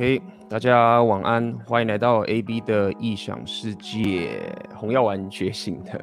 [0.00, 6.02] OK，大家晚安，欢迎来到 AB 的异想世界，红药丸觉醒的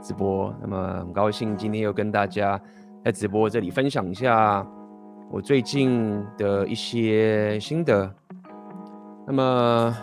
[0.00, 0.50] 直播。
[0.62, 2.58] 那么很高兴今天又跟大家
[3.04, 4.66] 在直播这里分享一下
[5.30, 8.10] 我最近的一些心得。
[9.26, 9.94] 那么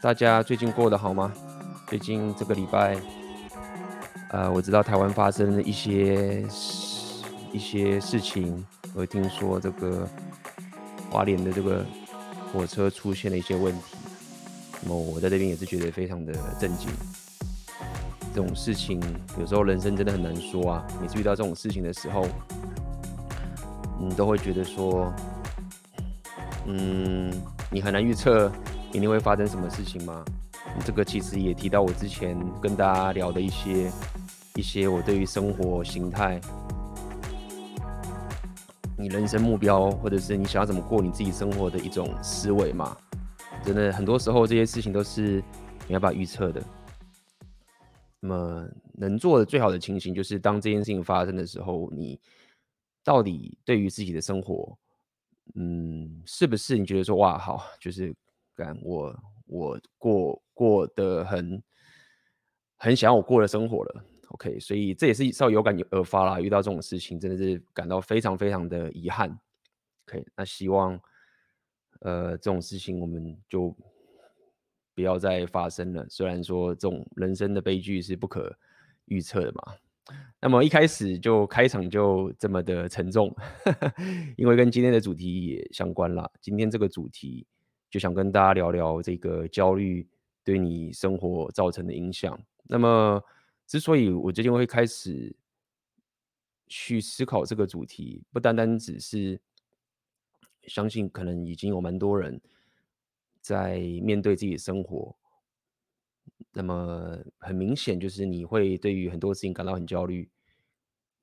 [0.00, 1.32] 大家最近过得好吗？
[1.88, 2.96] 最近这个礼拜，
[4.30, 6.40] 呃，我知道台湾发生了一些
[7.50, 8.64] 一些事情，
[8.94, 10.08] 我听说这个
[11.10, 11.84] 花莲的这个。
[12.54, 13.96] 火车出现了一些问题，
[14.80, 16.88] 那么我在这边也是觉得非常的震惊。
[18.32, 19.00] 这种事情
[19.40, 20.86] 有时候人生真的很难说啊。
[21.02, 22.28] 每次遇到这种事情的时候，
[24.00, 25.12] 你都会觉得说，
[26.66, 27.32] 嗯，
[27.72, 28.48] 你很难预测
[28.92, 30.24] 明天会发生什么事情吗？
[30.84, 33.90] 这个其实也提到我之前跟大家聊的一些
[34.54, 36.40] 一些我对于生活形态。
[38.96, 42.96] 你人生目标，或者是你想要怎么过你自己生活的一种思维嘛？
[43.64, 45.42] 真的很多时候这些事情都是
[45.88, 46.62] 没办法预测的。
[48.20, 52.18] 那么能做的最好的情形，就是当这件事情发生的时候，你
[53.02, 54.78] 到底对于自己的生活，
[55.56, 58.14] 嗯，是不是你觉得说哇好，就是
[58.54, 59.14] 干我
[59.46, 61.62] 我过过得很
[62.76, 64.04] 很想要我过的生活了。
[64.34, 66.40] OK，所以这也是稍微有感而发啦。
[66.40, 69.30] 遇到这种事情，真的是感到非常非常的遗憾。
[70.08, 71.00] OK，那希望
[72.00, 73.72] 呃这种事情我们就
[74.92, 76.04] 不要再发生了。
[76.08, 78.52] 虽然说这种人生的悲剧是不可
[79.04, 79.76] 预测的嘛。
[80.40, 83.32] 那么一开始就开场就这么的沉重，
[84.36, 86.28] 因为跟今天的主题也相关啦。
[86.40, 87.46] 今天这个主题
[87.88, 90.04] 就想跟大家聊聊这个焦虑
[90.42, 92.36] 对你生活造成的影响。
[92.64, 93.22] 那么。
[93.74, 95.34] 之所以我最近会开始
[96.68, 99.40] 去思考这个主题，不单单只是
[100.68, 102.40] 相信可能已经有蛮多人
[103.40, 105.16] 在面对自己的生活，
[106.52, 110.30] 那么很明显就是你会对于很多事情感到很焦虑，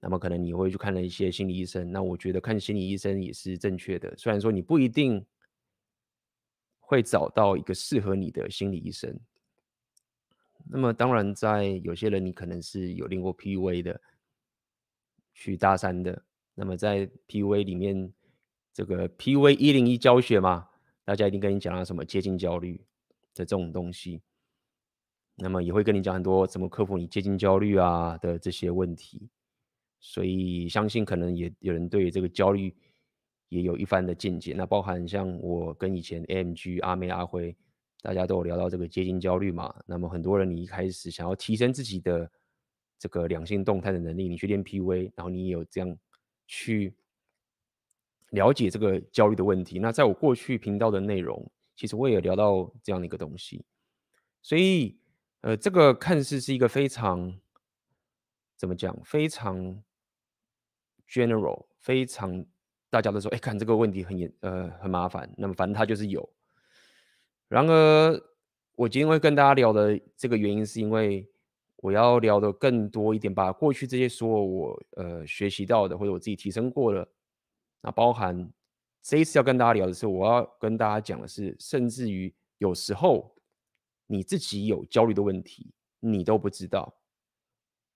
[0.01, 5.25] 那么可能你会去看了一些心理医生，那我觉得看心理医生也是正确的，虽然说你不一定
[6.81, 9.17] 会找到一个适合你的心理医生。
[10.69, 14.01] 那么当然，在有些人你可能是有练过 PUA 的，
[15.33, 16.23] 去大三的。
[16.53, 18.13] 那么在 PUA 里面，
[18.73, 20.67] 这个 PUA 一零一教学嘛，
[21.03, 22.77] 大家一定跟你讲了什么接近焦虑
[23.33, 24.21] 的这种东西。
[25.35, 29.29] 那么也会跟你讲很多怎么克服你接近焦虑啊的这些问题。
[29.99, 32.75] 所以相信可能也有人对这个焦虑
[33.49, 34.53] 也有一番的见解。
[34.55, 37.55] 那包含像我跟以前 AMG 阿妹阿辉。
[38.01, 39.73] 大家都有聊到这个接近焦虑嘛？
[39.85, 42.29] 那么很多人，你一开始想要提升自己的
[42.97, 45.97] 这个两性动态的能力，你去练 PV，然后你也有这样
[46.47, 46.95] 去
[48.31, 49.77] 了解这个焦虑的问题。
[49.77, 53.63] 那在我过去频道的内容，其实我也有聊到这样的一个东西。
[54.41, 54.97] 所以，
[55.41, 57.39] 呃，这个看似是一个非常
[58.57, 59.79] 怎么讲，非常
[61.07, 62.43] general，非常
[62.89, 65.31] 大家都说，哎，看这个问题很严，呃，很麻烦。
[65.37, 66.27] 那么反正它就是有。
[67.51, 68.17] 然而，
[68.75, 71.29] 我今天会跟大家聊的这个原因，是因为
[71.75, 77.05] 我要聊的更多一点，把过去这些所有我呃学习到的，或者我自己提升过的，
[77.81, 78.49] 那包含
[79.01, 83.35] 这一次要跟大家聊的是，我要跟大家讲的是，甚至于有时候
[84.07, 87.01] 你自己有焦虑的问题，你都不知道，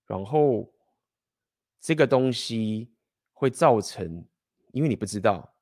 [0.05, 0.69] 然后
[1.79, 2.91] 这个东西
[3.31, 4.27] 会造成，
[4.73, 5.54] 因为你不知道。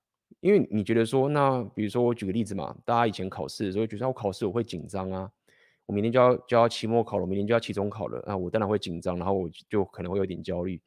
[0.43, 5.31] 因为你觉得说，那比如说我举个例子嘛，大家以前考试的时候觉得我考试我会紧张啊，
[5.85, 10.81] 我明天就要就要期末考了，明天就要期中考了，那我当然会紧张，然后我就可能会有点焦虑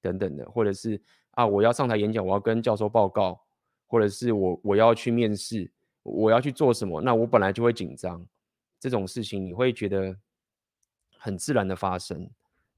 [0.00, 0.98] 等等的，或者是
[1.32, 3.38] 啊我要上台演讲，我要跟教授报告，
[3.86, 5.70] 或者是我我要去面试，
[6.02, 8.26] 我要去做什么，那我本来就会紧张，
[8.80, 10.16] 这种事情你会觉得
[11.18, 12.18] 很自然的发生，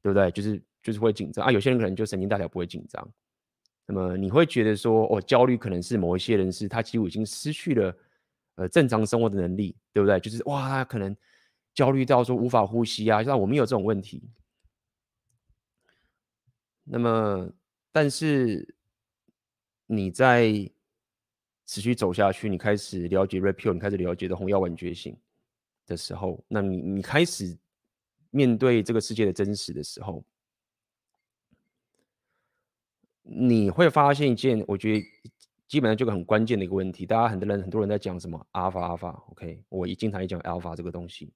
[0.03, 0.33] 对不对？
[0.33, 3.09] 就是就是会紧张啊，有些人可能就神经大条不会紧张。
[3.87, 7.97] 那么你会觉得说，哦，焦虑可能是某一些人是他几乎已经失去了
[8.55, 10.19] 呃正常生活的能力，对不对？
[10.21, 11.15] 就是哇，他可能
[11.75, 14.23] 焦虑到说无法呼吸啊，像我们有这种问题。
[16.85, 17.51] 那么，
[17.93, 18.75] 但是
[19.87, 20.49] 你在
[21.67, 25.15] 持续走下去，你开始了解 Red Pill，你开始了解的红药丸觉醒
[25.87, 27.55] 的时候，那你你开始
[28.31, 30.25] 面对这个世界的真实的时候。
[33.27, 35.05] 你会发现一件，我觉得
[35.67, 37.07] 基本上就很关键的一个问题。
[37.07, 41.33] 大家很多人很多人在讲什么阿尔法阿尔法，OK，我也经常也讲阿尔法这个东西。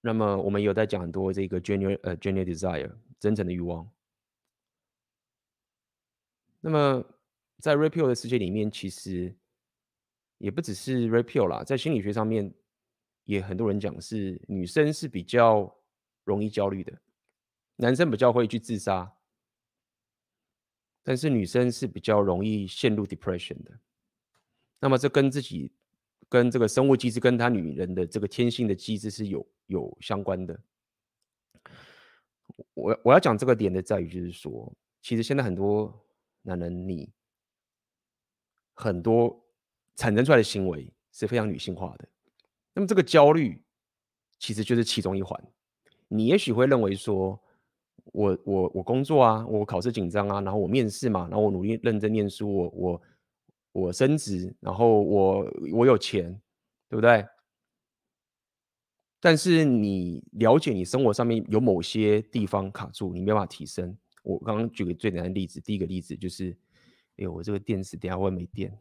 [0.00, 3.90] 那么我们有在讲很多这个 genuine 呃 genuine desire 真诚的欲望。
[6.60, 7.04] 那么
[7.58, 9.34] 在 repeal 的世界里面，其实
[10.38, 12.54] 也不只是 repeal 啦，在心理学上面
[13.24, 15.74] 也很多人讲是女生是比较
[16.24, 16.96] 容易焦虑的，
[17.76, 19.13] 男生比较会去自杀，
[21.04, 23.70] 但是女生是比较容易陷入 depression 的。
[24.80, 25.70] 那么这跟自己
[26.28, 30.58] 跟这个生物机制跟她女人的这个天性的机制是有有相关的。
[32.74, 36.04] 我我要讲这个点的在于就是说，其实现在很多
[36.42, 37.12] 男人你
[38.74, 39.40] 很多。
[39.96, 42.08] 产生出来的行为是非常女性化的，
[42.72, 43.62] 那么这个焦虑
[44.40, 45.40] 其实就是其中一环。
[46.08, 47.40] 你也许会认为说，
[48.12, 53.02] 我我我工作啊，我考试紧张啊，然后我面试嘛，然后我努力认真念书，我我
[53.72, 56.40] 我升职，然后我我有钱，
[56.88, 57.26] 对不对？
[59.20, 63.96] 但是你了解你生活上面有某些地方卡住，你没办法提升。
[64.22, 66.50] 我刚刚举个最简单的例子，第一个例子就是，
[67.16, 68.76] 哎呦，我这个电池等下会没电。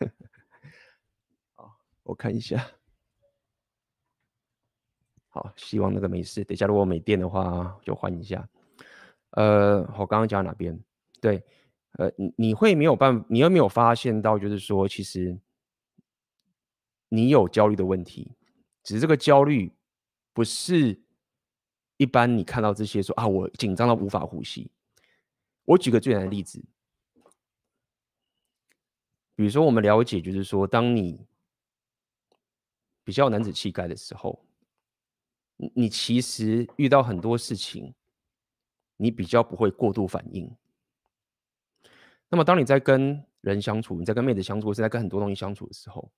[2.04, 2.66] 我看一下，
[5.28, 6.44] 好，希望那个没事。
[6.44, 8.48] 等下如果没电的话，就换一下。
[9.30, 10.78] 呃，我刚刚讲哪边？
[11.20, 11.42] 对，
[11.92, 15.38] 呃，你你会没有办法，你有没有发现到，就是说，其实
[17.08, 18.32] 你有焦虑的问题，
[18.82, 19.72] 只是这个焦虑
[20.32, 21.00] 不是
[21.96, 24.70] 一般你看到这些说啊，我紧张到无法呼吸。
[25.64, 26.64] 我举个最简单的例子，
[29.36, 31.24] 比如说我们了解，就是说，当你
[33.04, 34.44] 比较男子气概的时候，
[35.74, 37.94] 你其实遇到很多事情，
[39.00, 40.54] 你比较不会过度反应。
[42.28, 46.12] 那么，当你在跟人相处，你在跟妹子相处，或是在跟很多东西相处的时候，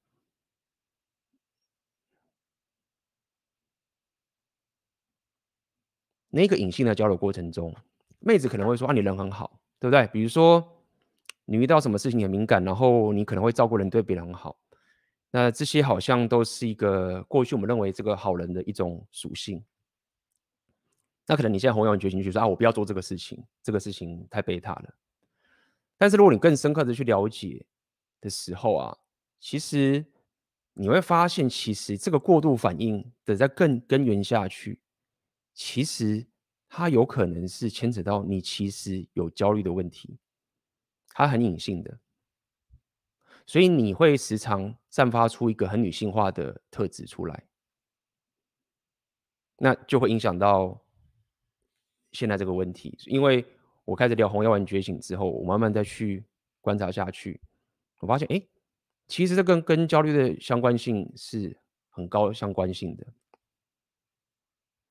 [6.29, 7.73] 那个隐性的交流过程中，
[8.19, 10.67] 妹子可能会说：“啊，你人很好，对不对？”比如说，
[11.45, 14.59] 你遇到什么事情很敏感，然后你可能会照顾人，对别人很好。
[15.31, 19.65] 那这些好像都是一个过去我们认为这个好人的一种属性。
[21.33, 24.95] 那可能你现在红药丸觉醒，就说啊，我不要做这个事情，这个事情太贝塔了。
[25.97, 27.65] 但是如果你更深刻的去了解
[28.21, 28.99] 的时候啊，
[29.41, 30.05] 其实
[30.75, 34.79] 你会发现，其实这个过度反应的在更根源下去，
[35.55, 36.27] 其实
[36.69, 40.19] 它有可能是牵扯到你其实有焦虑的问题，
[41.15, 41.99] 它很隐性的。
[43.47, 47.47] 所以你会时常散发出一个很女性化的特质出来，
[49.57, 50.82] 那就会影响到
[52.13, 52.97] 现在这个问题。
[53.07, 53.45] 因为
[53.85, 56.25] 我开始聊红药丸觉醒之后，我慢慢再去
[56.61, 57.41] 观察下去，
[57.99, 58.43] 我发现，哎，
[59.09, 61.57] 其实这跟跟焦虑的相关性是
[61.91, 63.07] 很高相关性的。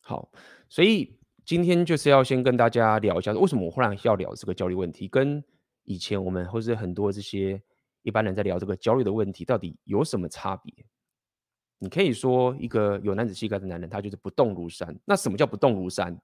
[0.02, 0.32] 好，
[0.68, 5.44] 所以今天就是要先跟大家聊一下，为什么我忽然要聊这个焦虑问题，跟
[5.84, 7.62] 以前我们或是很多这些。
[8.04, 10.74] 一般人在聊这个焦虑的问题，到底有什么差别？
[11.78, 15.00] 你可以说一个有男子气概的男人，他就是不动如山。
[15.06, 16.20] 那什么叫不动如山？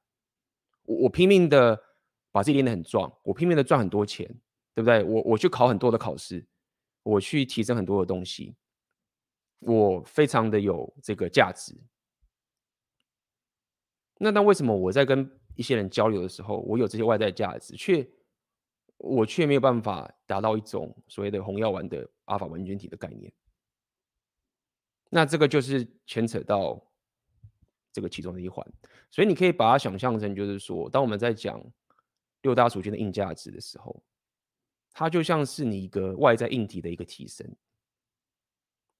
[0.88, 1.80] 我拼命的
[2.32, 4.26] 把自己练得很壮，我拼命的赚很多钱，
[4.74, 5.04] 对不对？
[5.04, 6.46] 我我去考很多的考试，
[7.04, 8.56] 我去提升很多的东西，
[9.60, 11.76] 我非常的有这个价值。
[14.20, 18.08] 那那为什么我在跟一些人交流的时候，我有这些外在价值，却
[18.98, 23.32] 我却没有办法达到一种所谓的红药丸的阿法完全体的概念，
[25.10, 26.84] 那这个就是牵扯到
[27.98, 28.64] 这个其中的一环，
[29.10, 31.60] 所以你可以把它想象成，就是说，当我们在讲
[32.44, 34.04] 六大属性的硬价值的时候，
[34.94, 37.52] 它就像是你一个外在硬体的一个提升，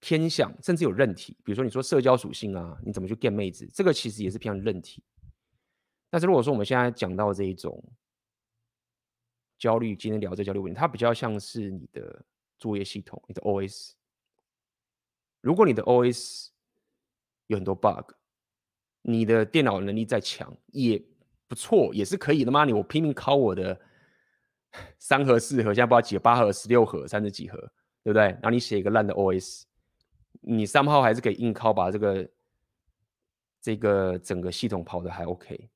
[0.00, 5.04] 偏向甚至有韧体，比如说你说社交属性啊，你怎么去 get 妹子，这个其实也是偏向韧体。
[6.10, 7.80] 但是如果说我们现在讲到这一种。
[9.60, 12.24] 焦虑，今天聊这焦虑问题，它比较像是你的
[12.60, 13.90] 作业系统，你的 OS。
[15.40, 16.50] 如果你的 OS
[17.48, 18.12] 有很多 bug，
[19.02, 21.02] 你的电脑能力再强也
[21.46, 22.64] 不错，也是可以的嘛。
[22.64, 23.78] 你我拼命拷我的
[24.98, 27.58] 三核四核，现在不知道几核，八核、十六核、三十几核，
[28.02, 28.24] 对不对？
[28.24, 29.62] 然后你写一个烂的 OS，
[30.40, 32.30] 你三号还是可以硬拷把这个
[33.60, 35.70] 这个整个系统跑得还 OK。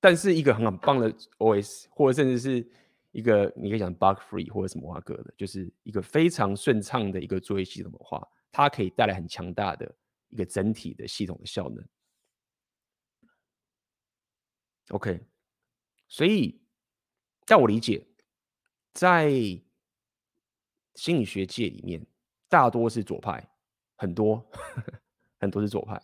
[0.00, 2.68] 但是一个很很棒的 OS，或者甚至是
[3.12, 9.94] 一个你可以讲 bug free 或者什么哇个的，就是一个非常顺畅的一个作业系统的话，它可以带来很强大的
[10.32, 11.88] 一个整体的系统的效能。
[14.88, 15.20] OK，
[16.08, 16.60] 所以
[17.46, 18.04] 在我理解，
[18.92, 19.30] 在
[20.96, 22.04] 心理学界里面，
[22.48, 23.48] 大多是左派，
[23.94, 24.44] 很多
[25.38, 26.02] 很多是左派，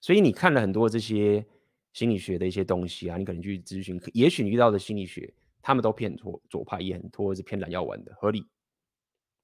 [0.00, 1.44] 所以你看了很多这些。
[1.92, 8.48] 心理学的一些东西啊，你可能去咨询，也许你遇到的心理学，他们都偏左左派，也很多是偏蓝药丸的，合理。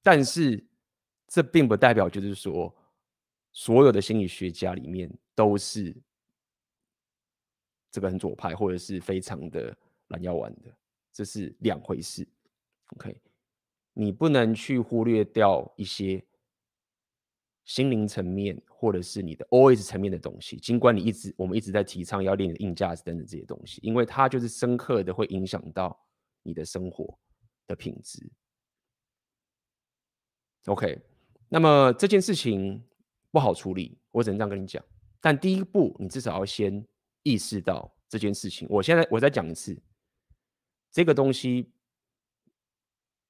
[0.02, 0.66] 但是
[1.26, 2.75] 这并不代表就是说
[3.59, 5.93] 所有的心理学家里面都是
[7.91, 9.77] 这个很左派或者是非常的
[10.11, 10.73] 蓝药丸的，
[11.12, 12.25] 这是两回事。
[12.95, 13.21] OK，
[13.95, 16.25] 你不能去忽略掉一些
[17.65, 26.00] 心灵层面或者是你的 OS 层面的东西，尽管你一直我们一直在提倡要练硬价值等等这些东西，因为它就是深刻的会影响到
[26.45, 27.19] 你的生活
[27.67, 28.25] 的品质。
[30.67, 30.97] OK，
[31.49, 32.81] 那么这件事情
[33.31, 34.83] 不好处理，我只能这样跟你讲。
[35.21, 36.85] 但第一步，你至少要先
[37.23, 38.67] 意识到这件事情。
[38.71, 39.81] 我现在我再讲一次，
[40.91, 41.71] 这个东西。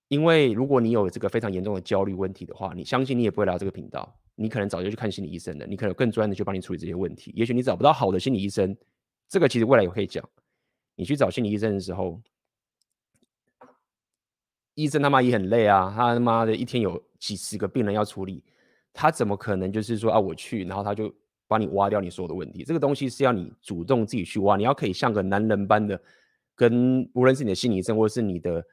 [0.09, 7.31] 因为如果你有这个非常严重的焦虑问题的话，你相信你也不会来到这个频道，你可能早就去看心理医生了，你可能更专业的去帮你处理这些问题。
[7.37, 8.75] 也许你找不到好的心理医生，
[9.29, 10.27] 这个其实未来也可以讲。
[10.95, 12.23] 你去找心理医生的时候，
[14.77, 18.43] 医生他妈也很累啊，他他妈的一天有几十个病人要处理，
[18.93, 21.15] 他怎么可能就是说啊我去，然后他就
[21.47, 22.65] 帮你挖掉你所有的问题？
[22.65, 26.01] 这个东西是要你主动自己去挖，你要可以像个男人般的
[26.55, 28.65] 跟无论是你的心理医生或是你的。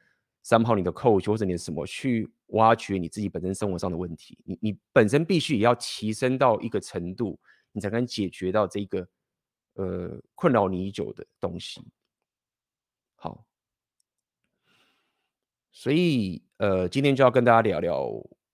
[0.48, 7.36] 三炮，你的 coach 或者你的什么去挖掘你自己本身生活上的问题，你你本身必须也要提升到一个程度，
[7.72, 9.08] 你才能解决到这个
[9.74, 11.80] 呃困扰你已久的东西。
[13.16, 13.44] 好，
[15.72, 18.02] 所以呃今天就要跟大家聊聊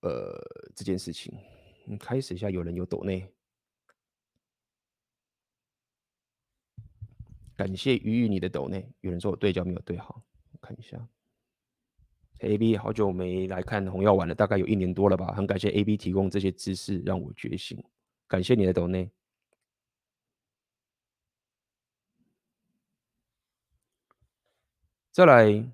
[0.00, 0.34] 呃
[0.74, 1.34] 这件事情。
[1.84, 3.26] 你开始一下，有人有抖内，
[7.56, 8.88] 感谢鱼鱼你的抖内。
[9.00, 10.22] 有人说我对焦没有对好，
[10.52, 11.08] 我看一下。
[12.38, 15.32] A B 好久没来看红药丸了，大概有一年多了吧。
[15.34, 17.82] 很感谢 A B 提供这些知识，让我觉醒。
[18.26, 19.10] 感谢你的抖内。
[25.12, 25.70] 再来，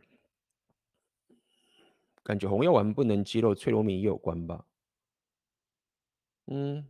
[2.22, 4.66] 感觉红药丸不能肌肉脆弱面也有关吧？
[6.50, 6.84] 嗯，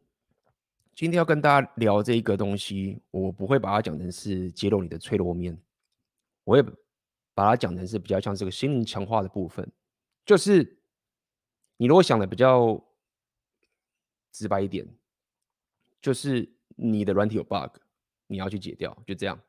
[0.94, 5.60] 今天要跟大家聊这一个东西，我不会把它讲成是揭露你的脆弱面，
[6.44, 6.64] 我也。
[7.34, 9.70] 把它讲成是比较像这个心灵强化的部分，
[10.26, 10.76] 就是
[11.76, 12.84] 你如果想的比较
[14.32, 14.84] 直白一点，
[16.02, 17.76] 就是你的软体有 bug，
[18.26, 19.40] 你要去解掉，就这样，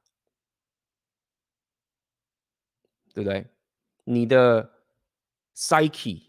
[3.12, 3.48] 对不对？
[4.04, 4.72] 你的
[5.56, 6.22] psyche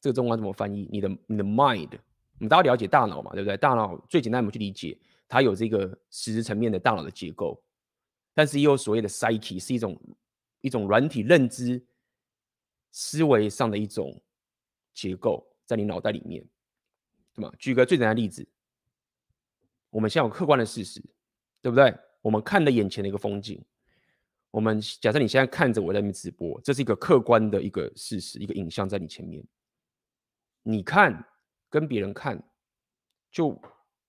[0.00, 0.88] 这个中文怎么翻译？
[0.90, 1.98] 你的你的 mind，
[2.38, 3.56] 我们都要了解大脑嘛，对不对？
[3.56, 7.62] 大脑最简单，我们去理解，它有这个实质层面的大脑的结构，
[8.34, 10.00] 但是也有所谓的 psyche，是一种。
[10.60, 11.80] 一种软体认知
[12.90, 14.20] 思维上的一种
[14.92, 16.44] 结构，在你脑袋里面，
[17.32, 17.52] 对吗？
[17.60, 18.44] 举个最简单的例子，
[19.88, 21.00] 我们现在有客观的事实，
[21.62, 21.96] 对不对？
[22.20, 23.64] 我们看的眼前的一个风景，
[24.50, 29.40] 我们假设你现在看着我在那边直播，这是一个客观的一个事实，一个影像在你前面，
[30.64, 31.24] 你看
[31.68, 32.42] 跟别人看
[33.30, 33.60] 就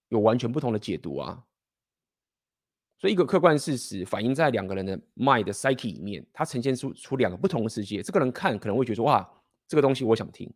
[0.10, 1.46] 有完全不同的解读啊。
[2.98, 8.04] 所以，一个客观事实反映在两个人的 mind 的 psyche 里面，它呈现出出两个不同的世界。
[8.04, 9.26] 这个人看可能会觉得说：“哇，
[9.68, 10.54] 这个东西我想听。”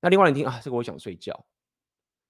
[0.00, 1.46] 那另外人听啊，这个我想睡觉。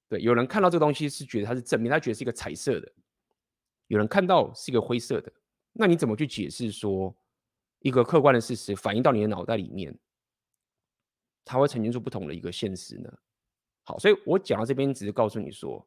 [0.08, 2.88] 对，有人看到这个东西是觉得它是正面，他觉得是一个彩色的；
[3.88, 5.32] 有人看到是一个灰色的。
[5.72, 7.12] 那你怎么去解释说
[7.80, 9.98] 一个客观的事实反映到你的脑袋里面，
[11.44, 13.12] 它会呈现出不同的一个现实呢？
[13.84, 15.86] 好，所以我讲到这边，只是告诉你说，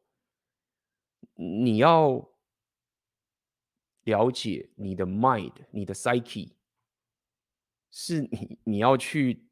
[1.34, 2.28] 你要。
[4.04, 6.50] 了解你的 mind，你的 psyche，
[7.90, 9.46] 是你你要去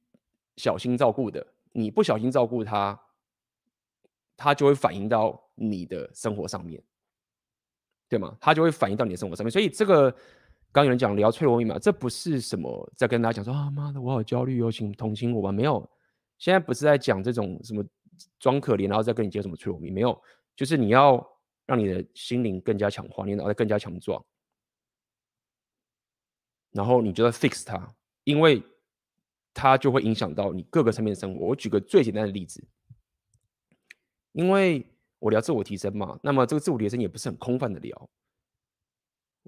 [0.57, 1.47] 小心照顾的。
[1.73, 2.99] 你不小心照顾它，
[4.35, 6.83] 它就会反映到你的生活上面，
[8.09, 8.35] 对吗？
[8.41, 9.51] 它就会反映到你的生活上面。
[9.51, 10.11] 所以这个
[10.73, 15.53] 刚有人讲聊脆弱密码，这不是什么在跟大家讲说啊妈的我好焦虑哦，请同情我吧。
[15.53, 15.87] 没有，
[16.39, 17.85] 现在不是在讲这种什么
[18.39, 20.23] 装可怜，然后再跟你接什么脆弱密码，没有，
[20.55, 21.27] 就是你要
[21.67, 24.25] 让你的心灵更加强化，你脑袋更加强壮。
[26.73, 27.95] 然后你就要 fix 它，
[28.25, 28.63] 因为
[29.55, 31.47] 它就会影响到你各个层面的生活。
[31.47, 32.63] 我举个最简单的例子，
[34.33, 34.87] 因为
[35.19, 38.11] 我聊自我提升嘛，那么这个自我提升也不是很空泛的聊，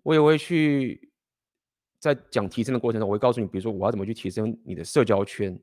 [0.03, 1.13] 我也会去
[1.99, 5.61] 在讲提升的过程中，我会告诉你，比如说我要怎么去提升你的社交圈，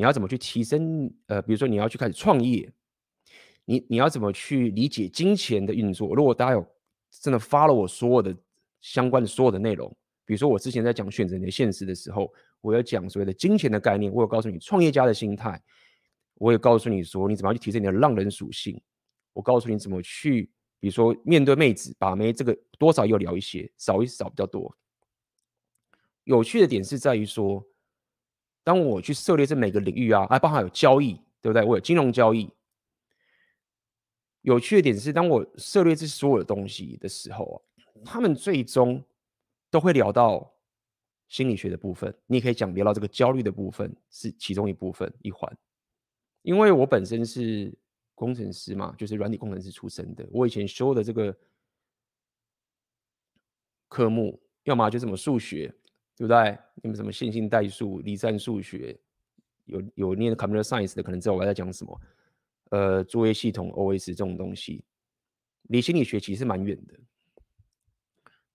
[0.00, 2.72] 你要怎么去提升，呃，比如说你要去开始创业，
[3.66, 6.14] 你你要怎么去理解金钱的运作。
[6.14, 6.66] 如果大家有
[7.10, 8.34] 真的发了我所有的
[8.80, 9.94] 相关的所有的内容。
[10.24, 15.62] 比如说，我之前在讲选择你的现实的时候，我有讲所谓的金钱的概念，我有告诉你创业家的心态，
[16.36, 18.80] 我也告诉你说你怎么样去提升你的浪人属性，
[19.34, 24.74] 我告诉你怎么去，比如说面对妹子把妹，这个多少又聊一些，少一少比较多。
[26.24, 27.62] 有趣的点是在于说，
[28.70, 31.64] 当我去涉猎这每个领域啊，还包含有交易，对不对？
[31.64, 32.48] 我有金融交易，
[34.42, 37.58] 有趣的点是，当我涉猎这所有的东西的时候啊，
[38.04, 39.04] 他们最终
[39.72, 40.54] 都会聊到
[41.26, 42.16] 心理学的部分。
[42.28, 45.52] 你也可以讲聊到这个焦虑的部分是其中一部分一环。
[46.42, 47.76] 因为我本身是
[48.14, 50.24] 工程师嘛，就是软体工程师出身的。
[50.30, 51.36] 我以前修的这个
[53.88, 55.74] 科目，要么就什么数学，
[56.20, 56.58] 对不对？
[56.82, 58.94] 你们什么线性代数、离散数学，
[59.64, 62.00] 有有念 computer science 的，可能知道我在讲什么。
[62.68, 64.84] 呃，作业系统 OS 这种东西，
[65.68, 66.94] 离心理学其实蛮远的。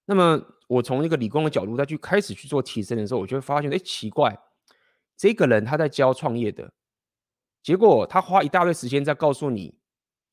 [0.05, 4.37] 那么，我从一个理工的角度再去开始去做提升的时候，我就会发现，哎，奇怪，
[5.17, 6.71] 这个人他在教创业的，
[7.63, 9.73] 结果他花一大堆时间在告诉你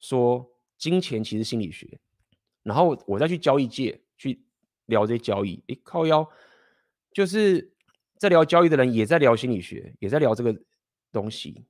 [0.01, 0.47] 说，
[0.77, 1.99] 金钱其实心理学，
[2.62, 4.45] 然后我再去交易界去
[4.85, 6.29] 聊这些交易，哎，靠腰，
[7.12, 7.75] 就是
[8.19, 10.54] 在聊交易的人也在聊心理学，也在聊这个
[11.11, 11.66] 东西，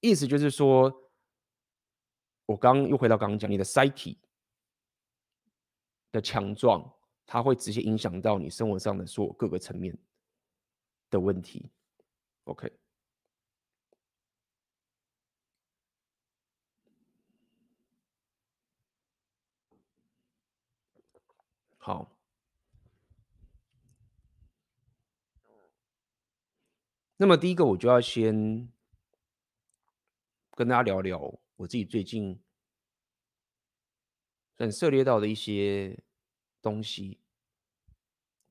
[0.00, 1.06] 意思就是说。
[2.46, 4.18] 我刚又回到刚刚讲，你的 psyche
[6.10, 6.92] 的强壮，
[7.24, 9.96] 它会直接影响到你生活上的所有各个层面
[11.10, 11.70] 的问题。
[12.42, 12.72] OK，
[21.78, 22.10] 好，
[27.22, 28.66] 那么第一个我就要先
[30.52, 31.18] 跟大家聊聊。
[31.56, 32.40] 我自己最近
[34.56, 36.02] 很涉猎到的一些
[36.62, 37.20] 东西，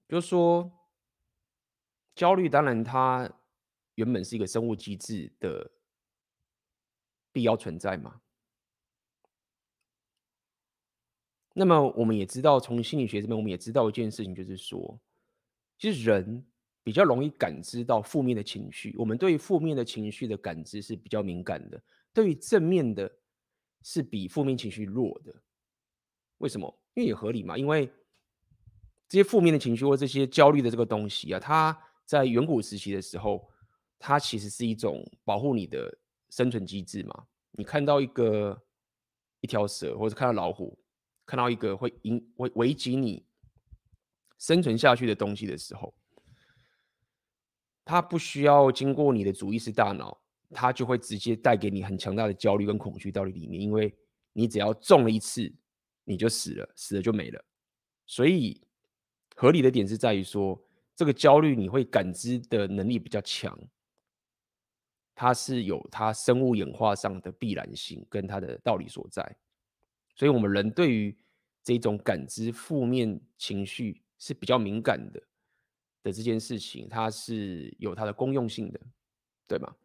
[0.07, 0.71] 就是说，
[2.13, 3.27] 焦虑当然它
[3.95, 5.71] 原本是一个生物机制的
[7.31, 8.21] 必要存在嘛。
[11.53, 15.01] 那么我们也知道，从心理学这边，我们也知道一件事情，就是说，
[15.79, 16.45] 其实人
[16.89, 21.79] 比较容易感知到负面的情绪，我们对于负面的情绪的感知是比较敏感的。
[22.11, 23.07] 对于正面的，
[23.83, 25.31] 是比负面情绪弱的。
[26.39, 26.67] 为什么？
[26.95, 27.55] 因为也合理嘛。
[27.55, 27.85] 因为
[29.07, 33.47] 这些负面的情绪或这些焦虑的这个东西啊，它在远古时期的时候，
[33.99, 35.95] 它其实是一种保护你的
[36.31, 37.27] 生存机制嘛。
[37.51, 38.59] 你看到一个
[39.41, 40.75] 一条蛇，或者看到老虎，
[41.23, 43.23] 看到一个会引会危及你
[44.39, 45.93] 生存下去的东西的时候，
[47.89, 50.15] 它不需要经过你的主意识大脑。
[50.51, 53.95] 它就会直接带给你很强大的焦虑跟恐惧到里面，因为
[54.33, 55.51] 你只要中了一次，
[56.03, 57.45] 你就死了，死了就没了。
[58.07, 58.59] 所以
[59.35, 60.59] 合理的点是在于说，
[60.95, 63.55] 这个焦虑你会感知的能力比较强，
[65.13, 69.37] 它是有它生物演化上的必然性跟它的道理所在。
[70.15, 71.15] 所以，我们人对于
[71.63, 75.21] 这种感知负面情绪是比较敏感的
[76.03, 78.79] 的这件事情，它是有它的功用性的，
[79.47, 79.75] 对吗？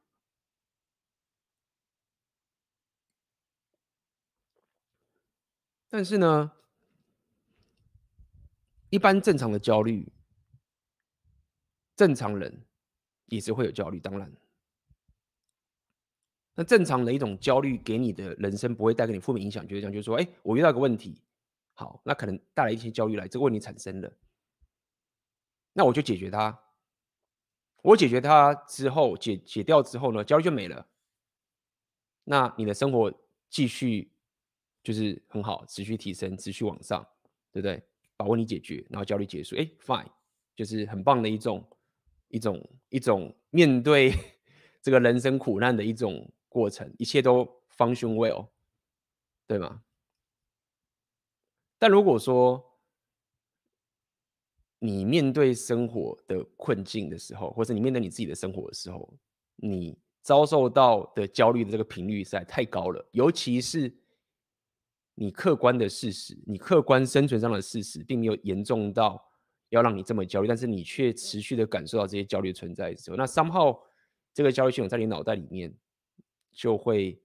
[5.89, 6.51] 但是呢，
[8.91, 10.13] 一般正常的焦虑，
[11.95, 12.67] 正常人
[13.27, 14.01] 也是会有焦虑。
[14.01, 14.33] 当然，
[16.57, 21.23] 那正常的一种焦虑给你的人生不会带给你负面影响，就是这样，就是说，哎，我遇到一个问题，
[21.75, 24.13] 好，那可能带来一些焦虑来，这个问题产生了，
[25.75, 26.59] 那我就解决它。
[27.83, 30.87] 我解决它之后，解解掉之后呢，焦虑就没了。
[32.25, 33.13] 那你的生活
[33.51, 34.11] 继续。
[34.83, 37.03] 就是很好，持续提升，持续往上，
[37.51, 37.83] 对不对？
[38.19, 40.07] 把问题解决，然后焦虑结束，哎，fine，
[40.55, 41.67] 就是很棒的一种
[42.29, 44.13] 一种一种面对
[44.83, 48.49] 这个人生苦难的一种过程，一切都 function well，
[49.47, 49.83] 对吗？
[51.79, 52.74] 但如果说
[54.85, 59.11] 你面对生活的困境的时候，或者你面对你自己的生活的时候，
[59.57, 63.91] 你遭受到的焦虑的这个频率实在太高了，尤其是。
[65.17, 69.25] 你客观的事实，你客观生存上的事实，并没有严重到
[69.69, 73.79] 要让你这么焦虑，但是你却持续的感受到这些焦虑存在的时候，那 somehow
[74.33, 75.73] 这个焦虑系统在你脑袋里面
[76.51, 77.17] 就会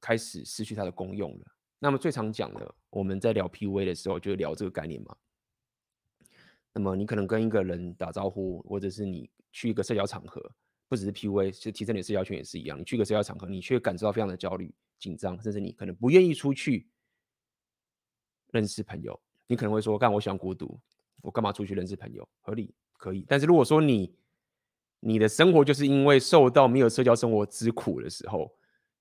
[0.00, 1.44] 开始失去它的功用了。
[1.80, 5.16] 那么最常讲的，我们在聊 PUA 的时候，就聊这个概念嘛。
[6.78, 10.40] 那么你可能跟一个人打招呼，或者是你去一个社交场合，
[10.88, 12.78] 不只是 PUA，其实提升你的社交圈也是一样。
[12.78, 14.72] 你去一个社交场合，你却感受到非常的焦虑。
[14.96, 16.88] 紧张，甚至你可能不愿意出去
[18.52, 19.20] 认识朋友。
[19.48, 20.78] 你可能会说：“干，我喜欢孤独，
[21.20, 23.24] 我干嘛出去认识朋友？”合理，可以。
[23.26, 24.14] 但是如果说你
[25.00, 28.54] 你的生活就是因为受到没有社交生活之苦的时候，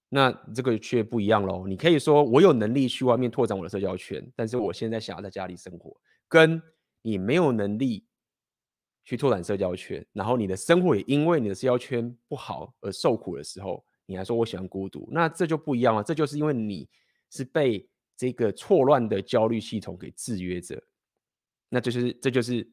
[0.09, 1.67] 那这个却不一样喽。
[1.67, 5.95] 你可以说：“我有能力去外面拓展我的社交圈，但是我现在想要在家里生活。”
[6.27, 6.59] 跟
[7.01, 8.05] 你没有能力
[9.03, 13.85] 去拓展社交圈，然后你的生活也因为你的社交圈不好而受苦的时候。
[14.09, 16.01] 你还说我喜欢孤独，那这就不一样了。
[16.01, 16.87] 这就是因为你
[17.29, 20.81] 是被这个错乱的焦虑系统给制约着，
[21.67, 22.65] 那就是这就是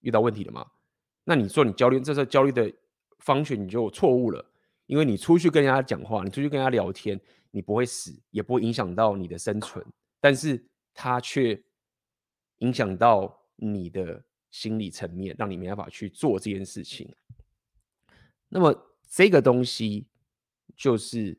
[0.00, 0.66] 遇到问题了嘛。
[1.24, 2.70] 那你说你焦虑，这时候焦虑的
[3.20, 4.44] 方式你就错误了，
[4.84, 7.18] 因为你出去跟人家讲话，你出去跟人家聊天，
[7.50, 9.82] 你不会死，也不会影响到你的生存，
[10.20, 11.58] 但是它却
[12.58, 17.14] 影响到你的心理层面，让你没办法去做这件事情。
[18.48, 20.06] 那么这个东西
[20.76, 21.36] 就是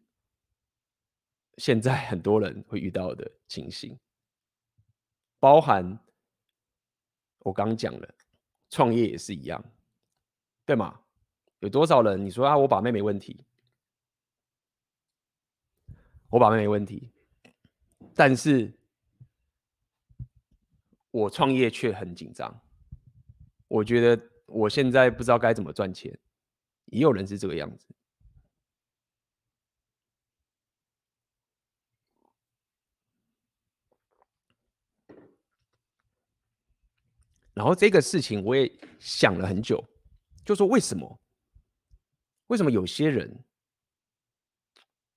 [1.58, 3.98] 现在很多人会遇到的情形，
[5.40, 5.98] 包含
[7.40, 8.16] 我刚讲了，
[8.70, 9.64] 创业也是一样，
[10.66, 11.02] 对吗？
[11.60, 13.44] 有多少人你说啊，我把妹没问题，
[16.30, 17.10] 我把妹没问题，
[18.14, 18.72] 但是
[21.18, 22.62] 我创业却很紧张，
[23.68, 26.16] 我觉得我现在不知道该怎么赚钱。
[26.86, 27.86] 也有人是这个样子，
[37.54, 39.84] 然后这个事情我也想了很久，
[40.46, 41.20] 就说为什么？
[42.46, 43.44] 为什么有些人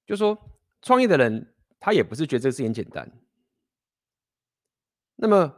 [0.04, 0.36] 就说
[0.82, 3.08] 创业的人他也不是觉得这个事情简单，
[5.14, 5.56] 那么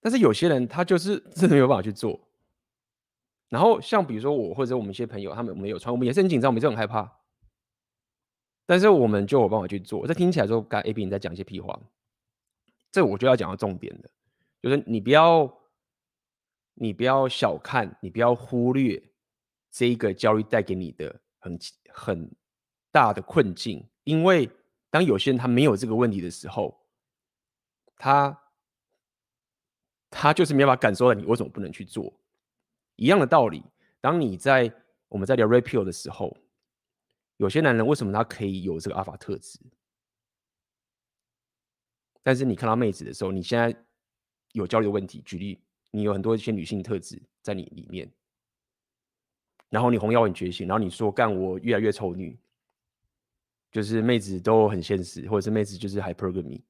[0.00, 2.18] 但是有些人他就是 真的没有办法去做。
[3.48, 7.10] 然后像比如说我或者我们一些朋友，他们没有穿，我们也是很紧张，我们也是很害怕，
[8.64, 10.06] 但是我们就有办法去做。
[10.06, 11.76] 这听起来说，刚 A B 你在讲一些屁话，
[12.92, 14.08] 这我就要讲到重点的，
[14.62, 15.52] 就是你不要，
[16.74, 19.02] 你不要小看，你不要忽略
[19.72, 21.58] 这一个焦虑带给你的很
[21.88, 22.30] 很
[22.92, 24.48] 大的困境，因为
[24.90, 26.80] 当有些人他没有这个问题的时候，
[27.96, 28.40] 他
[30.10, 32.12] 他就是没办法感受到你为什么不能去做。
[32.96, 33.62] 一样的道理，
[34.00, 34.70] 当你在
[35.08, 36.36] 我们在聊 rapio 的时候，
[37.38, 39.58] 有些男人为什么他可以有这个阿法特质？
[42.22, 43.74] 但是你看到妹子的时候，你现在
[44.52, 45.22] 有焦虑的问题。
[45.24, 45.58] 举例，
[45.90, 48.12] 你有很多一些女性特质在你里面，
[49.70, 52.38] 然后你红药很觉醒，然后你说干我越来越丑女，
[53.72, 56.60] 就是妹子都很现实，或者是妹子就是 hypergamy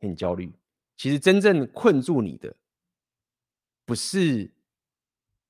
[0.00, 0.52] 很焦虑。
[0.96, 2.54] 其实真正困住你的
[3.84, 4.50] 不是。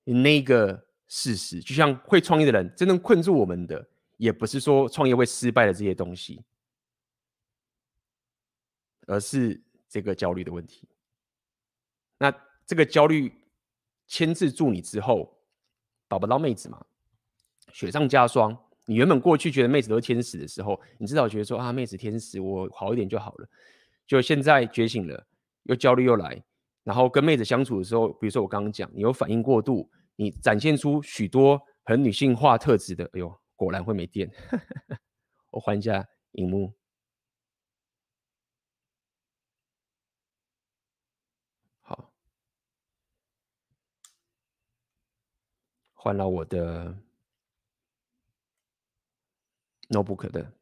[0.06, 6.44] 那个事实，就像会创业的人，真正困住我们的，也不是说创业会失败的这些东西，
[9.06, 10.86] 而是这个焦虑的问题。
[12.18, 12.30] 那
[12.66, 13.32] 这个焦虑
[14.06, 15.38] 牵制住你之后，
[16.10, 16.84] 找不到妹子嘛？
[17.72, 18.54] 雪上加霜。
[18.84, 23.48] 你原本过去觉得妹子都是天使的时候，你至少觉得说啊，妹子天使，我好一点就好了。
[24.06, 25.26] 就现在觉醒了，
[25.62, 26.44] 又焦虑又来。
[26.84, 34.30] 然后跟妹子相处的时候，比如说我刚刚讲，你有反应过度，你展现出许多很女性化特质的，哎呦，果然会没电。
[35.50, 36.74] 我换一下荧幕，
[41.80, 42.12] 好，
[45.94, 46.98] 换了我的
[49.88, 50.52] notebook 的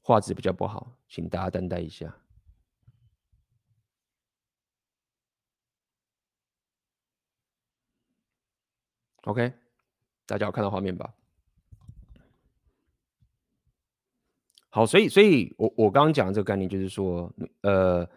[0.00, 2.21] 画质比较不好，请大家担待一下。
[9.22, 9.52] OK，
[10.26, 11.14] 大家有看到画面吧？
[14.68, 18.08] 好，所以，所以我我刚刚讲的这个概念就是说，呃，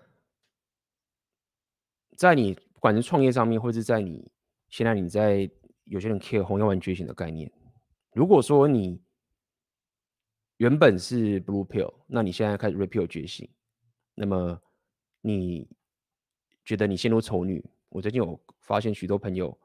[2.15, 4.31] 在你不管是创业上面，或是在你
[4.69, 5.49] 现在你在
[5.83, 7.51] 有些人 care 红药丸觉醒的概念，
[8.13, 8.99] 如果说你
[10.57, 13.47] 原本是 Blue Pill，那你现在开始 Red Pill 觉醒，
[14.13, 14.59] 那么
[15.21, 15.69] 你
[16.63, 17.63] 觉得你陷入丑女？
[17.89, 19.55] 我最近有发现许多朋友。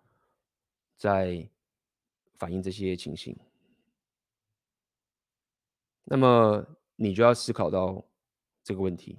[1.00, 1.48] 在
[2.34, 3.34] 反映这些情形，
[6.04, 8.06] 那么你就要思考到
[8.62, 9.18] 这个问题，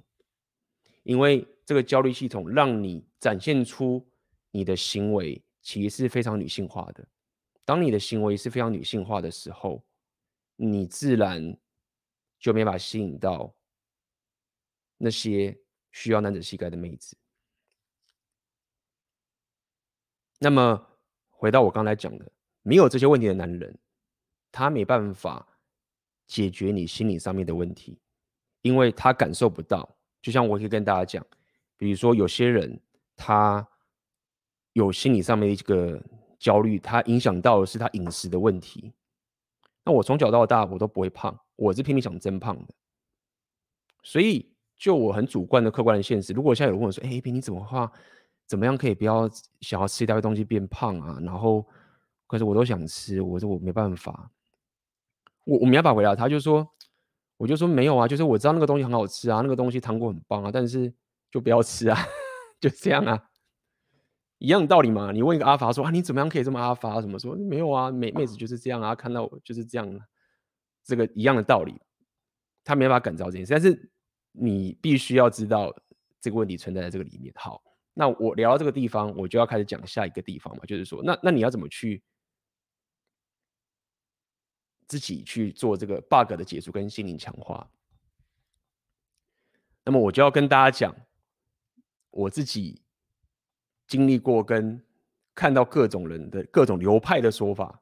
[1.02, 4.08] 因为这个焦虑系统让你展现出
[4.52, 7.04] 你的行为其实是非常女性化的。
[7.64, 9.84] 当你的行为是非常女性化的时候，
[10.54, 11.58] 你自然
[12.38, 13.52] 就没法吸引到
[14.98, 17.16] 那些需要男子气概的妹子。
[20.38, 20.90] 那么。
[21.42, 23.76] 回到我刚才讲的，没有这些问题的男人，
[24.52, 25.44] 他没办法
[26.28, 27.98] 解决你心理上面的问题，
[28.60, 29.96] 因为他感受不到。
[30.20, 31.26] 就像我可以跟大家讲，
[31.76, 32.78] 比如说有些人
[33.16, 33.66] 他
[34.74, 36.00] 有心理上面的一个
[36.38, 38.92] 焦虑，他影响到的是他饮食的问题。
[39.84, 42.72] 那我从小到大我都不会胖，我是拼命想增胖的。
[44.04, 47.90] 所以就我很主观的客观的现实，如果现在有人问我说：“哎，A 你怎么画？”
[48.46, 49.28] 怎么样可以不要
[49.60, 51.18] 想要吃一大堆东西变胖啊？
[51.22, 51.66] 然后，
[52.26, 54.30] 可是我都想吃，我说我没办法。
[55.44, 56.64] 我我没办法回答他，就说，
[57.36, 60.94] 我就说没有啊，就是我知道那个东西很好吃啊，那个东西糖果很棒啊，但是
[61.32, 61.98] 就不要吃啊，
[62.60, 63.20] 就这样啊，
[64.38, 65.10] 一样的道理嘛。
[65.10, 67.00] 你问一个阿法说啊，你怎么样可以这么阿发？
[67.00, 67.34] 怎么说？
[67.34, 70.00] 没有啊，妹妹子就是这样啊，看到我就是这样，
[70.84, 71.74] 这个一样的道理，
[72.62, 73.90] 他没办法感召这件事，但是
[74.30, 75.74] 你必须要知道
[76.20, 77.32] 这个问题存在在这个里面。
[77.34, 77.60] 好，
[77.94, 82.02] 那我聊到这个地方，我就要开始讲下一个地方嘛，就是说，那那你要怎么去？
[84.88, 87.66] 自己去做这个 bug 的解除跟心灵强化，
[89.84, 90.94] 那么我就要跟大家讲，
[92.10, 92.82] 我自己
[93.86, 94.84] 经历过跟
[95.34, 97.80] 看到各种人的各种流派的说法。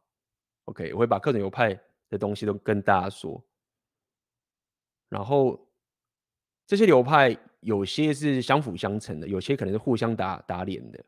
[0.66, 1.74] OK，我会把各种流派
[2.08, 3.44] 的东西都跟大家说。
[5.08, 5.68] 然后
[6.64, 11.04] 这些流派有些是相辅相成的，有些可能是互相打打脸的，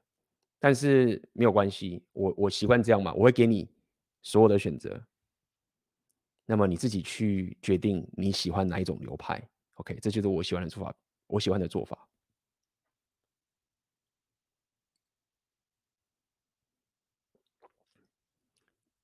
[0.58, 3.68] 但是没有关系，我我习惯这样嘛，我会给你
[4.22, 5.02] 所有的选择。
[6.44, 9.42] 那么你自己去决定你喜欢哪一种流派
[9.74, 10.94] ，OK，这就是我喜欢的做法，
[11.28, 12.08] 我喜欢的做法。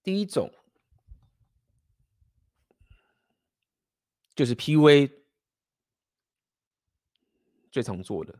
[0.02, 0.50] 第一种
[4.34, 5.10] 就是 PUA
[7.70, 8.38] 最常做的。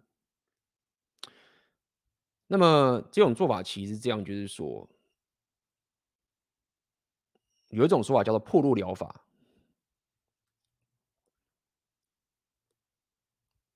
[2.47, 4.89] 那么这种做法其实这样，就是说。
[7.71, 9.27] 有一种说法叫做破路疗法，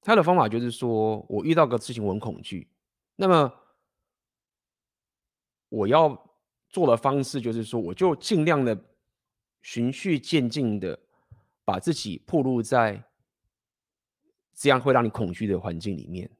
[0.01, 2.67] 他的方法就是说，我遇到个事情我很恐惧，
[3.17, 3.53] 那么
[5.69, 8.83] 我要做的方式就是说，我就尽量的
[9.61, 10.99] 循序渐进的
[11.63, 13.12] 把自己暴露在
[14.55, 16.31] 这样会让你恐惧的环境里面，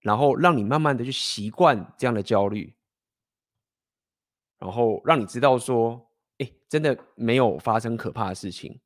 [0.00, 2.74] 然后让你慢慢的去习惯这样的焦虑，
[4.58, 6.02] 然后让你知道说。
[6.38, 8.78] 哎，真的没有发生可怕的事情，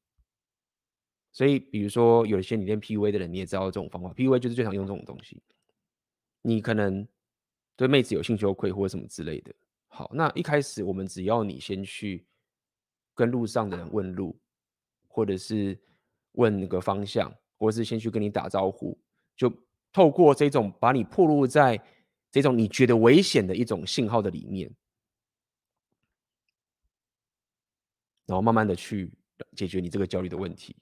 [1.32, 5.42] 所以比如说有一些你练 PUA 的人，你也知道这种方法，PUA 就是最常用这种东西。
[6.42, 7.04] 你可能
[7.74, 9.52] 对妹子有性羞愧或者什么之类的。
[9.88, 12.24] 好，那一开始我们只要你先去
[13.16, 14.38] 跟路上的人问路，
[15.08, 15.76] 或者是
[16.34, 18.98] 问那个方向，或是先去跟你打招呼，
[19.36, 19.52] 就
[19.92, 21.78] 透过这种把你暴露在
[22.30, 24.68] 这种你觉得危险的一种信号的里面。
[28.26, 29.12] 然后慢慢的去
[29.54, 30.74] 解决你这个焦虑的问题。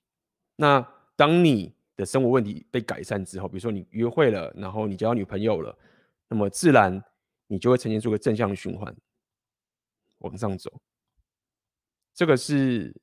[0.55, 0.81] 那
[1.17, 5.77] 当你的生活问题被改善之后，比如说你约会了，然后你交女朋友了，
[6.29, 7.03] 那么自然
[7.47, 8.95] 你就会呈现出个正向的循环，
[10.19, 10.71] 往上走。
[12.13, 12.95] 这个是，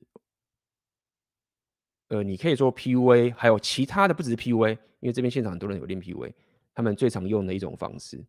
[2.08, 6.32] 呃，你可以说 PUA，还有其他的不只是 PUA，因为这边现场很多人有练 PUA，
[6.74, 8.24] 他们最常用的一种方式。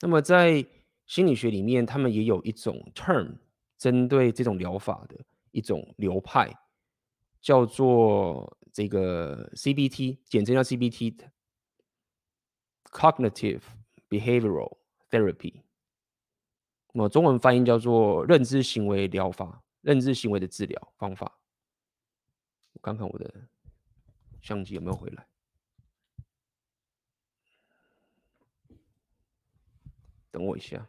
[0.00, 0.66] 那么在
[1.06, 3.36] 心理学里面，他们也有一种 term。
[3.76, 5.16] 针对这种疗法的
[5.50, 6.48] 一种流派，
[7.42, 13.62] 叫做这个 CBT，简称叫 CBT，Cognitive
[14.08, 14.76] Behavioral
[15.10, 15.62] Therapy。
[16.92, 21.38] 那么中文翻译叫做认知行为疗法，认知行为的治疗方法。
[22.72, 23.48] 我看看我的
[24.40, 25.26] 相机有没有回来，
[30.30, 30.88] 等我一下。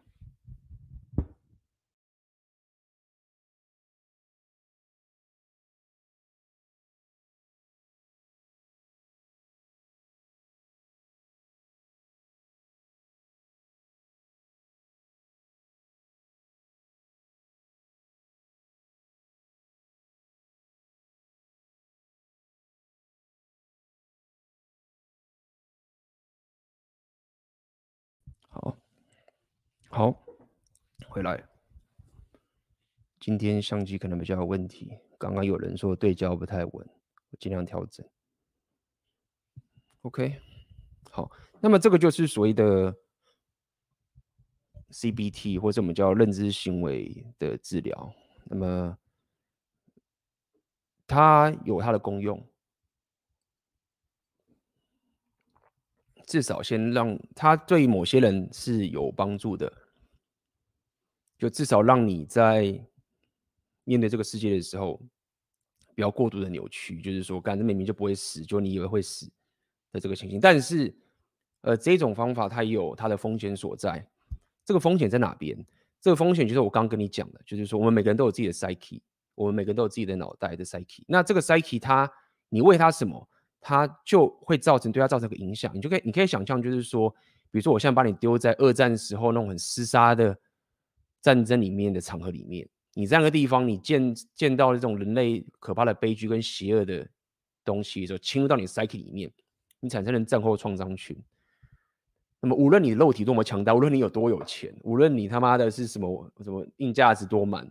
[29.96, 30.14] 好，
[31.08, 31.42] 回来。
[33.18, 36.90] 今天相机可能比较有问题，刚刚有人说对焦不太稳，
[37.30, 38.06] 我尽量调整。
[40.02, 40.38] OK，
[41.12, 41.32] 好，
[41.62, 42.94] 那么这个就是所谓的
[44.90, 48.14] CBT，或者我们叫认知行为的治疗。
[48.44, 48.98] 那么
[51.08, 52.46] 它有它的功用，
[56.28, 59.72] 至少先让它对某些人是有帮助的。
[61.38, 62.80] 就至少让你在
[63.84, 65.02] 面对这个世界的时候，
[65.94, 67.02] 不要过度的扭曲。
[67.02, 69.30] 就是说，干这明明就不会死，就你以为会死
[69.92, 70.40] 的这个情形。
[70.40, 70.96] 但是，
[71.62, 74.06] 呃，这种方法它也有它的风险所在。
[74.64, 75.58] 这个风险在哪边？
[76.02, 79.02] 这个风险就是我刚刚跟你讲的，就是说，我们每个人都有自己的 psyche，
[79.36, 81.04] 我们每个人都有自己的脑袋的 psyche。
[81.08, 82.12] 那这个 psyche，它
[82.50, 83.28] 你喂它什么，
[83.60, 85.72] 它就会造成对它造成个影响。
[85.76, 87.10] 你就可以，你可以想象，就是说，
[87.52, 90.38] 比如说，我现在把你丢在二战时候那种很厮杀的。
[91.26, 97.04] 战争里面的场合里面，你在那个地方，你见见到这种人类可怕的悲剧跟邪恶的
[97.64, 99.32] 东西的时候，侵入到你的 psyche 里面，
[99.80, 101.18] 你产生了战后创伤群。
[102.42, 107.68] 那么，无论你肉体多么强大，无论你有多有钱，无论你他妈的是什么什么硬价值多满，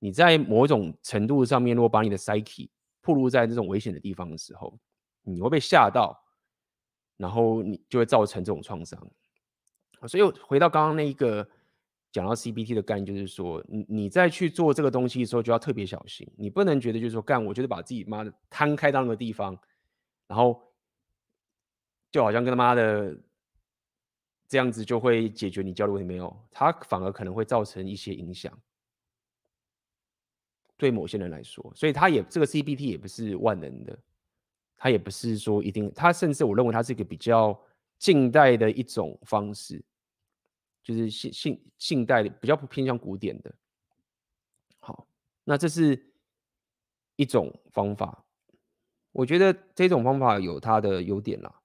[0.00, 2.68] 你在某种程度上面，如果把你的 psyche
[3.02, 4.76] 暴露在这种危险的地方的时候，
[5.22, 6.20] 你会被吓到，
[7.16, 9.00] 然后你就会造成这种创伤。
[10.08, 11.48] 所以回到刚刚那一个。
[12.12, 16.28] 讲到 CBT 的概念，就是说，你你在去做这个东西的时候，就要特别小心。
[16.36, 19.56] 你不能觉得就是说，干，我就是把自己妈的摊开到那个地方，
[20.26, 20.60] 然后
[22.10, 23.16] 就好像跟他妈的
[24.48, 28.52] 这样子就会解决你焦虑问题，没有，它反而可能会造成一些影响，
[30.76, 31.72] 对某些人来说。
[31.76, 33.96] 所以，它也这个 CBT 也不是万能的，
[34.76, 37.56] 它也不是说一定，它甚至我认为它是一个比较
[37.98, 39.80] 近代的一种方式。
[40.82, 43.54] 就是信信信代的比较不偏向古典的，
[44.78, 45.06] 好，
[45.44, 46.12] 那这是
[47.16, 48.24] 一种方法。
[49.12, 51.60] 我觉得这种方法有它的优点啦，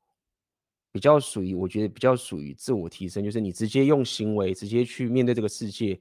[0.91, 5.99] 比较属于我觉得比较属于自我提升，就是你直接用行为直接去面对这个世界，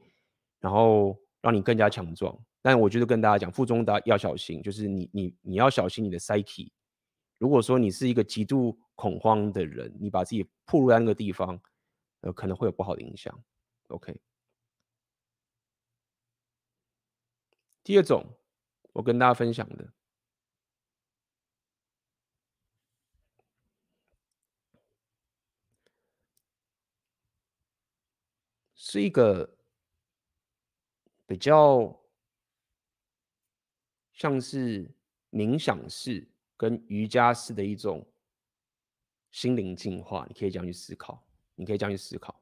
[0.61, 2.37] 然后让你更加强壮。
[2.63, 6.71] 但我觉得跟大家讲，负重大要小心，就是你你你要小心你的 psyche。
[7.39, 11.61] 如果说你是一个极度恐慌的人，你把自己暴露在那个地方。
[12.25, 13.45] 呃，可能会有不好的影响。
[13.89, 14.19] OK，
[17.83, 18.25] 第二种，
[18.95, 19.93] 我跟大家分享的
[28.75, 29.59] 是一个
[31.27, 31.95] 比较
[34.15, 34.91] 像是
[35.31, 38.11] 冥想式跟瑜伽式的一种
[39.31, 41.23] 心灵净化，你可以这样去思考。
[41.55, 42.41] 你可以这样去思考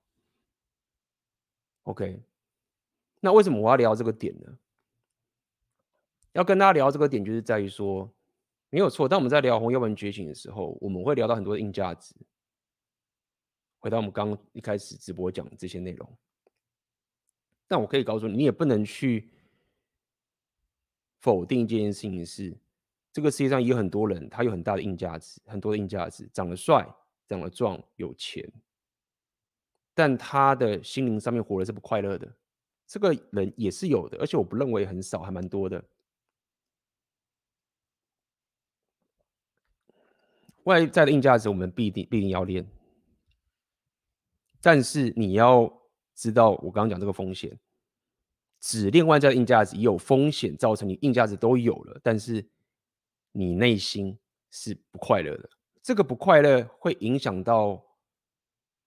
[1.85, 2.21] ，OK？
[3.21, 4.59] 那为什么我要聊这个点呢？
[6.33, 8.11] 要跟大家聊这个点，就是在于说，
[8.71, 9.07] 没有错。
[9.09, 12.15] 当我们在聊红药丸觉醒的时候，我们会聊到很多的硬价值。
[13.79, 16.17] 回到我们刚一开始直播讲的这些内容，
[17.69, 19.29] 但我可以告诉你，你也不能去
[21.19, 22.57] 否定这件事情是，
[23.13, 26.89] 这个世界上有很多人，他有很大的硬价值，很多的硬价值，长得帅，
[27.27, 28.51] 长得壮，有钱。
[29.95, 32.33] 但他的心灵上面活的是不快乐的，
[32.87, 35.85] 这个人也是有的，而且我不认为很少，还蛮多的。
[40.65, 42.65] 外在的硬价值我们必定必定要练，
[44.61, 45.71] 但是你要
[46.15, 47.59] 知道我刚刚讲这个风险，
[48.61, 52.49] 只练外在的硬价值也有风险，造成你硬价值都有了，但是
[53.33, 54.17] 你内心
[54.53, 55.51] 是不快乐的，
[55.83, 57.75] 这个不快乐会影响到，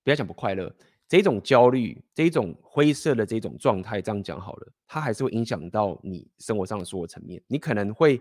[0.01, 0.73] 不要讲不快乐。
[1.07, 7.41] 这种焦虑，这种灰色的这种状态，这样讲好了，它还是会影响到你生活上的所有层面。
[7.47, 8.19] 你可能会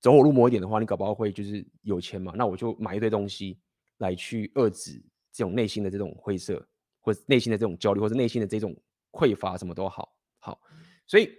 [0.00, 3.58] 走火入魔一点的话，你搞不好会就是有钱嘛，那我就买一堆东西
[3.98, 5.00] 来去遏制
[5.32, 6.66] 这种内心的这种灰色，
[7.00, 8.76] 或者内心的这种焦虑，或者内心的这种
[9.12, 10.16] 匮乏，什么都好。
[10.40, 10.60] 好，
[11.06, 11.30] 所以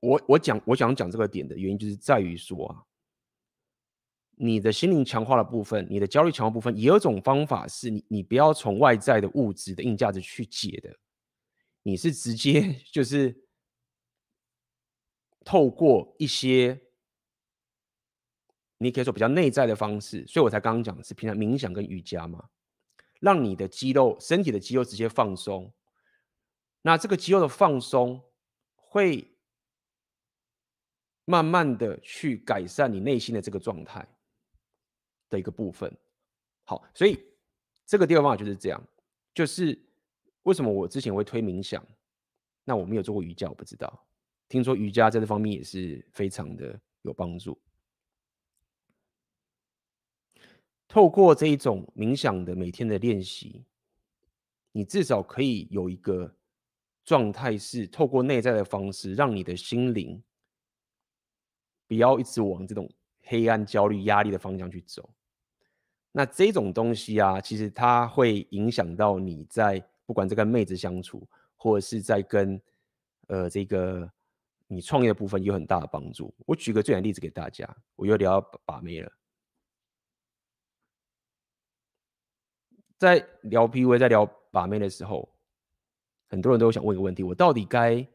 [0.00, 2.84] 我我讲我想讲这个点的原因，就是在于说啊。
[4.42, 10.96] 你的心灵强化的部分，你的焦虑强化部分，也有种方法是你，你不要从外在的物质的硬价值去解的，
[11.82, 13.44] 你是直接 就是
[15.44, 16.80] 透过一些
[18.78, 22.48] 你可以说比较内在的方式，所以我才刚刚讲是平常冥想跟瑜伽嘛，
[23.20, 25.70] 让你的肌肉、身体的肌肉直接放松，
[26.80, 28.24] 那这个肌肉的放松
[28.74, 29.36] 会
[31.26, 34.08] 慢慢的去改善你内心的这个状态。
[35.30, 35.90] 的一个部分，
[36.64, 37.18] 好，所以
[37.86, 38.82] 这个第二个方法就是这样，
[39.32, 39.80] 就是
[40.42, 41.82] 为什么我之前会推冥想，
[42.64, 44.04] 那我没有做过瑜伽，我不知道，
[44.48, 47.58] 听说瑜伽在这方面也是非常的有帮助。
[50.88, 53.64] 透过这一种冥想的每天的练习，
[54.72, 56.34] 你至少可以有一个
[57.04, 60.20] 状态，是透过内在的方式，让你的心灵
[61.86, 62.90] 不要一直往这种
[63.22, 65.08] 黑暗、焦虑、压力的方向去走。
[66.12, 72.60] 那这种东西啊，其实它会影响到你在不管在跟妹子相处，或者是在跟
[73.28, 74.10] 呃这个
[74.66, 76.34] 你创业的部分有很大的帮助。
[76.46, 79.12] 我举个最简单例子给大家，我又聊把妹了。
[82.98, 85.32] 在聊 PUA，在聊把妹的时候，
[86.28, 88.06] 很多人都想问一个问题：我到底该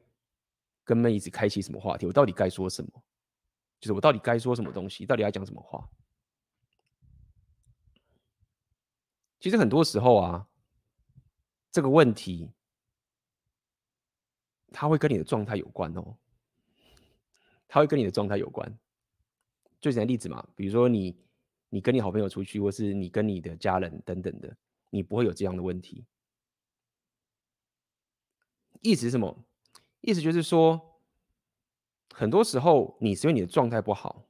[0.83, 2.05] 跟妹子开启什么话题？
[2.05, 2.89] 我到底该说什么？
[3.79, 5.05] 就是我到底该说什么东西？
[5.05, 5.89] 到底要讲什么话？
[9.45, 10.47] 其实很多时候啊，
[11.71, 12.49] 这个问题
[14.71, 16.17] 它会跟你的状态有关哦，
[17.67, 18.75] 它会跟你的状态有关。
[19.79, 21.15] 最简单例子嘛，比如说你
[21.69, 24.57] 你跟你好朋友出去，或是你跟你的家人等等的，
[24.89, 26.03] 你不会有这样的问题。
[28.81, 29.45] 意思是什么？
[30.01, 30.99] 意思就是说，
[32.15, 34.25] 很多时候你是因为你的状态不好。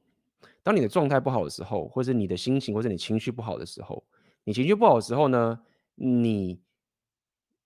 [0.62, 4.04] 当你的状态不好的时候，或者你的心情，或者你情绪不好的时候，
[4.46, 5.60] 你情绪不好的时候呢，
[5.96, 6.62] 你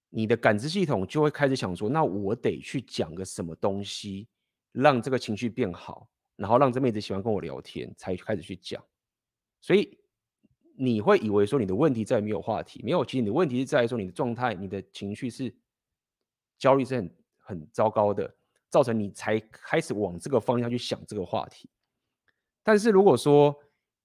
[0.09, 4.27] 你的感知系统就会开始想说，那我得去讲个什么东西，
[4.73, 8.83] 让这个情绪变好，然后让这妹子喜欢跟我聊天，才开始去讲。
[9.61, 9.99] 所以
[10.75, 15.55] 你会以为说你的问题在于没有话题，没有，其实你的问题是在于说你的状态，你的情绪是
[16.59, 18.35] 焦虑，是很很糟糕的，
[18.71, 21.69] 造成你才开始往这个方向去想这个话题。
[22.63, 23.55] 但是如果说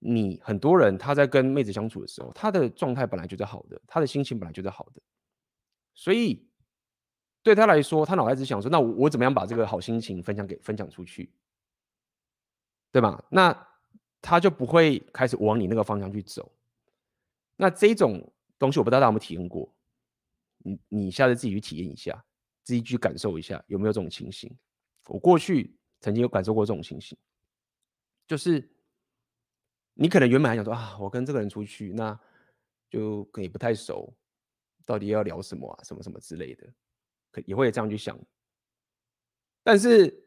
[0.07, 5.01] 你很多人他在跟妹子相处的时候，他的状态本来就是好的，他的心情本来就是好的，
[5.95, 6.47] 所以
[7.41, 11.31] 对他来说，他脑袋只想说：那我我怎么样把这个好心情分享给分享出去，
[12.91, 13.25] 对吧？
[13.29, 13.67] 那
[14.21, 16.51] 他就不会开始往你那个方向去走。
[17.55, 19.73] 那这种东西我不知道大家有没有体验过，
[20.59, 22.23] 你你下次自己去体验一下，
[22.63, 24.55] 自己去感受一下有没有这种情形。
[25.07, 27.17] 我过去曾经有感受过这种情形。
[28.27, 28.67] 就是
[29.97, 32.19] 你可能原本还想说啊，我跟这个人出去，那
[32.89, 34.13] 就可以不太熟，
[34.85, 36.67] 到底要聊什么啊，什么什么之类的，
[37.31, 38.19] 可也会这样去想。
[39.63, 40.23] 但是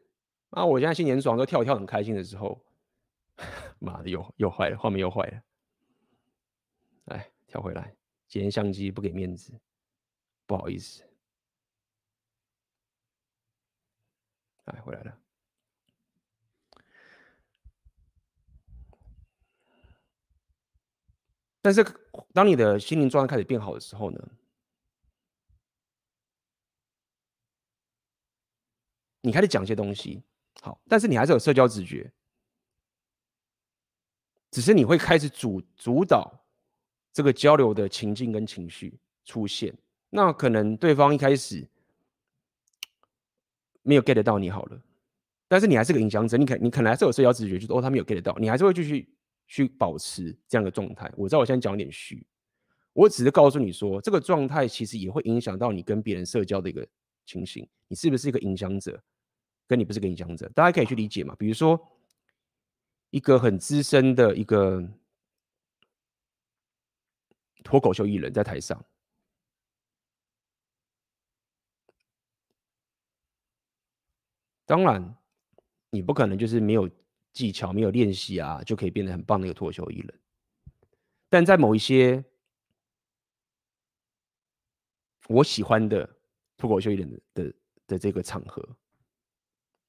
[0.49, 2.59] 啊，我现在心情爽，都跳跳很开心的时候，
[3.79, 5.43] 妈的又又坏了，画面又坏了。
[7.05, 7.95] 哎，跳回来，
[8.27, 9.53] 今天相机不给面子，
[10.47, 11.03] 不好意思。
[14.65, 15.18] 哎，回来了。
[21.69, 21.85] 但是，
[22.33, 24.27] 当你的心灵状态开始变好的时候呢，
[29.21, 30.23] 你开始讲一些东西，
[30.63, 32.11] 好，但是你还是有社交直觉，
[34.49, 36.43] 只是你会开始主主导
[37.13, 39.71] 这个交流的情境跟情绪出现。
[40.09, 41.69] 那可能对方一开始
[43.83, 44.81] 没有 get 到你好了，
[45.47, 49.07] 但是你还是个影响者，你可你可能还是有社交直觉，就是哦，他没有 get 到，你还是会继续。
[49.49, 51.11] 去保持这样的状态。
[51.17, 52.25] 我知道我现在讲有点虚，
[52.93, 56.87] 我只是告诉你说，这个状态其实也会影响到你跟别人社交的一个
[57.25, 57.67] 情形。
[57.87, 59.03] 你是不是一个影响者？
[59.67, 61.35] 跟你不是个影响者，大家可以去理解嘛。
[61.35, 61.79] 比如说，
[63.09, 64.87] 一个很资深的一个
[67.63, 68.83] 脱口秀艺人，在台上，
[74.65, 75.15] 当然
[75.89, 76.87] 你不可能就是没有。
[77.31, 80.19] 技巧没有练习啊，就可以变得很棒的一个脱口秀艺人。
[81.29, 82.23] 但在某一些
[85.27, 86.09] 我喜欢的
[86.57, 87.53] 脱口秀艺人的的
[87.85, 88.67] 的这个场合，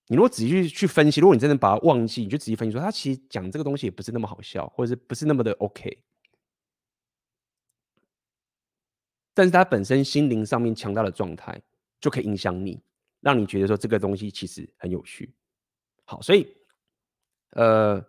[0.06, 6.04] 你如果仔细去去分析，如果你真的把它忘记，你就仔细分析说，他其实讲这个东西也不是那么好笑，或者是不是那么的 OK。
[9.32, 11.60] 但是他本身心灵上面强大的状态，
[12.00, 12.82] 就可以影响你，
[13.20, 15.34] 让你觉得说这个东西其实很有趣。
[16.04, 16.59] 好，所以。
[17.50, 18.00] 呃，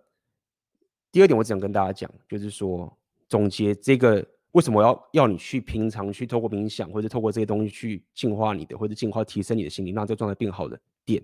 [1.12, 2.96] 第二点我只想跟大家讲，就是说
[3.28, 11.24] 总结这个为什么要要你去平常去透过冥想，或者透过这些东西去净化你的，或者净化提升你的心灵，让这个状态变好的点，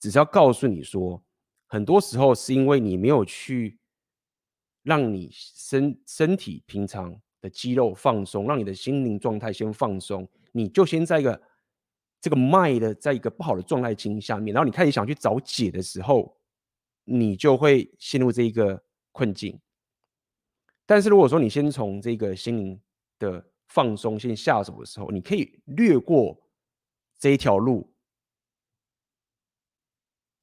[0.00, 1.22] 只是要告诉你说，
[1.66, 3.78] 很多时候是因为你没有去
[4.82, 11.40] 让你身身体平常的肌肉放松，让你的心灵状态先放松，你就先在一个
[12.20, 16.36] 这个脉的在一个不好的状态情况下面，然后你开始想去找解的时候。
[17.12, 19.60] 你就会陷入这一个困境。
[20.86, 22.80] 但是如果说你先从这个心灵
[23.18, 26.40] 的放松先下手的时候，你可以略过
[27.18, 27.92] 这一条路，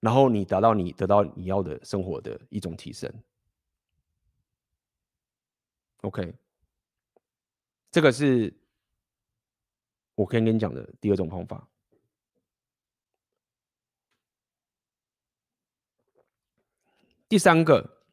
[0.01, 3.11] 然后你达到你得到你要的生活的一种提升。
[6.01, 6.34] OK，
[7.91, 8.53] 这个是
[10.15, 11.68] 我可以跟你讲的第二种方法。
[17.30, 18.03] 第三个，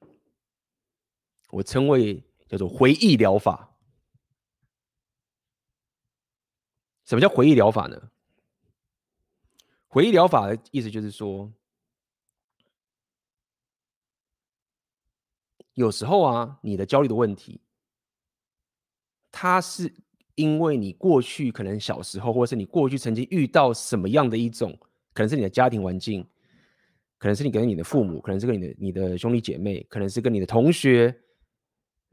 [1.51, 3.77] 我称为叫做回忆疗法。
[7.05, 8.11] 什么叫回忆疗法呢？
[9.87, 11.53] 回忆疗法的意思就是说，
[15.75, 17.61] 有时候啊，你的焦虑的问题，
[19.31, 19.95] 它是
[20.35, 24.77] 因为你过去可能小时候，或者是你过去曾经遇到什么样的一种，
[25.13, 26.27] 可能是你的家庭环境。
[27.25, 31.23] 可能是你跟你的父母，可能是跟你的你的兄弟姐妹，可能是跟你的同学，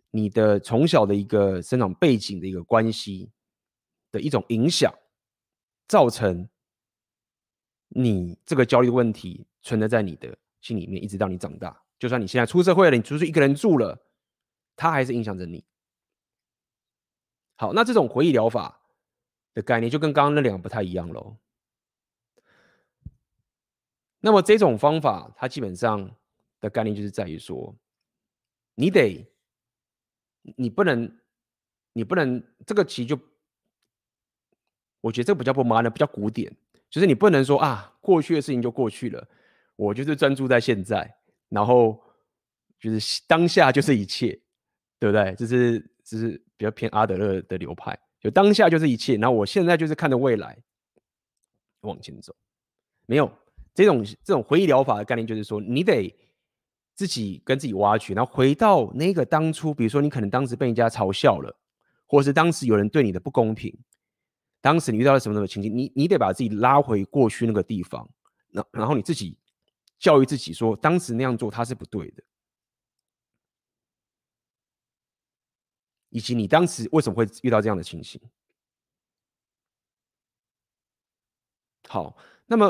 [0.09, 3.29] 你的从小的一个生长背景的一个关系
[4.09, 4.89] 的一种影响，
[5.85, 6.47] 造成
[7.89, 11.77] 你这个焦虑的问题存在在你的心里面，一直到你长大。
[11.99, 14.01] 就算你现在出社会了，你出去一个人住了，
[14.77, 15.65] 它还是影响着你。
[17.57, 18.79] 好，那这种回忆疗法
[19.53, 21.35] 的概念就跟刚刚那两个不太一样喽。
[24.21, 26.09] 那么这种方法，它基本上
[26.61, 27.75] 的概念就是在于说，
[28.75, 29.27] 你得，
[30.55, 31.19] 你不能，
[31.91, 33.19] 你不能，这个其实就，
[35.01, 36.55] 我觉得这个比较不麻呢，比较古典，
[36.89, 39.27] 就是你不能说啊，过去的事情就过去了，
[39.75, 41.13] 我就是专注在现在，
[41.49, 42.01] 然后
[42.79, 44.39] 就是当下就是一切，
[44.97, 45.35] 对不对？
[45.35, 45.85] 就是。
[46.03, 50.57] 这是比较偏阿德勒的流派，就当下就是一切，然后我现在就是看着未来
[51.81, 52.35] 往前走。
[53.05, 53.31] 没有
[53.73, 56.13] 这种这种回忆疗法的概念，就是说你得
[56.93, 61.57] 自己跟自己挖掘，然后回到那个当初，比如说你可能当时被人家嘲笑了，
[62.05, 63.75] 或是当时有人对你的不公平，
[64.59, 68.09] 当时你遇到了什么什么情境，你你得把自己拉回过去那个地方，
[68.49, 69.37] 然然后你自己
[69.97, 72.23] 教育自己说，当时那样做他是不对的。
[76.13, 78.21] 以及你当时为什么会遇到这样的情形？
[81.87, 82.69] 好，那么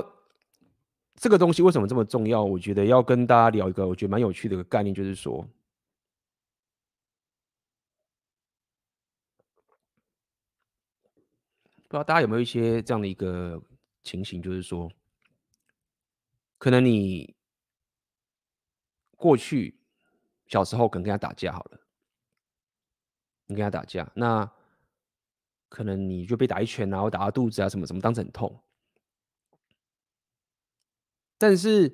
[1.21, 2.43] 这个东西为什么这么重要？
[2.43, 5.47] 我觉得要跟大家聊一个我觉得蛮有趣的一个概念，就是说，
[11.83, 13.61] 不知道大家有没有一些这样的一个
[14.01, 14.91] 情形，就是说，
[16.57, 17.35] 可能你
[19.15, 19.79] 过去
[20.47, 21.79] 小时候可能跟他打架好了。
[23.45, 24.51] 你跟他打架，那
[25.69, 28.59] 可能你就被打一拳啊，或打到肚子啊，什么什么，当时很痛。
[31.41, 31.91] 但是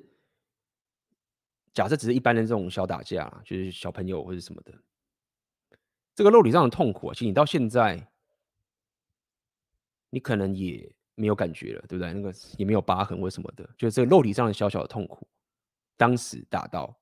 [1.72, 4.74] 假设只是一般的这种小打架，就是小朋友或者什么的，
[6.14, 8.12] 这个肉体上的痛苦啊，其实你到现在
[10.10, 12.12] 你可能也没有感觉了，对不对？
[12.12, 15.26] 那个也没有疤痕或什么的，就是这个肉体上的小小的痛苦，
[15.96, 16.94] 当时打到，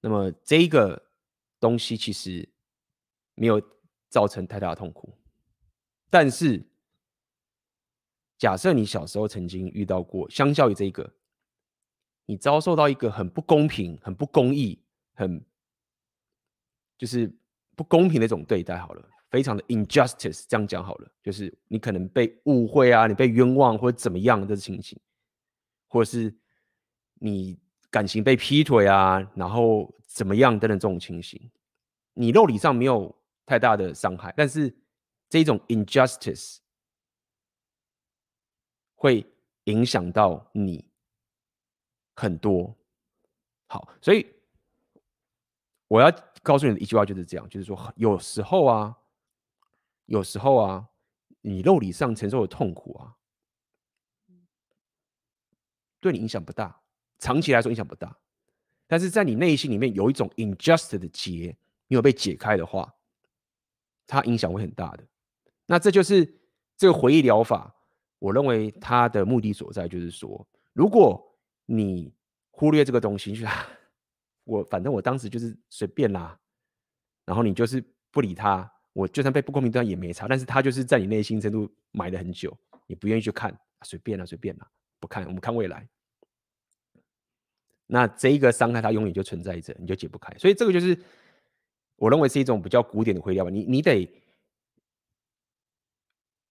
[0.00, 1.10] 那么这一个
[1.60, 2.48] 东西其实。
[3.40, 3.62] 没有
[4.08, 5.16] 造成太大的痛苦，
[6.10, 6.60] 但是
[8.36, 11.08] 假设你小时候曾经遇到过，相较于这个，
[12.28, 14.78] 你遭受到一个很不公平、很不公义、
[15.14, 15.42] 很
[16.98, 17.34] 就是
[17.74, 25.00] 不公平的一种对待，好了，非常的 injustice，这样讲好了，就是你可能被误会啊，你被冤枉或者怎么样的情形，
[25.88, 26.36] 或者是
[27.14, 27.58] 你
[27.90, 31.50] 感情被劈腿啊，然后怎么样等等这种情形，
[32.12, 33.16] 你肉体上没有。
[33.48, 34.70] 太大的伤害，但是
[35.26, 36.58] 这种 injustice
[38.94, 39.24] 会
[39.64, 40.84] 影响到你
[42.18, 42.74] 很多。
[43.68, 44.26] 好，所以
[45.86, 46.10] 我要
[46.42, 48.98] 告诉你的一句话就是这样，就是说，有时候啊，
[50.06, 50.88] 有时候啊，
[51.40, 53.14] 你肉体上承受的痛苦啊，
[56.00, 56.80] 对你影响不大，
[57.18, 58.16] 长期来说影响不大，
[58.88, 61.56] 但是在你内心里面有一种 injustice 的结
[61.86, 62.92] 没有被解开的话。
[64.10, 65.06] 它影响会很大的，
[65.66, 66.24] 那这就是
[66.78, 67.74] 这个回忆疗法。
[68.18, 71.22] 我认为它的目的所在，就是说，如果
[71.70, 72.12] 你
[72.50, 73.46] 忽略这个东西，就是
[74.44, 76.38] 我反正我当时就是随便啦，
[77.26, 80.26] 然后你就是不理他，我就算被不公平对待也没差。
[80.26, 82.56] 但是他就是在你内心深处埋了很久，
[82.86, 85.86] 你不愿意去看，随便啦，随便啦，不看，我们看未来。
[87.86, 90.32] 那这一个伤害它永远就存在着，你就解不开。
[90.38, 90.98] 所以这个就是。
[92.00, 94.08] 我认为是一种比较古典的回调吧，你你得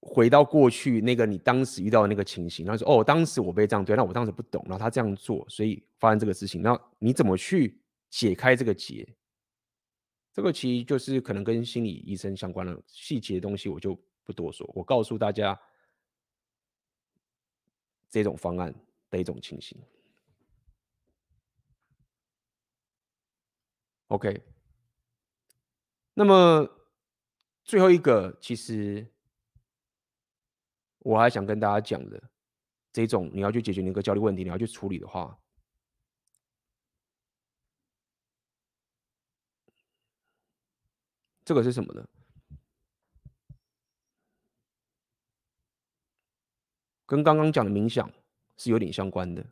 [0.01, 9.07] 回到过去那个你当时遇到的那个情形，然后说哦，当时我被这样对，那我当时不懂，然后他这样做，所以发生这个事情，那你怎么去解开这个结？
[10.31, 14.69] 这个其实就是可能跟心理医生相关的细节的东西，我就不多说。
[14.75, 15.59] 我告诉大家
[18.07, 18.73] 这种方案
[19.09, 19.75] 的一种情形。
[24.09, 24.39] OK。
[26.13, 26.67] 那么
[27.63, 29.05] 最后一个，其实
[31.07, 32.21] 我还想跟大家讲的，
[32.91, 35.39] 这种你要去解决那个焦虑问题，你要去处理的话，
[41.45, 42.05] 这个是什么呢？
[47.05, 48.11] 跟刚刚讲的冥想
[48.57, 49.45] 是有点相关的。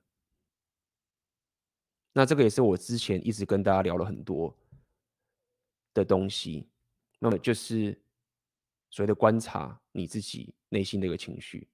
[2.12, 4.54] 那这个也是我之前一直跟大家聊了很多。
[5.94, 6.68] 的东西，
[7.20, 7.98] 那么就是
[8.90, 11.68] 所谓的观察你自己内心的一个情绪。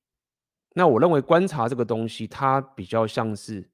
[0.73, 3.69] 那我认为观察这个东西，它比较像是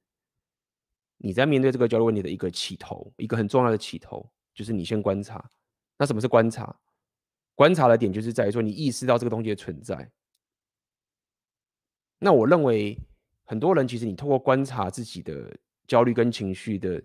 [1.18, 5.50] 你在面对这个焦虑问题的一个起头，一个很重要的起头，就是你先观察。
[5.98, 6.80] 那什么是观察？
[7.56, 10.12] 观察的点就是在于说，你意识到这个东西的存在。
[12.20, 12.98] 那我认为
[13.46, 15.56] 很多人其实你通过观察自己的
[15.88, 17.02] 焦虑跟情绪的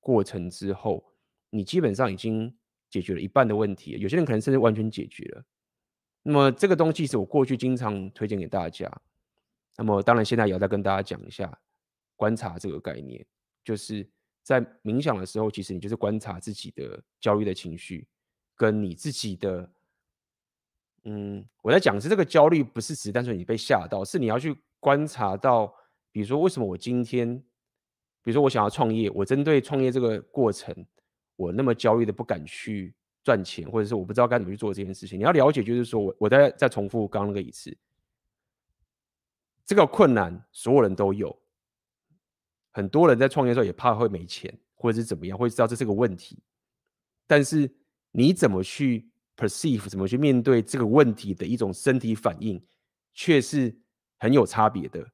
[0.00, 1.04] 过程之后，
[1.50, 2.52] 你基本上已经
[2.90, 3.92] 解决了一半的问题。
[3.98, 5.44] 有些人可能甚至完全解决了。
[6.22, 8.90] 那么这个东西是我过去经常推荐给大家。
[9.76, 11.58] 那么当然现在也要再跟大家讲一下
[12.14, 13.24] 观察这个概念，
[13.64, 14.08] 就是
[14.42, 18.06] 在冥想的时候，其实你就是观察自己的焦虑的情绪，
[18.54, 19.70] 跟你自己的。
[21.04, 25.74] 嗯，我在讲是这个焦虑不是只单纯你被吓到，是你要去观察到，
[26.12, 27.36] 比如说为什么我今天，
[28.22, 30.72] 比如说我想要创业，我针对创业这个过程，
[31.34, 35.18] 我那么焦虑的不敢去赚钱，或者是我不知道该怎么去做这件事情。
[35.18, 37.76] 你要了解，就是说我我再再重复刚那个一次，
[39.64, 41.36] 这个困难所有人都有，
[42.70, 46.42] 很多人在创业的时候也怕会没钱，或者是怎么样，会知道这是个问题，
[47.26, 47.70] 但是
[48.10, 52.62] 你怎么去？perceive 怎么去面对这个问题的一种身体反应，
[53.14, 53.74] 却是
[54.18, 55.10] 很有差别的。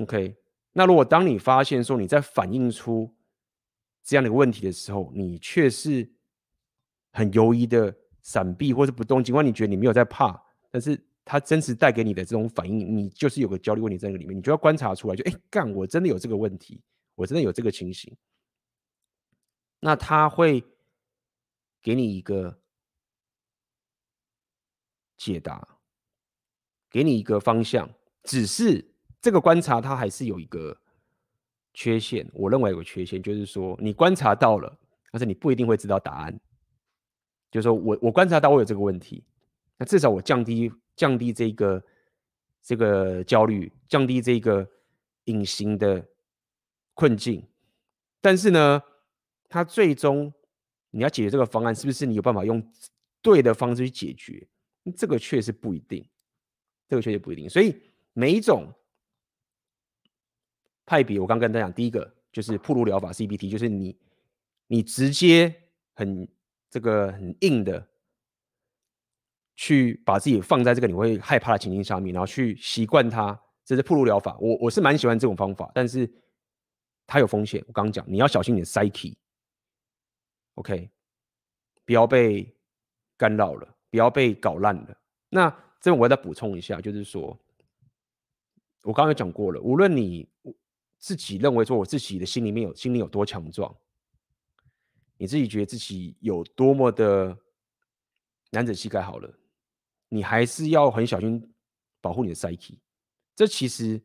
[0.00, 0.34] OK，
[0.72, 3.14] 那如果当你发现说你在反映出
[4.04, 6.08] 这样的一个问题的时候，你却是
[7.10, 7.92] 很犹豫的
[8.22, 10.40] 闪避或是不动，尽管你觉得你没有在怕，
[10.70, 16.80] 但是它真实带给你的这种反应，你就是有个焦虑问题在那个里面，你就要观察出来，就哎干，我真的有这个问题，
[17.14, 18.16] 我真的有这个情形，
[19.80, 20.62] 那他会。
[21.82, 22.62] 给你一个
[25.18, 25.76] 解答，
[26.90, 27.90] 给你一个方向，
[28.22, 30.80] 只是这个观察它还是有一个
[31.74, 32.26] 缺陷。
[32.32, 34.74] 我认为有个缺陷，就是说你观察到了，
[35.12, 36.40] 但是你不一定会知道答案。
[37.50, 39.22] 就是说我我观察到我有这个问题，
[39.76, 41.84] 那至少我降低降低这个
[42.62, 44.66] 这个焦虑，降低这个
[45.24, 46.02] 隐形的
[46.94, 47.46] 困境。
[48.22, 48.82] 但是呢，
[49.50, 50.32] 它最终。
[50.96, 52.64] 你要解决这个方案，是不是你有办法用
[53.20, 54.46] 对的方式去解决？
[54.96, 56.08] 这个确实不一定，
[56.88, 57.50] 这个确实不一定。
[57.50, 57.74] 所以
[58.12, 58.72] 每一种
[60.86, 63.96] 派别，我刚跟大家讲，第一个就是暴露疗法 （CBT），就是你
[64.66, 65.54] 你直接
[65.94, 66.28] 很
[66.70, 67.86] 这个很硬的
[69.56, 74.36] 去把自己放在这个你会害怕的情境上面，然后去习惯它，这是暴露疗法。
[74.40, 76.10] 我我是蛮喜欢这种方法，但是
[77.06, 77.62] 它有风险。
[77.68, 79.14] 我刚刚讲，你要小心你的 psyche。
[80.54, 80.90] OK，
[81.84, 82.54] 不要被
[83.16, 84.96] 干扰了，不要被搞烂了。
[85.28, 87.38] 那这边我再补充一下，就是说，
[88.82, 90.28] 我刚刚有讲过了，无论你
[91.04, 93.74] 自己认为说我自己的心里面有心里有多强壮，
[95.18, 97.36] 你自己觉得自己有多么的
[98.50, 99.30] 男子气概好了，
[100.08, 101.52] 你还是要很小心
[102.00, 102.78] 保护你的 psyche。
[103.36, 104.00] 这其实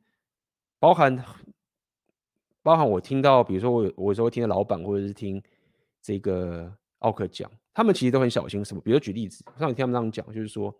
[0.77, 1.15] 包含
[2.61, 5.41] 包含我听到，比如说我我有时候听到老板或者是听。
[6.01, 8.81] 这个奥克讲，他们其实都很小心什么？
[8.81, 10.73] 比如举例子，上次听他们这样讲，就是说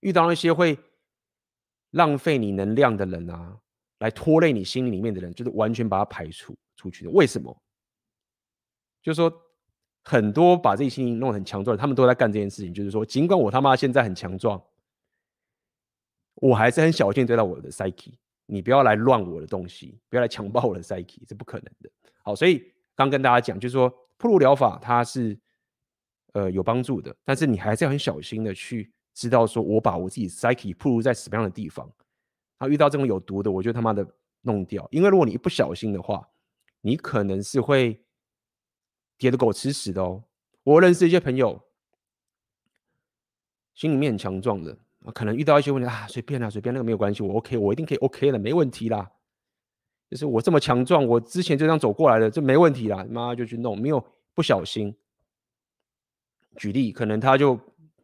[0.00, 0.78] 遇到那些会
[1.92, 3.58] 浪费你能量的人啊，
[4.02, 7.10] 来拖累你心里面的人，就是完全把它排除出去的。
[7.10, 7.56] 为什么？
[9.02, 9.32] 就是说
[10.04, 12.72] 很多把自己心里弄得很强壮的，他们都在干这件事情。
[12.72, 14.62] 就是说，尽管我他妈现在很强壮，
[16.34, 18.12] 我还是很小心对待我的 psyche。
[18.46, 21.90] 你不要来乱我的东西，不要来强暴我的 psyche，是不可能的。
[22.22, 23.92] 好，所以刚跟大家讲，就是说。
[24.18, 25.36] 暴露疗法它是
[26.34, 31.92] 呃有帮助的，但是你还是要很小心的去知道说，我把我自己 psyche 暴露在什么样的地方。
[32.62, 34.06] 他遇到这种有毒的，我就他妈的
[34.42, 34.86] 弄掉。
[34.92, 36.28] 因为如果你一不小心的话，
[36.80, 38.00] 你可能是会
[39.18, 40.22] 跌得狗吃屎的哦。
[40.62, 41.60] 我认识一些朋友，
[43.74, 44.78] 心里面很强壮的，
[45.12, 49.10] 可能遇到一些问题啊，随便啦，随便那个没有关系，我 OK，我一定可以 OK 的，没问题啦。
[50.08, 53.04] 就是我这么强壮，我之前就这样走过来的，这没问题啦。
[53.10, 54.94] 妈就去弄，没有不小心。
[56.56, 57.58] 举例，可能他就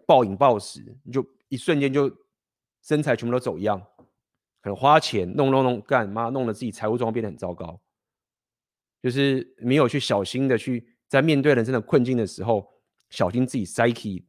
[0.05, 2.11] 暴饮暴食，你就一瞬间就
[2.83, 3.81] 身材全部都走样，
[4.61, 7.81] 可能花钱弄弄弄干妈，弄得自己财务状况变得很糟糕。
[9.03, 12.69] 就是没有去小心的去在面对人生的困境的时候，
[13.11, 14.25] 小心自己 psyche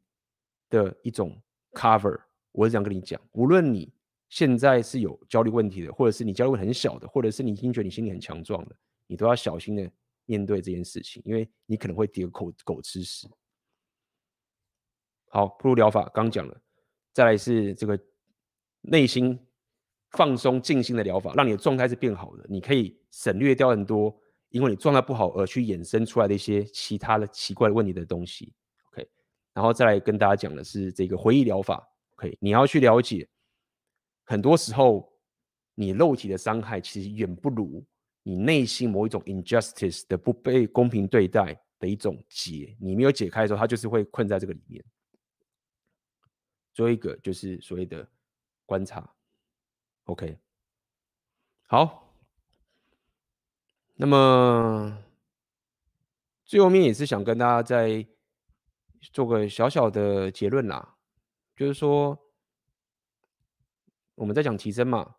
[0.69, 1.41] 的一种
[1.73, 2.19] cover。
[2.51, 3.91] 我是这样跟你讲，无论你。
[4.30, 8.75] 现在是有焦虑问题的，或者是你焦虑很小的，或者是你已经觉得你心里很强壮的，
[9.07, 9.91] 你都要小心的
[10.25, 13.27] 面对这件事情，因为你可能会跌口狗吃屎。
[15.30, 16.61] 好，暴露疗法刚讲了，
[17.11, 17.99] 再来是这个
[18.82, 19.36] 内心
[20.12, 24.16] 放松静心的疗法，让你的状态是变好的，你可以省略掉很多
[24.49, 28.51] 因为你状态不好而去衍生出来的一些其他的奇怪的问题的东西。
[28.91, 29.07] OK，
[29.53, 31.88] 然后再来跟大家讲的是这个回忆疗法。
[32.16, 33.28] OK，你要去了解。
[34.26, 35.12] 很多时候，
[35.76, 37.86] 你肉体的伤害其实远不如
[38.24, 42.76] 你内心某一种 injustice 的不被公平对待的一种结。
[42.80, 44.84] 你没有解开的时候，它就是会困在这个里面。
[46.74, 48.07] 最后一个就是所谓的
[48.66, 49.12] 观察
[50.10, 50.39] ，OK。
[51.68, 52.16] 好，
[53.93, 54.97] 那么
[56.43, 58.07] 最后面也是想跟大家再
[59.14, 60.97] 做个小小的结论啦，
[61.55, 62.18] 就是说
[64.16, 65.18] 我们在讲提升嘛，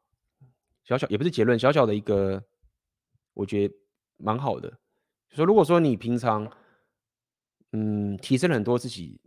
[0.83, 2.45] 小小也不是结论，小小的一个
[3.35, 3.75] 我觉得
[4.17, 4.81] 蛮好的，
[5.29, 6.51] 说如果说你平常
[7.71, 9.21] 嗯提升了很多自己。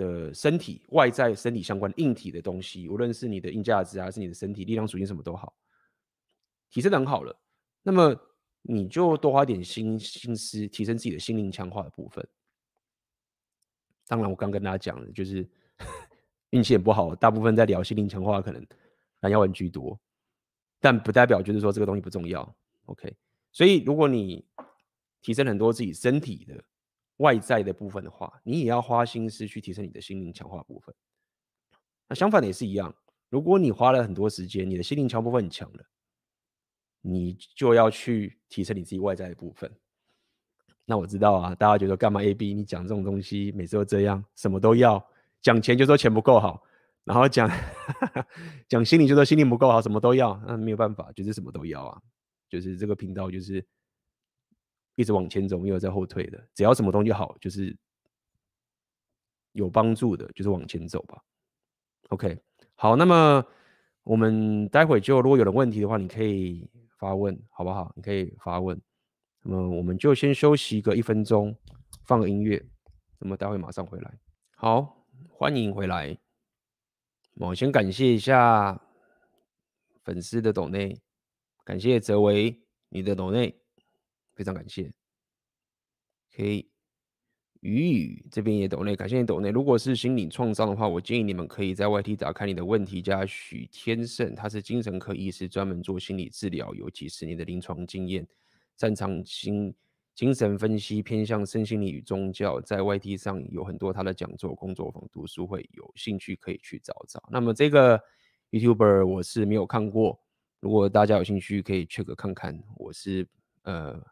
[0.00, 5.54] 的身体外在身体相关硬体的东西，无论是你的硬价值还是你的身体力量属性，什么都好，
[6.70, 7.38] 提升的很好了。
[7.82, 8.18] 那么
[8.62, 12.26] 你就多花点心心思，提升自己的心灵强化的部分。
[14.06, 15.46] 当然，我刚跟大家讲的就是
[16.48, 18.66] 运气也不好，大部分在聊心灵强化，可能
[19.20, 20.00] 蓝药丸居多，
[20.80, 22.56] 但不代表就是说这个东西不重要。
[22.86, 23.14] OK，
[23.52, 24.48] 所以如果你
[25.20, 26.64] 提升很多自己身体的。
[27.20, 30.94] 外在的部分的话，你也要花心思去提升你的心灵强化部分。
[32.08, 32.94] 那相反的也是一样，
[33.28, 35.84] 如果你花了很多时间，你的心灵强部分很强了，
[37.02, 39.70] 你就要去提升你自己外在的部分。
[40.86, 42.54] 那我知道啊，大家觉得干嘛 AB？
[42.54, 45.06] 你讲这种东西，每次都这样，什么都要
[45.42, 46.62] 讲钱就说钱不够好，
[47.04, 47.50] 然后讲
[48.66, 52.00] 讲心灵就说心灵不够好，什么都要，那没有办法，就是什么都要啊，
[52.48, 53.62] 就是这个频道就是。
[55.00, 56.38] 一直往前走，没有在后退的。
[56.54, 57.74] 只要什么东西好，就是
[59.52, 61.18] 有帮助的，就是往前走吧。
[62.10, 62.38] OK，
[62.74, 63.42] 好，那么
[64.02, 67.90] 我们待会就如果有人问题的话，你可以发问，好不好？
[67.96, 68.78] 你可以发问。
[69.42, 71.56] 那么我们就先休息个一分钟，
[72.04, 72.62] 放个音乐。
[73.18, 74.18] 那么待会马上回来。
[74.54, 76.18] 好，欢迎回来。
[77.36, 78.78] 我先感谢一下
[80.04, 81.00] 粉丝的抖内，
[81.64, 83.59] 感谢泽维你的抖内。
[84.40, 84.90] 非常感谢，
[86.34, 86.66] 可以，
[87.60, 89.50] 雨雨这边也抖内，感谢你抖内。
[89.50, 98.26] 如果是心理创伤的话，我建议你们可以在 YT 打开你的问题加许天胜，他是精神科医师，专门做心理治疗，有几十年的临床经验，
[98.78, 99.74] 擅长心
[100.14, 107.22] 精神分析，偏向身心理与宗教，在 YT 上有很多他的讲座、工作坊、读书会，有兴趣可以去找找。
[107.30, 108.02] 那么这个
[108.52, 110.18] YouTuber 我是没有看过，
[110.60, 113.28] 如果大家有兴趣可以 check 看看，我是
[113.64, 114.02] 呃。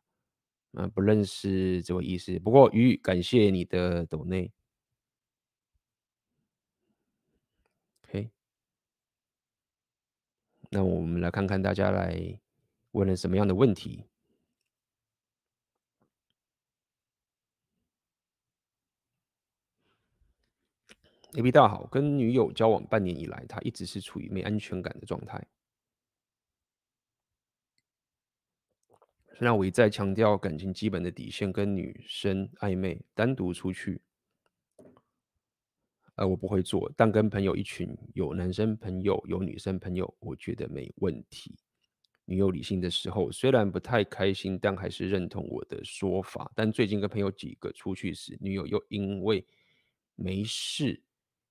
[0.72, 2.38] 嗯、不认识这位医师。
[2.38, 4.52] 不过，鱼，感谢你的抖内。
[8.04, 8.30] OK，
[10.70, 12.38] 那我们来看看大家来
[12.92, 14.04] 问了什么样的问题。
[21.34, 25.46] AB 大好，跟女友交往半年以来，他一直是处于没安全感的状态。
[29.39, 34.01] 虽然我一再强调感情基本的底线，跟女生暧昧、单独出去，
[36.16, 36.91] 呃，我不会做。
[36.97, 41.57] 但跟朋友一群，有男生朋友，有女生朋友，我觉得没问题。
[42.24, 46.51] 女友理性的时候，虽然不太开心，但还是认同我的说法。
[46.57, 49.47] 但最近跟朋友几个出去时，女友又因为
[50.16, 51.01] 没事，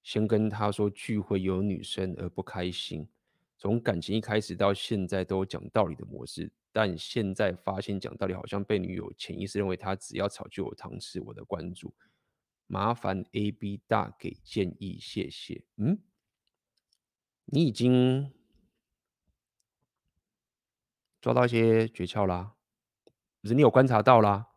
[0.04, 3.08] 先跟他说聚会有女生而不开心。
[3.58, 6.52] 从感情一开始到现在都讲道理的模式。
[6.72, 11.92] 但现在发现讲道理好像被女友潜意识认为他只要吵就有糖吃我的关注，
[12.68, 15.64] 麻烦 AB 大给建议，谢谢。
[15.78, 15.98] 嗯，
[17.46, 18.32] 你已经
[21.20, 22.54] 抓到一些诀窍啦，
[23.42, 24.50] 不是你有观察到啦，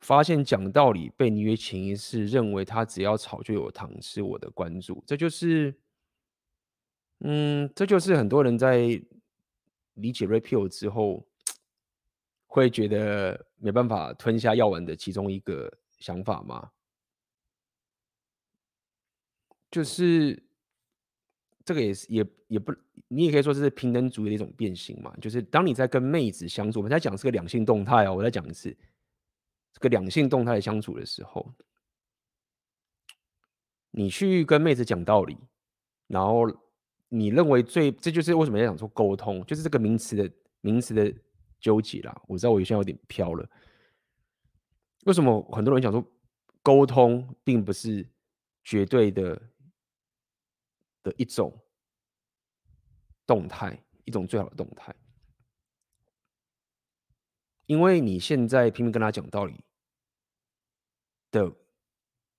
[0.00, 5.78] 发现讲道理被女友潜意识认为他只要吵就有糖吃我的关注，这就是，
[7.20, 9.02] 嗯，这就是很多人在。
[9.94, 11.26] 理解 repeal 之后，
[12.46, 16.70] 会觉得没办法吞下药丸的其中一个想法吗？
[19.70, 20.42] 就是
[21.66, 22.72] 这个也是也也不，
[23.08, 25.14] 你也可以说这是平等主义的一种变形嘛。
[25.20, 28.74] 就是当你在跟妹子相处，我们在讲是个两性动态哦，我再讲一次，
[29.74, 31.52] 这个两性动态的相处的时候，
[33.90, 35.36] 你去跟妹子讲道理，
[36.06, 36.48] 然后。
[37.12, 41.12] 你认为最，这就是为什么要讲说沟通，就是这个名词的名词的
[41.58, 42.22] 纠结啦。
[42.28, 43.46] 我知道我现在有点飘了。
[45.06, 46.04] 为什么很多人讲说
[46.62, 48.08] 沟通并不是
[48.62, 49.42] 绝对的
[51.02, 51.52] 的一种
[53.26, 54.94] 动态，一种最好的动态？
[57.66, 59.64] 因为你现在拼命跟他讲道理
[61.32, 61.52] 的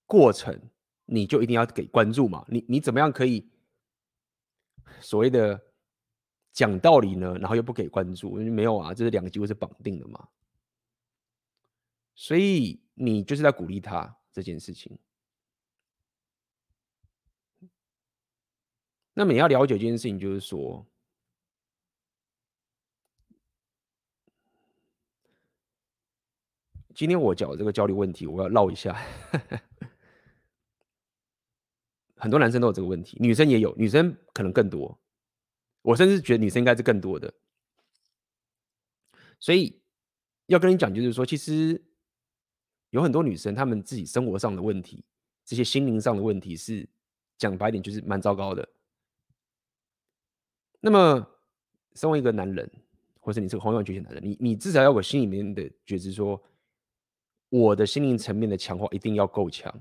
[0.06, 0.58] 过程，
[1.06, 2.46] 你就一定要给关注嘛。
[2.48, 3.51] 你你怎么样可以？
[5.00, 5.60] 所谓的
[6.52, 10.28] 讲道理呢，然后又不给关注，没有啊，这是两个机会是绑定的嘛。
[12.14, 15.00] 所以你就是在鼓励他这件事情。
[19.14, 20.86] 那么你要了解一件事情，就是说，
[26.94, 28.96] 今天我讲这个焦虑问题，我要唠一下。
[32.22, 34.96] 很多男生都有这个问题，女生也有，女生可能更多。
[35.82, 37.34] 我甚至觉得女生应该是更多的。
[39.40, 39.82] 所以
[40.46, 41.84] 要跟你讲，就是说，其实
[42.92, 45.04] 有很多女生，她们自己生活上的问题，
[45.44, 46.88] 这些心灵上的问题，是
[47.40, 48.70] 讲白点，就是蛮糟糕的。
[50.80, 51.28] 那么，
[51.96, 52.70] 身为一个男人，
[53.20, 56.40] 或者你是个宏愿觉醒男人，你你至少要有心里面的觉知，说
[57.50, 59.74] 我的心灵层面的强化一定要够强。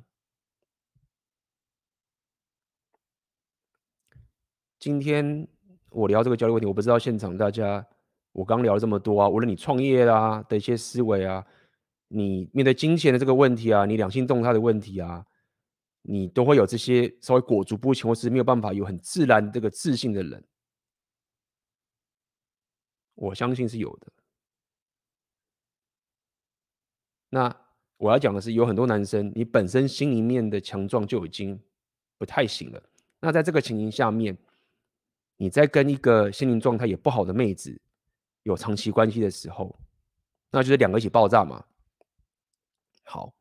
[4.80, 5.46] 今天
[5.90, 7.86] 我聊这个焦虑问题，我不知道现场大家，
[8.32, 11.46] 我刚聊了这么多啊，无论你创业啦的一些思维啊，
[12.08, 15.22] 你面对金钱的这个问题啊，你两性动态的问题啊，
[16.00, 20.42] 你都会有这些稍微裹足不前，或是没有办法有很自然这个自信的人，
[23.16, 24.10] 我相信是有的。
[27.28, 27.54] 那
[27.98, 31.60] 我要讲的是，有很多男生，你本身心里面的强壮就已经
[32.16, 32.82] 不太行了。
[33.20, 34.34] 那在这个情形下面，
[35.40, 37.80] 你在跟一个心灵状态也不好的妹子
[38.42, 39.74] 有长期关系的时候，
[40.50, 41.64] 那就是两个一起爆炸嘛。
[43.04, 43.32] 好，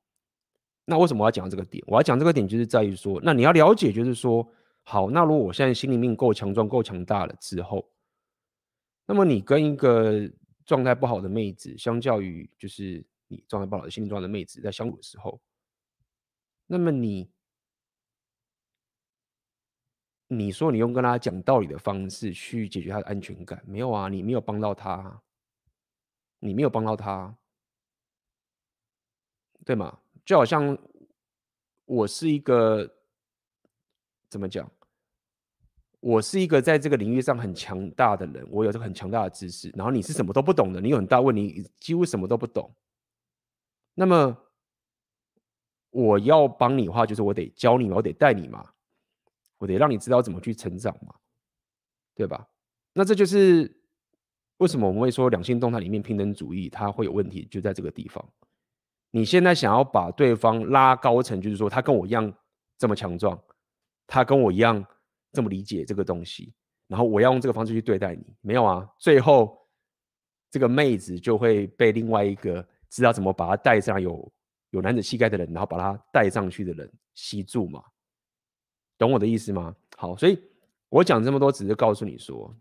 [0.86, 1.84] 那为什么我要讲这个点？
[1.88, 4.50] 我要讲这个点就是在于说，那你要了解，就是说，
[4.84, 7.92] 好，那如果我现在心里面够强壮、够强大了之后，
[9.06, 10.32] 那么你跟一个
[10.66, 15.42] 状态不好的妹子，相较于就是你状态不好的心灵状态的妹子在相处的时候，
[16.66, 17.30] 那么你。
[20.32, 24.08] 你说你用跟他讲道理的方式去解决他的安全感，没有啊？
[24.08, 25.22] 你没有帮到他，
[26.38, 27.36] 你没有帮到他，
[29.66, 29.98] 对吗？
[30.24, 30.78] 就好像
[31.86, 32.88] 我是一个
[34.30, 34.72] 怎么讲？
[36.00, 42.72] 我是一个在这个领域上很强大的人，我有这个很强大的知识，然后你是什么都不懂的，你有很大问题，几乎什么都不懂。
[43.96, 44.38] 那么
[45.90, 48.72] 我要帮你的话，就是我得教你嘛，我得带你嘛。
[49.60, 51.14] 我得让你知道怎么去成长嘛，
[52.16, 52.48] 对吧？
[52.94, 53.72] 那这就是
[54.58, 58.28] 为什么我们会说两性动态里面平等主义它会有问题，就在这个地方。
[59.12, 62.34] 你现在想要把对方拉高层，就是说他跟我一样
[62.78, 63.40] 这么强壮，
[64.08, 64.84] 他跟我一样
[65.32, 66.54] 这么理解这个东西，
[66.88, 68.88] 然后我要用这个方式去对待你，没有啊？
[68.98, 69.58] 最后
[70.52, 74.32] 这个妹子就会被另外一个知道怎么把她带上有
[74.72, 77.84] 有男子气概的人，然后把她带上去的人吸住嘛。
[79.00, 79.76] 懂我的意思吗？
[79.96, 80.38] 好，所以
[80.90, 82.54] 我讲这么多，只是告诉你说，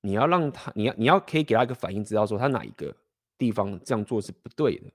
[0.00, 2.94] 你要让他，你要你要可以给他一个反应，知道说他哪一个
[3.38, 4.92] 地方这样做是不对的。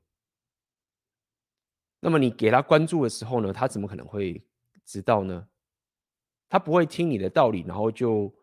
[2.02, 4.42] 那么你给他关注的时候呢，他怎么可能会
[4.86, 5.48] 知道呢？
[6.50, 8.34] 他不会听你的道理，然后就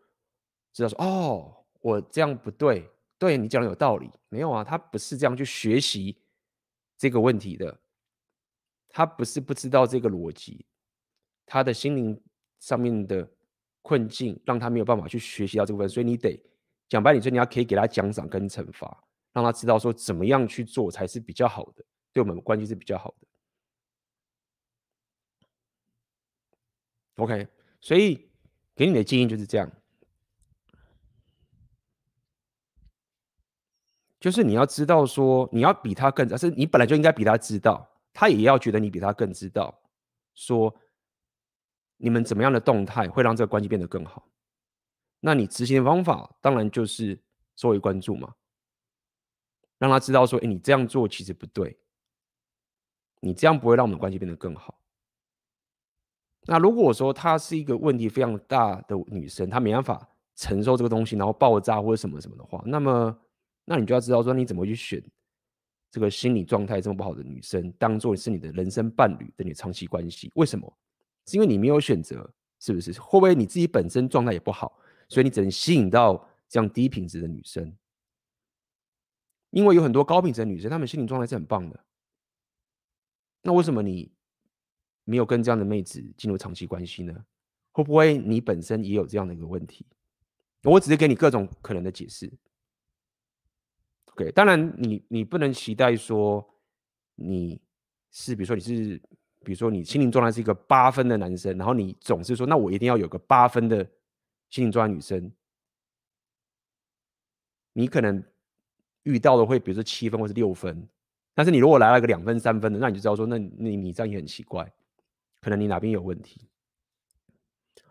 [0.73, 2.89] 知道说，哦，我这样不对，
[3.19, 4.63] 对你讲的有道理，没有啊？
[4.63, 6.17] 他不是这样去学习
[6.97, 7.79] 这个问题的。
[8.97, 10.65] 他不是不知道这个逻辑，
[11.45, 12.19] 他的心灵
[12.57, 13.31] 上面的
[13.83, 16.35] 困境让他没有办法去学习到这部分，所以你得
[16.89, 23.27] 讲白点说，你要可以给他奖赏跟惩罚，让他知道说怎么样去做才是比较好的，对我们关系是比较好的。
[27.17, 27.47] OK，
[27.79, 28.31] 所以
[28.75, 29.71] 给你的建议就是这样，
[34.19, 37.93] 就是你要知道说你要比他更，而是你本来就应该比他知道。
[38.19, 39.79] 他也要觉得你比他更知道，
[40.33, 40.75] 说
[41.97, 44.27] 你们怎么样的动态会让这个关系变得更好。
[45.19, 47.23] 那你执行的方法当然就是
[47.55, 48.33] 作为关注嘛，
[49.77, 51.79] 让他知道说，哎，你这样做其实不对，
[53.19, 54.81] 你这样不会让我们的关系变得更好。
[56.47, 63.15] 那如果说她是一个问题非常大的女生，她没办法承受这个东西，然后爆炸或者什么什么的话，那么
[63.65, 65.03] 那你就要知道说，你怎么去选。
[65.89, 70.71] 这个心理状态这么不好的女生，当做是你的人生伴侣的你的长期关系，为什么？
[71.25, 72.91] 是因为你没有选择，是不是？
[72.93, 74.79] 会不会你自己本身状态也不好，
[75.09, 77.75] 所以你只能吸引到这样低品质的女生？
[79.51, 81.83] 因为有很多高品质的女生，她们心理状态是很棒的。
[83.43, 84.11] 那为什么你
[85.05, 87.25] 没有跟这样的妹子进入长期关系呢？
[87.71, 89.85] 会不会你本身也有这样的一个问题？
[90.63, 92.31] 我只是给你各种可能的解释。
[94.17, 96.43] 对，当然你你不能期待说
[97.13, 97.61] 你
[98.09, 99.01] 是，比如说你是，
[99.43, 103.87] 比如说你心灵状态是一个八分的男生，然后你总是说，那我一定要有个八分的
[104.49, 105.31] 心灵状态女生，
[107.73, 108.23] 你可能
[109.03, 110.89] 遇到的会比如说七分或是六分，
[111.35, 114.73] 但是你如果来了个两分三分的，那你就知道说，那你你这样也很奇怪，
[115.41, 116.49] 可能你哪边有问题，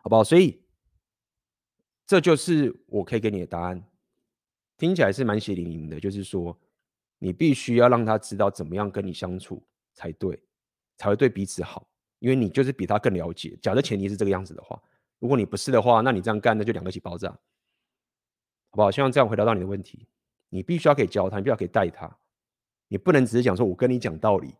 [0.02, 0.24] 好不好？
[0.24, 0.60] 所以
[2.04, 3.80] 这就是我可以给你的答案。
[4.76, 6.56] 听起来是蛮血淋淋的，就是说
[7.18, 9.62] 你必须要让他知道怎么样跟你相处
[9.94, 10.38] 才对，
[10.96, 13.58] 才会对彼此好，因为你就是比他更了解。
[13.62, 14.80] 假设前提是这个样子的话，
[15.18, 17.38] 如果你不是的话，那你这样干，那就两个一起爆炸，好
[18.72, 18.90] 不好？
[18.90, 20.06] 希望这样回答到你的问题。
[20.48, 22.18] 你必须要可以教他，你必须要可以带他，
[22.88, 24.54] 你不能只是讲说我跟你讲道理，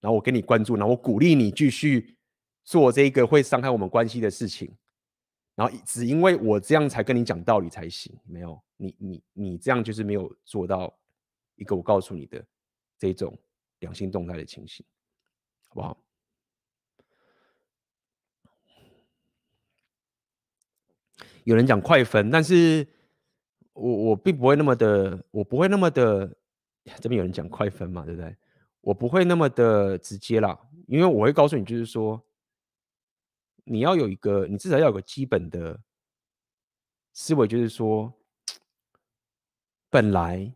[0.00, 2.16] 然后我给你关注，然后我鼓励你继续
[2.64, 4.74] 做这个会伤害我们关系的事情。
[5.54, 10.98] 然后只因为我这样才跟你讲道理才行，没有你你你这样就是没有做到
[11.56, 12.42] 一个我告诉你的
[12.98, 13.38] 这种
[13.80, 14.84] 良性动态的情形，
[15.68, 16.02] 好不好？
[21.44, 22.88] 有人讲快分，但是
[23.74, 26.34] 我我并不会那么的，我不会那么的，
[26.98, 28.34] 这边有人讲快分嘛，对不对？
[28.80, 32.24] 我不会那么的直接啦，因为我会告诉你，就是说。
[33.64, 35.80] 你要有一个，你至少要有个基本的
[37.12, 38.12] 思维，就是说，
[39.88, 40.52] 本来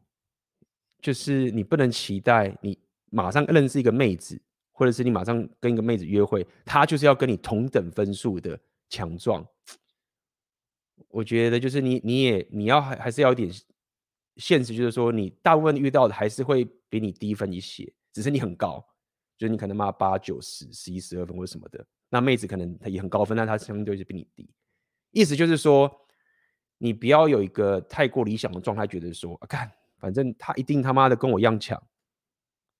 [1.01, 2.79] 就是你不能期待你
[3.11, 4.41] 马上认识一个妹子，
[4.73, 9.47] 或者是你马上跟一个妹子约会，她就是要跟你同等分数的强壮。
[11.09, 13.51] 我觉得就是你你也你要还还是要有点
[14.37, 18.85] 现实，就是说你大部分遇到的还是会比你低分一些，只是你很高，
[19.37, 21.87] 就是你可能嘛八九十十一十二分或者什么的。
[22.09, 24.49] 那妹子可能她也很高分，但她相对是比你低。
[25.11, 25.91] 意思就是说，
[26.79, 31.83] 你不要有一个太过理想的状态，觉得说，啊，看，反正他一定他妈的跟我一样强。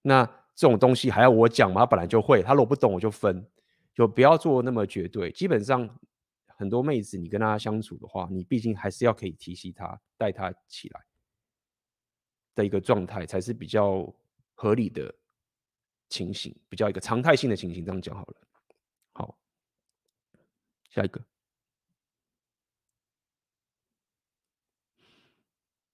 [0.03, 0.25] 那
[0.55, 1.81] 这种东西还要我讲吗？
[1.81, 3.47] 他本来就会，他如果不懂我就分，
[3.95, 5.33] 就不要做那么绝对。
[5.33, 5.89] 基本上，
[6.47, 11.01] 很多妹子你跟她相处的话，你毕竟还是要可以提携她，带她起来
[12.55, 14.15] 的一个状态，才是比较
[14.55, 15.15] 合理的
[16.09, 17.85] 情形，比较一个常态性的情形。
[17.85, 18.37] 这样讲好了。
[20.97, 21.23] 下一个，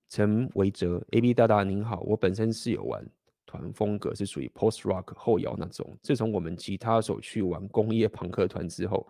[0.09, 3.05] 陈维哲，AB 大大您好，我本身是有玩
[3.45, 5.99] 团风格，是属于 Post Rock 后摇那种。
[6.03, 9.05] 自从我们吉他手去玩工业朋克团之后，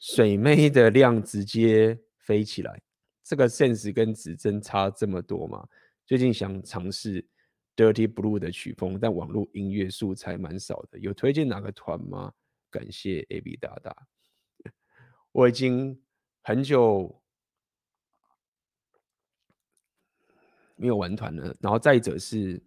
[0.00, 2.82] 水妹的量直接飞起来。
[3.22, 5.64] 这个 sense 跟指针差这么多吗？
[6.04, 7.24] 最近想尝试
[7.76, 12.32] Dirty Blue 的曲风，但网络音乐素材蛮少的，有推荐哪个团吗？
[12.68, 13.94] 感谢 AB 大大，
[15.32, 16.00] 我已经
[16.42, 17.20] 很久
[20.76, 21.56] 没有玩团了。
[21.60, 22.62] 然后再者是，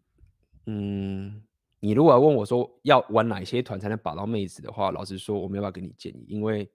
[0.66, 1.44] 嗯，
[1.80, 6.70] 你如果要问我说要玩哪些团才能把到妹子的话，老实说，我没有办法给你建议，因为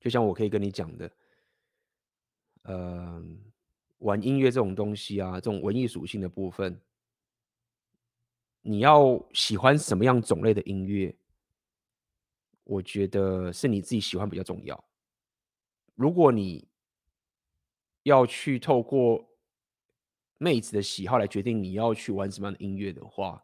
[0.00, 1.10] 就像我可以跟你讲的，
[2.62, 3.22] 呃，
[3.98, 6.80] 玩音乐这种东西啊，这种文艺属性的部分。
[8.62, 11.16] 你要喜欢什么样种类的音乐？
[12.66, 14.84] 我觉得是你自己喜欢比较重要。
[15.94, 16.68] 如果你
[18.02, 19.26] 要去透过
[20.36, 23.42] 妹子的喜好来决定你要去玩什么样的音乐的话，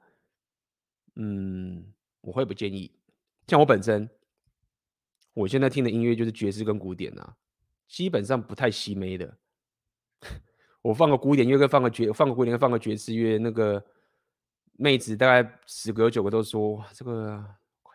[1.16, 2.92] 嗯，我会不建议。
[3.46, 4.08] 像我本身，
[5.32, 7.36] 我现在听的音乐就是爵士跟古典啊，
[7.88, 9.38] 基本上不太吸妹的。
[10.82, 13.82] 我放个古典乐，跟放个爵，放个古典，跟放个爵士乐，那个。
[14.78, 17.44] 妹子大概十个有九个都说这个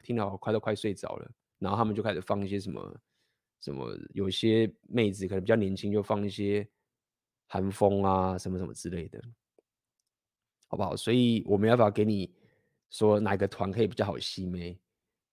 [0.08, 1.30] 听到快都快睡着了，
[1.60, 3.02] 然后他们就开始放一些什么
[3.60, 6.66] 什么，有些妹子可能比较年轻，就放一些
[7.46, 9.22] 韩风啊什么什么之类的，
[10.70, 10.96] 好不好？
[10.96, 12.34] 所以我没办法给你
[12.90, 14.80] 说哪个团可以比较好吸妹，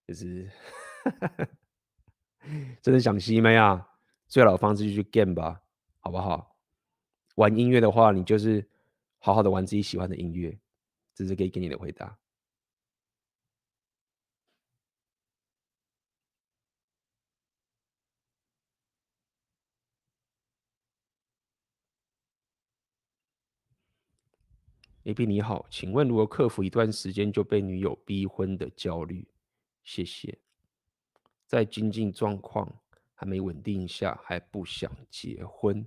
[0.08, 0.50] 就是
[2.82, 3.88] 真的想吸妹啊，
[4.26, 5.62] 最好的方式就去 game 吧，
[6.00, 6.56] 好不好？
[7.36, 8.68] 玩音乐的话，你就是
[9.20, 10.58] 好好的玩自己喜欢的音乐。
[11.14, 12.18] 这是可以给你的回答。
[25.04, 29.26] AB 你好，请问如何克服一段时间就被女友逼婚的焦虑？
[29.82, 30.38] 谢谢。
[31.46, 32.80] 在经济状况
[33.12, 35.86] 还没稳定下，还不想结婚。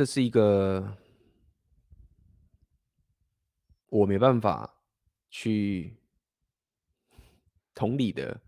[0.00, 0.96] 这是一个
[3.90, 4.82] 我没办法
[5.28, 5.94] 去
[7.74, 8.40] 同理的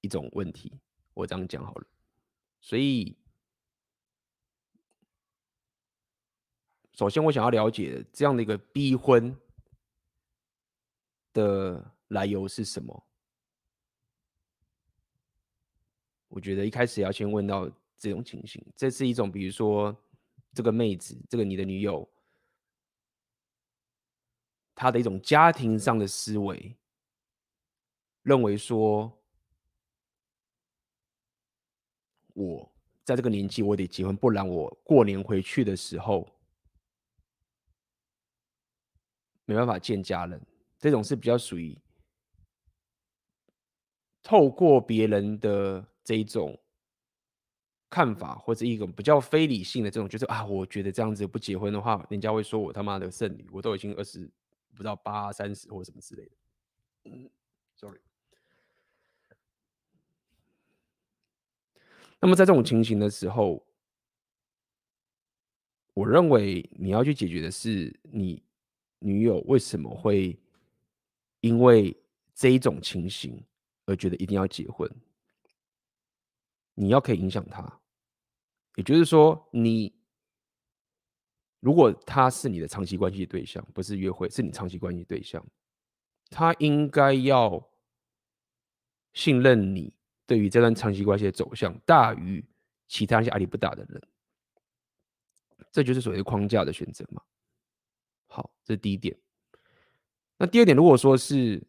[0.00, 0.72] 一种问题
[1.12, 1.86] 我这样讲好了。
[2.62, 3.14] 所以
[6.94, 9.38] 首先我想要了解这样的一个逼婚
[11.34, 13.06] 的来由是什么？
[16.28, 19.94] 我觉得一开始要先问到这种情形这是一种比如说
[20.56, 22.08] 这个妹子，这个你的女友，
[24.74, 26.74] 她的一种家庭上的思维，
[28.22, 29.12] 认为说，
[32.32, 32.72] 我
[33.04, 36.26] 在这个年纪我得结婚，不然我过年回去的时候
[39.44, 40.40] 没办法见家人。
[40.78, 41.78] 这种是比较属于
[44.22, 46.58] 透过别人的这一种
[47.96, 54.30] 看法，或者一种比较非理性的这种，就是啊，我觉得这样子不结婚的话，人家会说我他妈的剩女，我都已经二十
[54.74, 56.30] 不到八三十或什么之类的。
[57.04, 57.30] 嗯
[57.74, 57.98] ，sorry。
[62.20, 63.66] 那么在这种情形的时候，
[65.94, 68.42] 我认为你要去解决的是你
[68.98, 70.38] 女友为什么会
[71.40, 71.96] 因为
[72.34, 73.42] 这一种情形
[73.86, 74.86] 而觉得一定要结婚。
[76.74, 77.80] 你要可以影响她，
[78.76, 79.92] 也就是说，你
[81.58, 85.44] 如果他是你的长期关系对象，不是约会，是你长期关系对象，
[86.30, 87.68] 他应该要
[89.12, 89.92] 信任你。
[90.26, 92.44] 对于这段长期关系的走向，大于
[92.88, 94.02] 其他一些阿里不大的人，
[95.70, 97.22] 这就是所谓的框架的选择嘛。
[98.26, 99.16] 好，这是第一点。
[100.36, 101.64] 那第二点，如果说是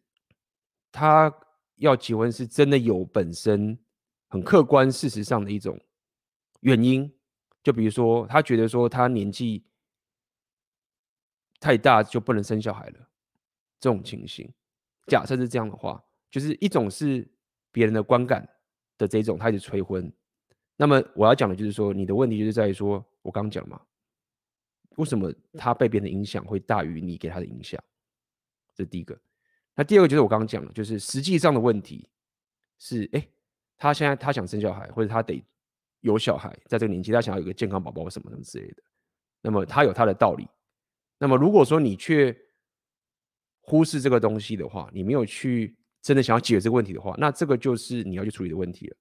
[0.91, 1.31] 他
[1.75, 3.77] 要结婚，是真的有本身
[4.27, 5.79] 很客观事实上的一种
[6.61, 7.11] 原因，
[7.63, 9.63] 就比如说他觉得说他年纪
[11.59, 13.09] 太大就不能生小孩了，
[13.79, 14.51] 这种情形，
[15.07, 17.27] 假设是这样的话，就是一种是。
[17.69, 18.47] 别人的观感
[18.97, 20.11] 的这种，他一直催婚。
[20.77, 23.79] 那么我要讲的就是说，你的问题就是在于说，我刚讲嘛，
[24.95, 27.79] 为什么他被别人影响会大于你给他的影响？
[28.73, 29.15] 这第一个。
[29.75, 32.09] 那第二个就是我刚刚讲的，就是实际上的问题
[32.79, 33.27] 是，哎，
[33.77, 35.43] 他现在他想生小孩，或者他得
[36.01, 38.83] 有小孩，在这个年纪他想要有个健康宝宝什么什么之类的。
[39.41, 40.47] 那么他有他的道理。
[41.19, 42.35] 那么如果说你却
[43.61, 45.75] 忽视这个东西的话，你没有去。
[46.03, 48.95] 真的想要解决这个问题的话，那这个就是你要去处理的问题了。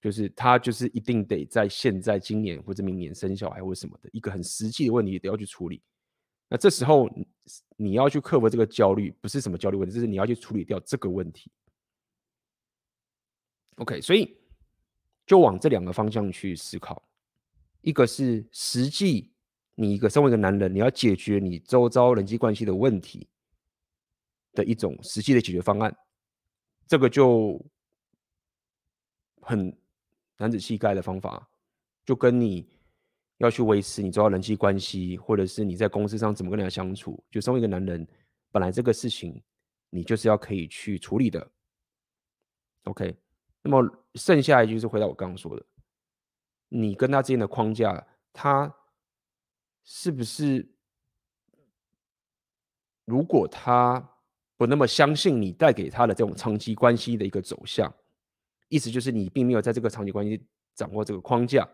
[0.00, 5.82] 就是他就是一定得在现在、今年或者明年生小孩或什么的一个很实际的问题，得要去处理。
[6.48, 7.10] 那这时候
[7.76, 11.50] 你要去克服这个焦虑，不是什么焦虑问题，就是你要去处理掉这个问题。
[13.78, 14.38] OK，所以
[15.28, 17.00] 就往这两个方向去思考。
[17.82, 19.30] 一个是实际，
[19.76, 23.28] 你一个身为一个男人，你要解决你周遭人际关系的问题。
[24.54, 25.96] 的一种实际的解决方案，
[26.84, 27.64] 这个就
[29.40, 29.72] 很
[30.36, 31.48] 男子气概的方法，
[32.04, 32.66] 就跟你
[33.36, 38.04] 要去维持你周遭人际关系，或者是你在公司上怎么跟人家相处，就身为一个男人，
[38.50, 39.40] 本来这个事情
[39.90, 41.48] 你就是要可以去处理的。
[42.84, 43.14] OK，
[43.62, 45.64] 那么剩下来就是回到我刚刚说的，
[46.68, 48.74] 你跟他之间的框架，他
[49.84, 50.68] 是不是
[53.06, 54.06] 如果他
[54.58, 57.94] 不那么相信你带给他的这种长期关系的一个走向，
[58.68, 61.66] 意思就是你并没有在这个长期关系掌握这个框架，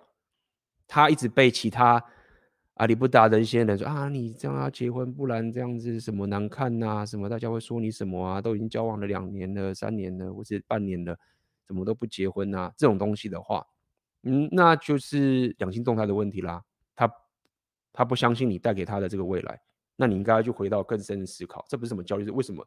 [0.86, 2.04] 他一直被其他
[2.74, 11.18] 阿里不达的一些人说啊，你这样要结婚，不然这样子什么难看呐、什么大家会说你什么啊，都已经交往了两年了、三年了，或者半年了，
[11.66, 12.72] 怎么都不结婚啊？
[12.76, 13.66] 这种东西的话，
[14.22, 16.62] 嗯，那就是两性动态的问题啦。
[16.94, 17.10] 他
[17.92, 19.60] 他不相信你带给他的这个未来。
[19.96, 22.66] 那你应该要去回到更深的思考，这不是什么焦虑，是为什么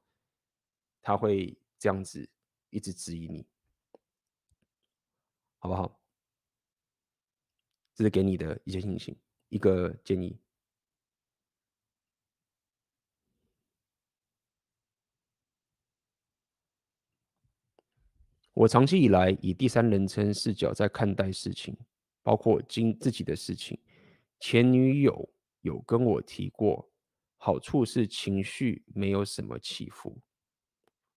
[1.02, 2.28] 他会这样子
[2.70, 3.46] 一直质疑你，
[5.60, 6.00] 好不好？
[7.94, 9.14] 这是给你的一些信心，
[9.50, 10.40] 一个建议。
[18.58, 21.78] 我长期以来以第三人称视角在看待事情，
[22.24, 23.80] 包括今自己的事情。
[24.40, 25.30] 前女友
[25.62, 26.90] 有跟我提过。
[27.40, 30.20] 好处是情绪没有什么起伏，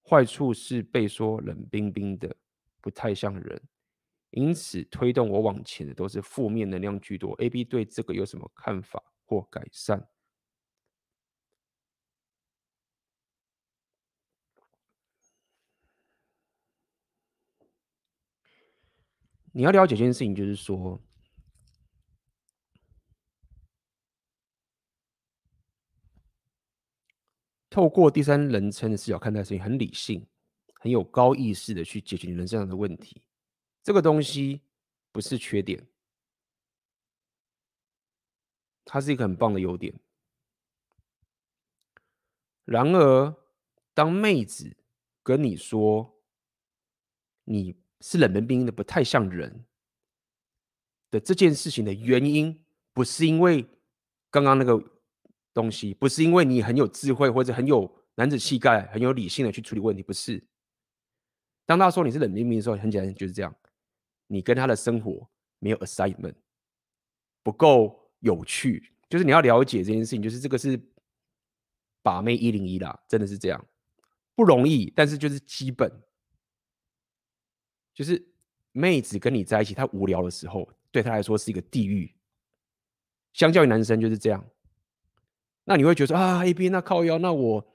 [0.07, 2.37] 坏处是被说冷冰冰的，
[2.79, 3.63] 不太像人，
[4.33, 7.33] 因此推动我往前的都是负面能量居多。
[7.43, 10.07] A、B 对这个有什么看法或改善？
[19.53, 21.01] 你要了解一件事情，就是说。
[27.69, 30.27] 透过第三人称的视角看待事情，很理性、
[30.81, 33.23] 很有高意识的去解决你人生上的问题，
[33.81, 34.63] 这个东西
[35.13, 35.87] 不是缺点。
[38.85, 39.95] 它是一个很棒的优点。
[42.65, 43.37] 然而，
[43.95, 44.77] 当妹子
[45.23, 46.21] 跟你说
[47.45, 49.65] 你是冷冰冰的，不太像人
[51.11, 53.67] 的这件事情的原因，不是因为
[54.31, 54.83] 刚刚那个
[55.53, 60.47] 东西，不是因为你很有智慧或者很有男子气概、很有理性的去处理问题，不是。
[61.67, 63.55] 当他说你是冷冰冰的时候，很简单就是这样，
[64.27, 65.29] 你跟他的生活
[65.59, 66.35] 没有 assignment，
[67.43, 68.93] 不够有趣。
[69.09, 70.81] 就是你要了解这件事情，就是这个是
[72.03, 73.67] 把妹一零一啦，真的是这样，
[74.37, 75.91] 不容易，但是就是基本，
[78.01, 78.27] 就是
[78.73, 82.11] 妹子跟你在一起，她无聊的时候，对她来说是一个地狱。
[83.35, 84.43] 相较于男生就是这样，
[85.65, 87.75] 那你会觉得啊，A B 那靠腰，那我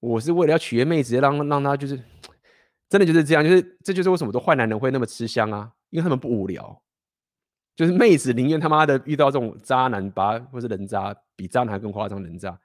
[0.00, 2.02] 我是为了要取悦妹子，让让她就是
[2.88, 6.82] 真的就是这样，就是这就是为什么都坏男人会那么吃香啊，因为他们不无聊，
[7.76, 12.58] 就是妹子宁愿他妈的遇到这种渣男吧，或是人渣，比渣男还更夸张，人渣，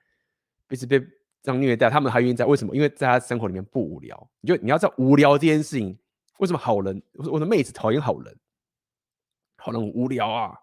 [0.70, 1.06] 彼此被
[1.42, 2.76] 这样虐待，他们还愿意在，为什么？
[2.76, 5.98] 因为在他生活里面不无聊，你就你要知道无聊这件事情，
[6.40, 8.40] 为什么好人，我说我的妹子讨厌好人，
[9.58, 10.58] 好人无聊啊。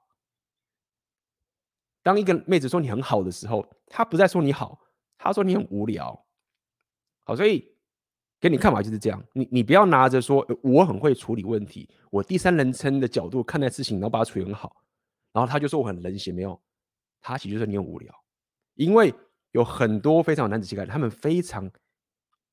[2.03, 4.79] 当一个妹子说你很好的时候，她不再说你好，
[5.17, 6.27] 她说你很无聊。
[7.25, 7.75] 好，所以
[8.39, 9.25] 给你看法就是这样。
[9.33, 14.77] 你你不要拿着说我很会处理问题，我第三人称的角度看待事情，然后把它处理很好，
[15.33, 16.61] 然后他就说我很冷血，没有，
[17.23, 18.15] 他其实就是你很无聊。
[18.75, 19.15] 因为
[19.55, 21.71] 有很多非常有男子气概，他们非常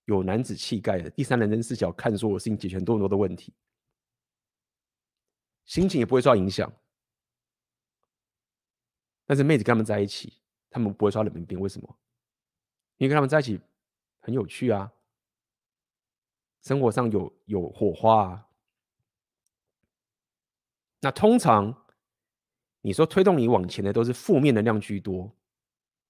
[0.05, 3.51] 有男子气概的第三人称视角看所有事情，解决很多很多的问题，
[5.65, 6.71] 心情也不会受到影响。
[9.25, 11.97] 但是妹子跟他们在一起，他们不会刷冷冰冰，为什么？
[12.97, 13.59] 因为跟他们在一起
[14.19, 14.93] 很有趣啊，
[16.61, 18.47] 生活上有有火花啊。
[20.99, 21.87] 那通常
[22.81, 25.35] 你说推动你往前的都是负面能量居多，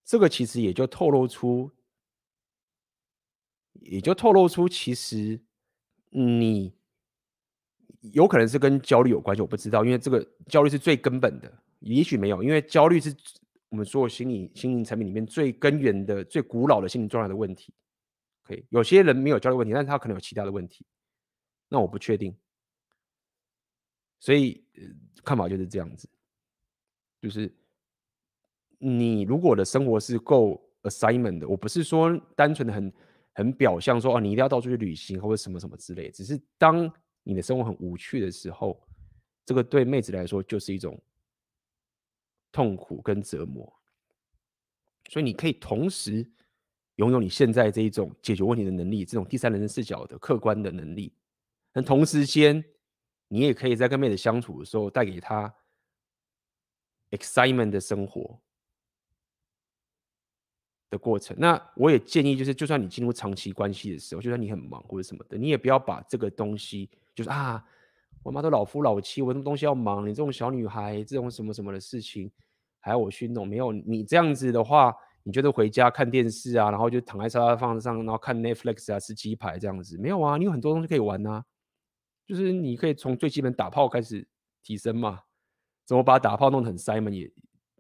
[0.04, 1.72] 这个其实也就透露出，
[3.74, 5.40] 也就透露出其实
[6.10, 6.74] 你
[8.14, 11.52] 有可能是跟焦虑有关系，我不知道，因为这个焦虑是最根本的。
[11.80, 13.16] 也许没有，因为焦虑是
[13.70, 17.74] 我们所有心理心灵产品里面最根源的、最古老的心理状态的问题。
[18.44, 20.86] 可以，有些人没有焦虑问题，但是他可能有其他的问题，
[21.70, 22.36] 那我不确定。
[24.20, 24.64] 所以
[25.24, 26.08] 看法就是这样子，
[27.20, 27.52] 就是
[28.82, 32.94] 你如果的生活是够 assignment 的，我不是说单纯的很
[33.34, 36.92] 很表象说哦，你一定要到处去旅行或者什么什么之类，只是当
[37.24, 38.82] 你的生活很无趣的时候，
[39.46, 41.02] 这个对妹子来说就是一种。
[42.54, 43.74] 痛苦跟折磨，
[45.10, 46.30] 所以你可以同时
[46.96, 51.14] 拥有你现在这一种解决问题的能力，这种第三人称视角的客观的能力。
[51.72, 52.62] 但同时间，
[53.30, 55.56] 你也可以在跟妹子相处的时候，带给她
[57.12, 58.38] excitement 的生活
[60.92, 61.36] 的过程。
[61.40, 67.66] 那我也建议，就是就算你进入长期关系的时候，就算你很忙或者什么的，你也不要把这个东西，就是啊。
[68.24, 70.08] 我妈都老夫老妻，我什么东西要忙？
[70.08, 72.30] 你这种小女孩，这种什么什么的事情，
[72.80, 73.48] 还要我去弄？
[73.48, 74.94] 没有你这样子的话，
[75.24, 79.98] 你觉得回家看电视啊，然后就躺在沙发放上，然后看 Netflix 啊，吃鸡排这样子？
[79.98, 81.44] 没有啊，你有很多东西可以玩啊。
[82.28, 84.28] 就是你可以从最基本打炮开始
[84.62, 85.22] 提升嘛。
[85.84, 87.32] 怎么把打炮弄得很 Simon 也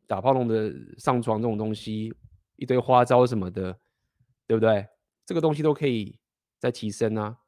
[0.08, 2.12] 打炮弄得上床这种东西，
[2.62, 3.80] 一堆花招什么的，
[4.46, 4.88] 对不对？
[5.26, 6.20] 这个东西都可以
[6.60, 7.40] 再提升啊，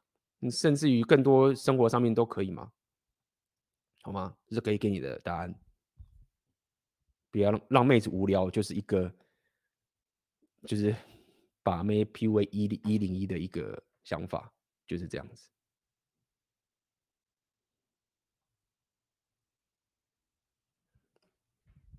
[0.50, 2.72] 甚至于更多生活上面都可以嘛。
[4.02, 4.36] 好吗？
[4.48, 5.54] 这是可以给你的答案。
[7.30, 9.14] 不要让妹子无聊，就是一个，
[10.66, 10.92] 就是
[11.62, 14.52] 把妹 PUA 一零一零一的一个想法，
[14.84, 15.48] 就是这样子。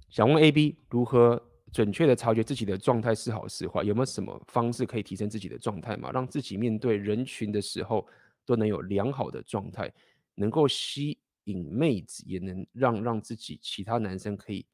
[0.10, 3.84] 想问 AB 如何准确的察觉自己的状态是好是坏？
[3.84, 6.10] 有没有什么方式可以提升自己的状态嘛？
[6.14, 8.08] 让自己面对人群的时候
[8.46, 9.92] 都能有良好的状态，
[10.36, 11.20] 能够吸。
[11.48, 14.66] 引妹子也能让让自己其他男生可以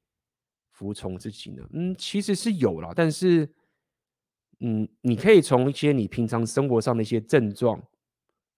[0.71, 1.61] 服从自己呢？
[1.73, 3.45] 嗯，其实是有啦，但是，
[4.61, 7.77] 嗯，你可以从一些你平常生活上的一些症状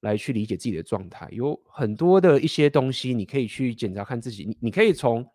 [0.01, 5.27] 来去理解自己的状态，有很多的一些东西你可以去检查看自己，你你可以从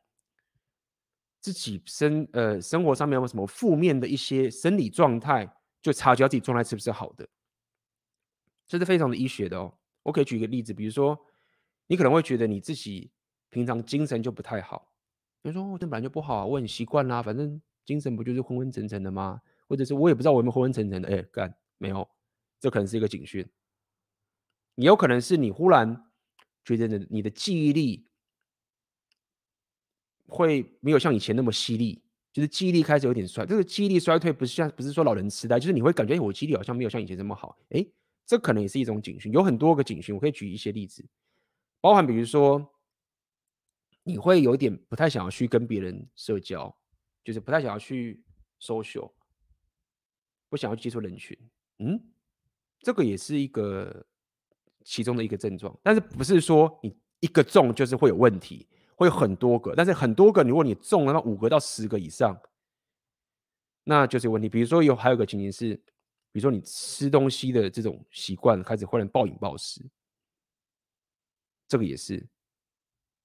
[1.48, 5.50] 自己生呃生活上面有没有什么负面的一些生理状态，
[5.80, 7.26] 就察觉到自己状态是不是好的，
[8.66, 9.72] 这是非常的医学的哦。
[10.02, 11.18] 我可以举一个例子，比如说。
[11.90, 13.10] 你可能会觉得你自己
[13.48, 14.92] 平常精神就不太好，
[15.40, 19.40] 比如说我这本来就不好啊，我很习惯啦，反正精神不就是昏昏沉沉的吗？
[19.66, 22.06] 或者是我也不知道我有没有昏昏沉沉的，哎，干没有，
[22.60, 23.42] 这可能是一个警讯。
[24.74, 26.10] 也有可能是你忽然
[26.62, 28.07] 觉得你的记忆力
[30.28, 32.00] 会没有像以前那么犀利，
[32.32, 33.44] 就是记忆力开始有点衰。
[33.44, 37.58] 这个记忆力衰退不是像不是说老人痴呆，就是你会感觉，我记忆力好像没有像以前这么好。
[37.70, 37.84] 哎，
[38.26, 39.32] 这可能也是一种警讯。
[39.32, 41.04] 有很多个警讯，我可以举一些例子，
[41.80, 42.74] 包含比如说，
[44.04, 46.72] 你会有点不太想要去跟别人社交，
[47.24, 48.22] 就是不太想要去
[48.60, 49.10] social，
[50.48, 51.36] 不想要接触人群。
[51.78, 51.98] 嗯，
[52.80, 54.06] 这个也是一个
[54.84, 58.66] 其中的一个症状，但是不是说你一个中就是会有问题。
[58.98, 62.36] 会有很多个，但是很多个，如果你中了那五个到十个以上，
[63.84, 64.48] 那就是有问题。
[64.48, 65.76] 比如说有还有个情形是，
[66.32, 69.80] 比如说你吃东西的这种习惯开始忽然暴饮暴食，
[71.68, 72.26] 这个也是，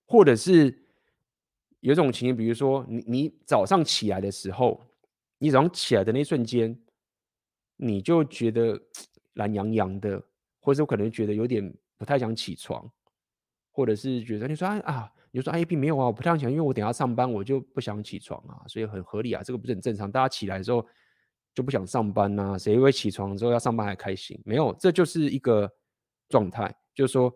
[0.05, 0.85] 或者是
[1.79, 4.79] 有一种情形，比如说你你早上起来的时候，
[5.39, 6.79] 你早上起来的那一瞬间，
[7.77, 8.79] 你就觉得
[9.33, 10.23] 懒洋洋的，
[10.59, 12.87] 或者是可能觉得有点不太想起床，
[13.71, 15.11] 或者是觉得你说啊。
[15.35, 20.11] 你就说 A P 没有啊，我不太想，因为我等下上班，我就不想起床啊，所以很合理啊，这个不是很正常？
[20.11, 20.87] 大家起来的时候
[21.55, 24.39] 就不想上班呐、啊，谁会起床之后要上班还开心？
[24.45, 25.67] 没有，这就是一个
[26.29, 27.35] 状态，就是说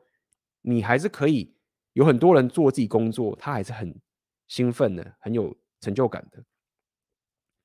[0.62, 1.58] 你还是可以
[1.94, 4.00] 有很多人做自己工作，他还是很
[4.48, 6.44] 兴奋的，很有成就感的，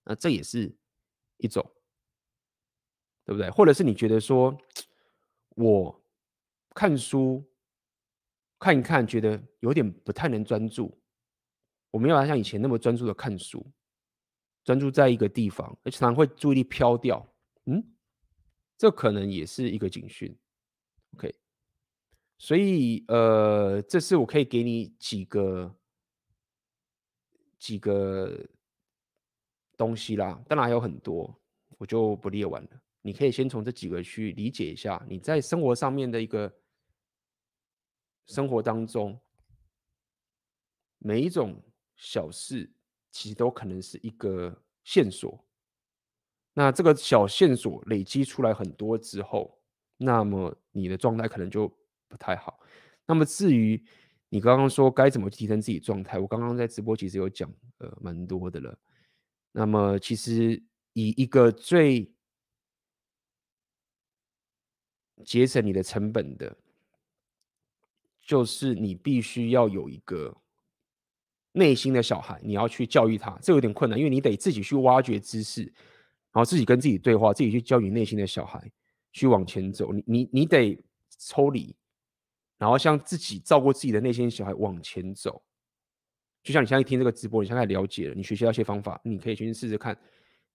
[0.05, 0.75] 那这也是
[1.37, 1.63] 一种，
[3.27, 3.51] 对不对？
[3.51, 4.57] 或者是你觉得说
[5.57, 6.03] 我
[6.75, 7.47] 看书。
[8.63, 10.97] 看一看，觉得有点不太能专注。
[11.91, 13.67] 我没有像以前那么专注的看书，
[14.63, 17.29] 专注在一个地方，而且常会注意力飘掉。
[17.65, 17.85] 嗯，
[18.79, 20.33] 这可能也是一个警讯。
[21.15, 21.35] OK，
[22.39, 25.77] 所以呃，这是我可以给你几个
[27.59, 28.47] 几个
[29.77, 30.41] 东西啦。
[30.47, 31.37] 当然还有很多，
[31.79, 32.71] 我就不列完了。
[33.01, 36.55] 你可以先从这几个去理解一下你在生活上面的一个。
[38.27, 39.21] 生活当中，
[40.99, 41.63] 每一种
[41.97, 42.73] 小事
[43.11, 45.45] 其实都可能是一个线索。
[46.55, 49.61] 那这个小线索累积出来很多之后，
[49.97, 51.69] 那么你的状态可能就
[52.09, 52.61] 不太好。
[53.07, 53.83] 那么至于
[54.29, 58.79] 你刚刚说该怎么提升自己状态，我刚刚在直播其实有讲呃蛮多的了。
[59.51, 60.63] 那么其实
[60.93, 62.13] 以一个最
[65.25, 66.57] 节省你的成本的。
[68.33, 70.35] 就是你必须要有一个
[71.53, 78.73] 内心的小孩，你要去教育他，这有点困难，因为你得自己去挖掘知识，然后自己跟自己对话，自己去教育内心的小孩
[79.13, 79.93] 去往前走。
[79.93, 80.83] 你你你得
[81.19, 81.77] 抽离，
[82.57, 85.43] 然后像自己照顾自己的内心小孩往前走。
[86.43, 89.95] 就像你现在听这个直播，你现在了解了，你学习到一些方法，你可以去试试看，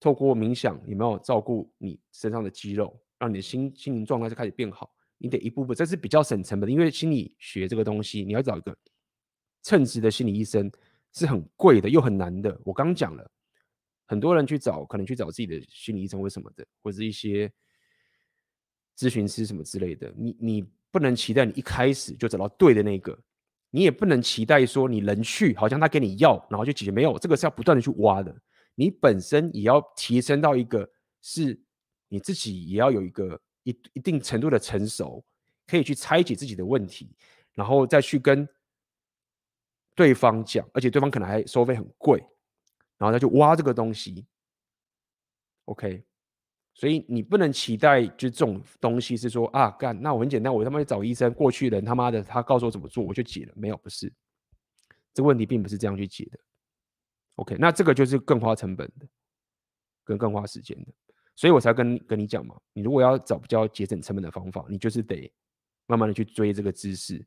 [0.00, 4.92] 透过冥想有没有照顾你身上的肌肉，让你的心心灵状态就开始变好。
[5.18, 8.76] 你得一步步，这是比较省成本的，因为心理学这个东西，你要找一个
[9.64, 10.70] 称职的心理医生
[11.12, 12.56] 是很贵的，又很难的。
[12.64, 13.28] 我刚讲了，
[14.06, 17.52] 很多人去找，可能去找自己的心理医生或什么的，或者是一些
[18.96, 20.14] 咨询师什么之类的。
[20.16, 23.18] 你你不能期待你一开始就找到对的那个，
[23.70, 26.92] 你也不能期待说你人去，好像他给你药，然后就解决。
[26.92, 28.32] 没有，这个是要不断的去挖的。
[28.76, 30.88] 你本身也要提升到一个，
[31.20, 31.60] 是
[32.08, 33.40] 你自己也要有一个。
[33.68, 35.22] 一一定程度的成熟，
[35.66, 37.14] 可以去拆解自己的问题，
[37.52, 38.48] 然后再去跟
[39.94, 42.18] 对方讲，而且对方可能还收费很贵，
[42.96, 44.26] 然后再去挖这个东西。
[45.66, 46.02] OK，
[46.72, 53.52] 所以你不能期待就这种东西是说啊干，那我很简单，我他妈去找医生，过去人他妈的他告诉我怎么做，我就解了。
[53.54, 54.10] 没有，不是，
[55.12, 56.38] 这个问题并不是这样去解的。
[57.34, 59.06] OK，那这个就是更花成本的，
[60.04, 60.92] 跟更花时间的。
[61.38, 65.32] 所以我才跟跟你讲嘛，你如果要找比较节省成本的方法，你就是得
[65.86, 67.24] 慢慢的去追这个知识，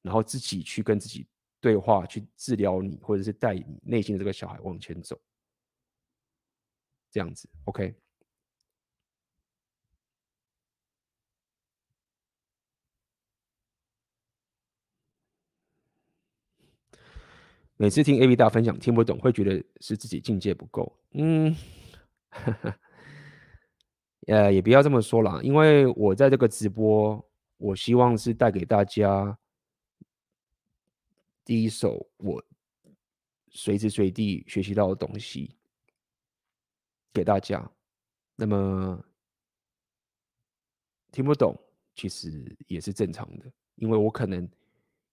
[0.00, 1.26] 然后自己去跟自己
[1.60, 5.20] 对话，去治疗你，或者是带你内心的这个小孩往前走，
[7.10, 7.92] 这样子，OK。
[17.76, 21.56] 每次听 A B 大分享听不懂，会觉得是自己境界不够，嗯。
[22.30, 22.78] 呵 呵
[24.28, 27.26] 呃，也不要这么说啦，因为我在这个直播，
[27.56, 29.38] 我希望是带给大家
[31.46, 32.44] 第一手我
[33.48, 35.56] 随时随地学习到的东西
[37.10, 37.68] 给大家。
[38.36, 39.02] 那么
[41.10, 41.58] 听不懂
[41.94, 44.46] 其实也是正常的，因为我可能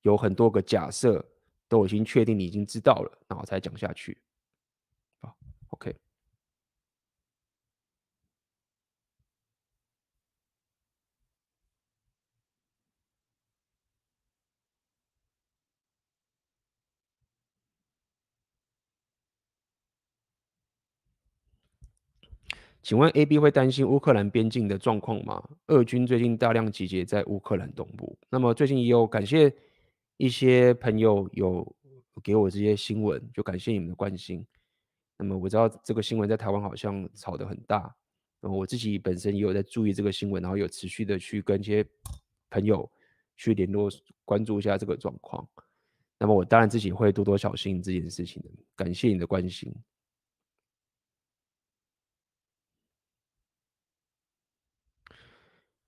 [0.01, 1.25] 有很多个假设
[1.69, 4.17] 都已经确定你已经知道了，然后才讲下去。
[5.21, 5.33] 好
[5.69, 5.95] ，OK。
[22.85, 25.43] 请问 A、B 会担心乌克兰边境的状况吗？
[25.69, 28.15] 俄军最近大量集结在乌克兰东部。
[28.29, 29.51] 那么最近也有感谢
[30.17, 31.75] 一些朋友有
[32.23, 34.45] 给我这些新闻，就感谢你们的关心。
[35.17, 37.91] 那么我知道这个新闻在台湾好像炒得很大，
[38.39, 41.83] 然后我自己本身也有在注意这个新闻，然后有持续的去跟一些
[42.51, 42.87] 朋友
[43.35, 43.89] 去联络，
[44.23, 45.43] 关注一下这个状况。
[46.19, 48.49] 那么我当然自己会多多小心这件事情的。
[48.75, 49.73] 感谢你的关心。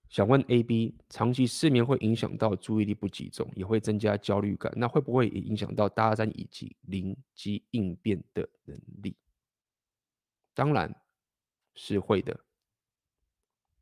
[0.10, 9.16] 想问 A、B，长期失眠会影响到注意力不集中，也会增加焦虑感，那会不会也影响到大战以及灵机应变的能力？
[10.54, 10.94] 当然
[11.76, 12.40] 是会的，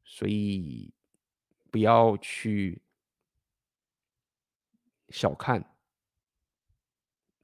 [0.04, 0.92] 所以
[1.72, 2.82] 不要去
[5.10, 5.64] 小看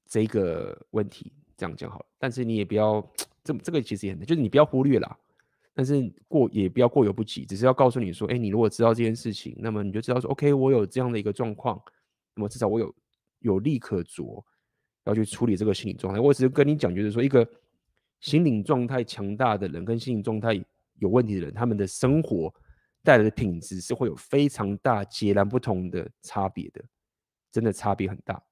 [0.06, 1.32] 这个问题。
[1.56, 3.00] 这样讲好了，但是你也不要
[3.44, 5.20] 这这个其实也很，就是你不要忽略啦。
[5.74, 11.82] 但是过也不要过犹不及，只是要告诉你说，哎，你如果知道这件事情，那么你就知道说，OK，我有这样的一个状况，
[12.36, 12.96] 那么至少我有
[13.40, 14.44] 有利可着，
[15.06, 16.20] 要去处理这个心理状态。
[16.20, 17.48] 我只是跟你讲，就是说，一个
[18.20, 20.62] 心理状态强大的人跟心理状态
[21.00, 22.54] 有问题的人，他们的生活
[23.02, 26.84] 带来的品质是会有非常大、截然不同的差别的，
[27.52, 28.44] 真的差别很大。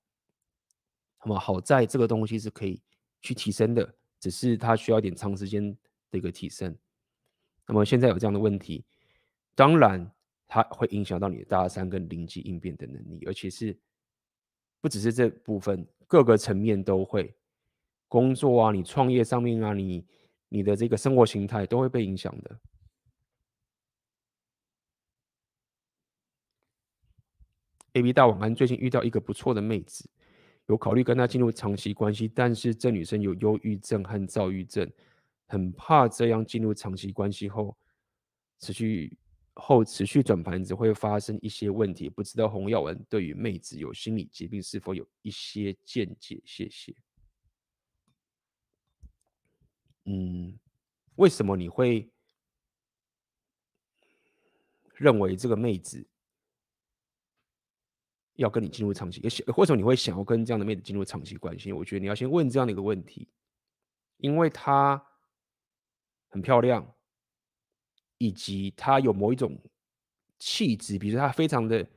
[1.23, 2.81] 那么好在这个东西是可以
[3.21, 5.77] 去提升的，只是它需要一点长时间
[6.09, 6.73] 的一个提升。
[7.69, 8.83] 那么现在有这样的问题，
[9.53, 10.11] 当然
[10.47, 13.77] 它会影响到你的大三跟灵机应变的能力，而且是
[14.81, 17.31] 不只是这部分，各个层面都会，
[18.07, 20.03] 工作啊，你创业上面啊，你
[20.49, 22.59] 你的这个生活形态都会被影响的。
[27.93, 30.09] AB 大晚安，最近遇到一个不错的妹子，
[30.65, 34.91] 有考虑跟她进入长期关系，但是这女生有忧郁症和躁郁症。
[35.51, 37.75] 很怕这样进入长期关系后，
[38.59, 39.17] 持续
[39.55, 42.07] 后持续转盘子会发生一些问题。
[42.07, 46.39] 不知道洪耀文对于妹子有心理疾病是否有一些见解？
[46.45, 46.95] 谢谢。
[50.05, 50.55] 嗯，
[51.15, 52.07] 为什么你会
[54.93, 56.07] 认为这个妹子
[58.35, 59.19] 要跟你进入长期？
[59.57, 61.73] 为什么你会想要跟这样的妹子进入长期关系？
[61.73, 63.27] 我觉得你要先问这样的一个问题，
[64.17, 65.03] 因为她。
[66.29, 66.85] 很漂亮，
[68.17, 69.59] 以及她有某一种
[70.39, 71.87] 气质，比如说她非常的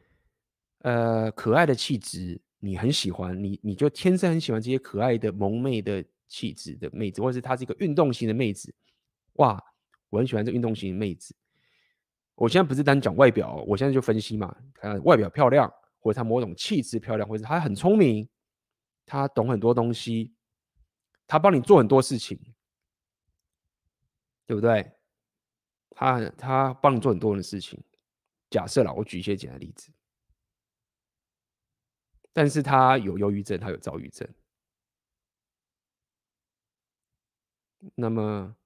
[0.80, 8.74] 呃可爱的气质，你很喜欢，你你就天生很喜欢这些可爱的萌妹的气质的妹子，或者是她是一个运动型的妹子，
[9.34, 9.62] 哇，
[10.10, 11.34] 我很喜欢这运动型的妹子。
[12.34, 18.26] 我现在不是单讲外表，我现在就分析嘛，看外表漂亮，或者她某种气质漂亮，或者她很聪明，
[19.04, 20.32] 她懂很多东西，
[21.26, 22.40] 她帮你做很多事情。
[24.46, 24.92] 对不对？
[25.94, 27.78] 他他帮你做很多的事情。
[28.50, 29.92] 假设啦，我举一些简单例子。
[32.32, 34.26] 但是他有忧郁症，他有躁郁症。
[37.94, 38.56] 那么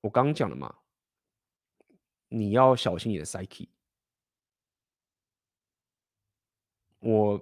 [0.00, 0.74] 我刚刚讲了嘛，
[2.28, 3.68] 你要小心你的 psyche。
[6.98, 7.38] 我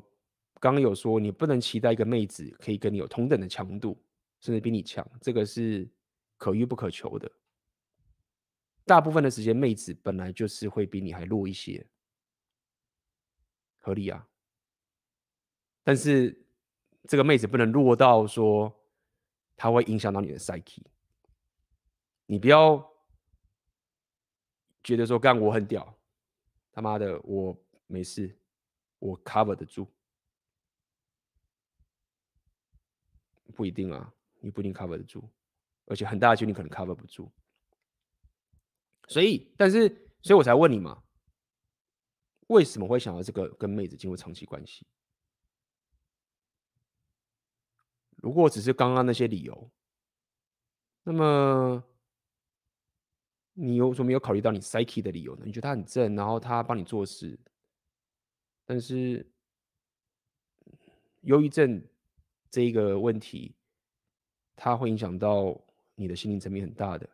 [0.60, 4.00] 刚刚有说，你不能期待一个妹子可以跟你有同等的强度，
[4.40, 5.06] 甚至比你强。
[5.20, 5.88] 这个是。
[6.38, 7.30] 可遇不可求的，
[8.86, 11.86] 大部分的时间，妹子本来就是会比你还弱一些，
[13.76, 14.26] 合理啊。
[15.82, 16.46] 但是
[17.08, 18.74] 这个妹子不能弱到说，
[19.56, 20.82] 她会影响到你的 psyche。
[22.26, 22.78] 你不要
[24.84, 25.98] 觉得说，干我很屌，
[26.70, 28.38] 他妈的我没事，
[28.98, 29.88] 我 cover 得住，
[33.54, 35.28] 不一定啊，你不一定 cover 得住。
[35.88, 37.32] 而且很大的几率可能 cover 不住，
[39.08, 39.88] 所以，但是，
[40.20, 41.02] 所以我才问你嘛，
[42.48, 44.86] 为什么会想要这个跟妹子进入长期关系？
[48.16, 49.70] 如果只是刚刚那些理由，
[51.04, 51.82] 那么
[53.54, 55.44] 你有什么没有考虑到你 psyche 的理由呢？
[55.46, 57.40] 你觉得他很正，然后他帮你做事，
[58.66, 59.26] 但是
[61.22, 61.82] 忧郁症
[62.50, 63.56] 这一个问题，
[64.54, 65.64] 它会影响到。
[65.98, 67.10] 你的心灵层面很大的，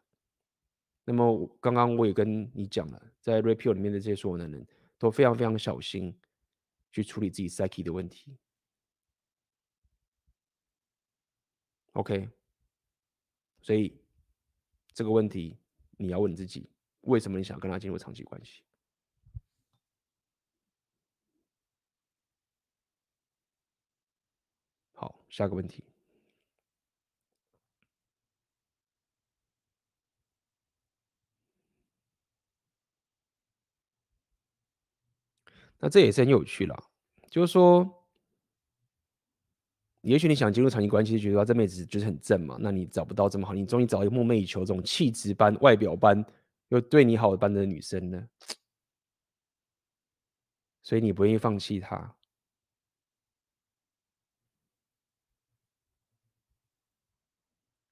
[1.07, 4.67] 那么刚刚我也跟你讲了，在 Repeal 里面的这些所有的人
[4.99, 6.15] 都非常非常小心
[6.93, 8.37] 去处理自己 psyche 的问题。
[11.95, 12.29] OK，
[13.63, 13.97] 所以
[14.93, 15.57] 这个问题
[15.97, 16.69] 你要问自己，
[17.01, 18.63] 为什么你想跟他进入长期关系？
[24.93, 25.83] 好，下个问题。
[35.85, 36.83] 那这也是很有趣啦，
[37.29, 37.87] 就是说，
[40.01, 46.25] 也许你想进入长期关系，觉得这妹子就是很正嘛，那你找不到这么好，你终于找一个梦寐以求这种气质般、外表般
[46.69, 48.27] 又对你好的般的女生呢，
[50.83, 52.17] 所以你不愿意放弃她。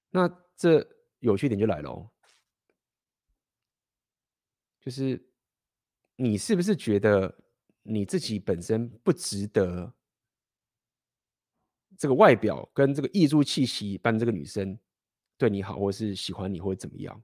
[0.09, 0.89] 那这
[1.19, 2.09] 有趣点就来了哦，
[4.81, 5.23] 就是
[6.17, 7.42] 你是不是觉得？
[7.85, 9.93] 你自己本身不值得
[11.99, 14.79] 这个外表跟这个艺术气息般这个女生
[15.37, 17.23] 对你好，或是喜欢你，或者怎么样？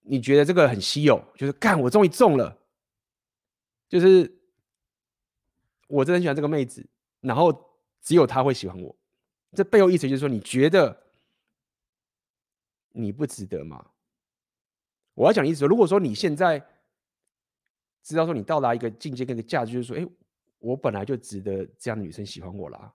[0.00, 2.58] 你觉得这个很稀有，就是干，我终于中了，
[3.88, 4.40] 就是
[5.86, 6.84] 我真的很喜欢这个妹子，
[7.20, 7.52] 然后
[8.00, 8.96] 只有她会喜欢我。
[9.52, 11.04] 这背后意思就是说，你觉得
[12.90, 13.92] 你不值得吗？
[15.14, 16.66] 我要讲的意思说，如果说你现在。
[18.08, 20.06] 知道说你到达一个境界跟一个价值，就是说，哎，
[20.60, 22.90] 我本来就值得这样的女生喜欢我啦。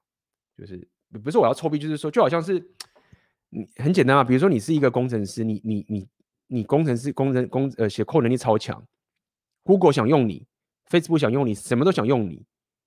[0.58, 0.88] 就是
[1.24, 2.60] 不是我要臭逼，就是说，就好像是
[3.50, 4.24] 你很简单啊。
[4.24, 6.10] 比如说你是一个工程师，你你你
[6.48, 8.84] 你工程师工程工呃写扣能力超强
[9.62, 10.48] ，Google 想用你
[10.90, 12.44] ，Facebook 想用你，什么都想用你，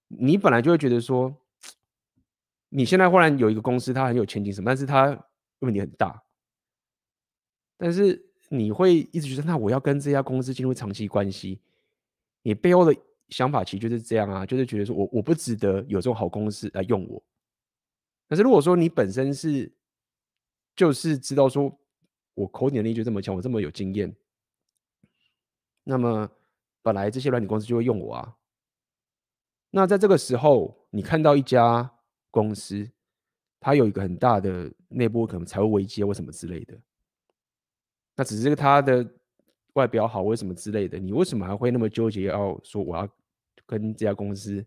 [0.09, 1.37] 你本来就会觉得说，
[2.71, 5.27] 你现在忽然有一个公司，它很有前景什么，但是它
[5.61, 6.25] 问题很大，
[7.77, 11.61] 但是你会一直觉得，那我要跟这家公司进入长期关系。
[12.47, 12.97] 你背后的
[13.31, 17.21] 想法其实就是这样啊，就是觉得说我我不值得有这种好公司来用我。
[18.29, 19.75] 但是如果说你本身是
[20.77, 21.77] 就是知道说
[22.35, 24.15] 我口点能力就这么强，我这么有经验，
[25.83, 26.31] 那么
[26.83, 28.37] 本来这些软体公司就会用我啊。
[29.71, 31.93] 那在这个时候，你看到一家
[32.31, 32.89] 公司，
[33.59, 36.81] 它有一个很大的内部可能财务危机或什么之类的，
[38.15, 39.05] 那只是它的。
[39.77, 40.99] 外表好，为什么之类的？
[40.99, 42.23] 你为什么还会那么纠结？
[42.23, 43.07] 要说我要
[43.67, 44.65] 跟这家公司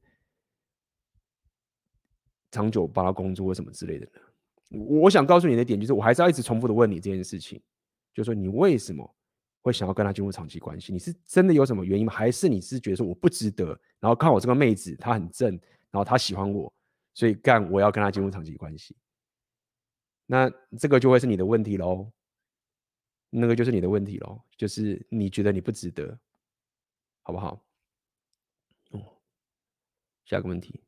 [2.52, 4.22] 长久帮他工作，或什么之类的呢？
[4.70, 7.60] 我我想告诉你的点就是，我还是要一直重复的问你这件事情，
[8.14, 9.16] 就是说你为什么
[9.64, 10.94] 会想要跟他进入长期关系？
[10.94, 12.14] 你是真的有什么原因吗？
[12.14, 13.68] 还是你是觉得说我不值得？
[14.00, 15.50] 然后看我这个妹子她很正，
[15.90, 16.72] 然后她喜欢我，
[17.16, 18.96] 所以干我要跟她进入长期关系？
[20.28, 22.12] 那这个就会是你的问题喽。
[23.32, 26.20] 那个就是你的问题喽，就是你觉得你不值得，
[27.24, 27.66] 好不好？
[28.92, 29.22] 哦，
[30.26, 30.84] 下个问题。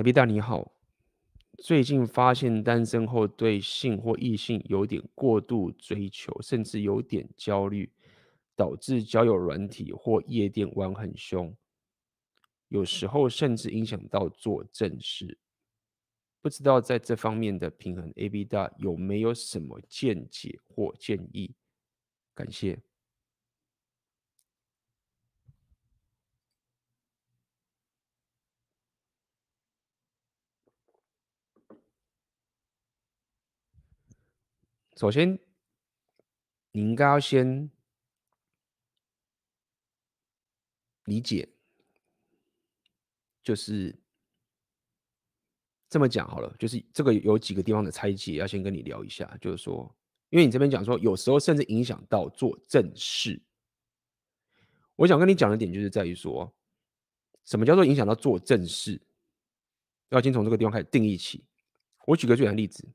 [0.00, 0.72] AB 大你好，
[1.58, 7.92] 最近发现单身后对性或异性有点过度追求，甚至有点焦虑，
[8.56, 11.54] 导致交友软体或夜店玩很凶，
[12.68, 15.36] 有时候甚至影响到做正事。
[16.40, 21.54] 不知道在这方面的平衡，AB 大有没有什么见解或建议？
[22.34, 22.80] 感谢。
[35.00, 35.38] 首先，
[36.72, 37.70] 你应该要先
[41.04, 41.48] 理解，
[43.42, 43.98] 就是
[45.88, 46.54] 这么讲好了。
[46.58, 49.34] 就是这个有几个地方的拆解，要先跟你聊一下。
[49.40, 49.90] 就是说，
[50.28, 53.40] 因为你这边讲说，有时候甚至影响到做正事。
[54.96, 56.54] 我想跟你讲的点，就是在于说，
[57.46, 59.00] 什么叫做影响到做正事？
[60.10, 61.42] 要先从这个地方开始定义起。
[62.06, 62.86] 我举个最简单的例子。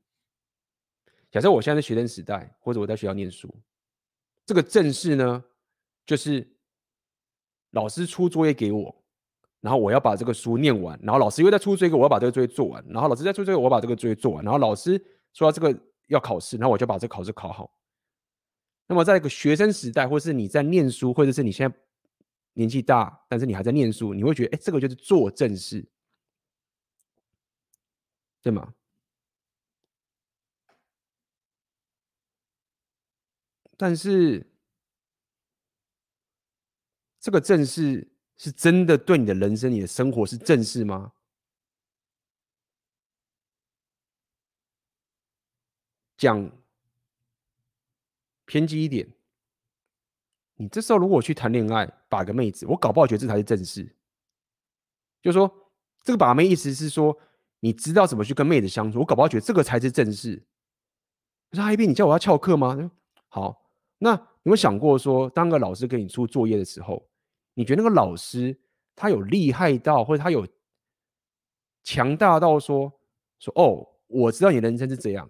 [1.30, 3.54] 假设我现在在学生时代，或者我在学校念书，
[4.44, 5.44] 这个正事呢，
[6.06, 6.48] 就是
[7.70, 9.04] 老师出作业给我，
[9.60, 17.70] 然后我要把这个书念完，然后老师又在出作业我，要把这个作业做完，然后老师再出作业，我要把这个作业做完，然后老师说这个要考试，然后我就把这个考试考好。
[18.86, 21.76] 那么在一个学生时代，或是你在念书，或者是你现在
[22.52, 25.84] 年纪大，但是你还在念书，你会觉得，哎，这个就是做正事，
[28.40, 28.72] 对吗？
[33.76, 34.46] 但是
[37.20, 41.12] 这个正事是真的对你的人生，你的生活是正事吗？
[46.16, 46.50] 讲
[48.46, 49.06] 偏激一点。
[50.54, 53.94] 你这时候如果去谈恋爱，把个妹子，我搞不好觉得这才是正事。
[55.20, 55.72] 就说
[56.02, 57.18] 这个把妹意思是说，
[57.60, 60.42] 你知道怎么去跟妹子相处，我搞不好觉得这个才是正事。
[61.50, 62.90] 不是，阿姨，你叫我要翘课吗？
[63.28, 63.65] 好。
[63.98, 67.06] 那有没有想过说，当个老师给你出作业的时候，
[67.54, 68.56] 你觉得那个老师
[68.94, 70.46] 他有厉害到，或者他有
[71.82, 72.92] 强大到说
[73.38, 75.28] 说哦，我知道你人生是这样，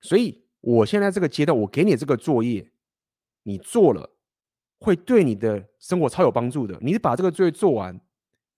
[0.00, 2.70] 所以我现在这个阶段，我给你这个作业，
[3.42, 4.08] 你做了
[4.78, 6.78] 会对你的生活超有帮助的。
[6.80, 7.98] 你把这个作业做完，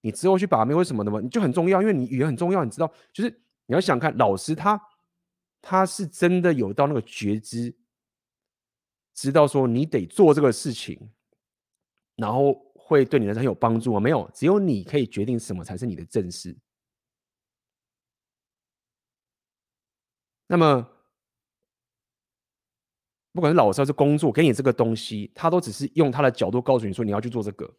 [0.00, 1.20] 你之后去把妹为什么的嘛？
[1.20, 3.30] 你就很重要，因为你语言很重要，你知道，就是
[3.66, 4.80] 你要想看老师他
[5.62, 7.74] 他是真的有到那个觉知，
[9.14, 10.98] 知道说你得做这个事情，
[12.16, 14.00] 然后会对你人生很有帮助吗？
[14.00, 16.56] 没有，只有你可以决定什么才是你的正事。
[20.46, 20.86] 那么，
[23.32, 27.74] 不管是老师还是工作，给你这个东西，他都只是用他的角度告诉你说你要去做这个，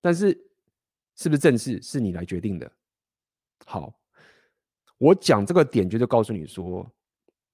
[0.00, 0.28] 但是
[1.16, 2.72] 是不是正事，是你来决定的。
[3.66, 4.00] 好，
[4.98, 6.90] 我讲这个点就是告诉你说，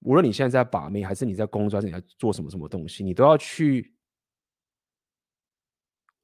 [0.00, 3.94] 无论你现在在把妹，还是你在工作，还是你在做什么什么东西，你都要去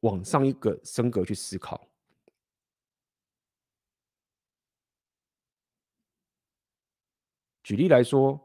[0.01, 1.89] 往上一个升格去思考。
[7.63, 8.41] 举例来说，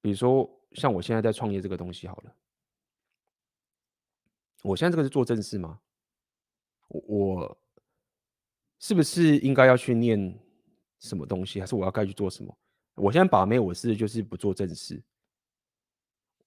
[0.00, 2.34] 比如说像我现在在创业这个东西好了，
[4.62, 5.80] 我现在这个是做正事吗？
[6.88, 7.58] 我
[8.78, 10.38] 是不是应该要去念
[11.00, 12.56] 什么东西，还是我要该去做什么？
[12.98, 15.02] 我现在把妹，我是就是不做正事。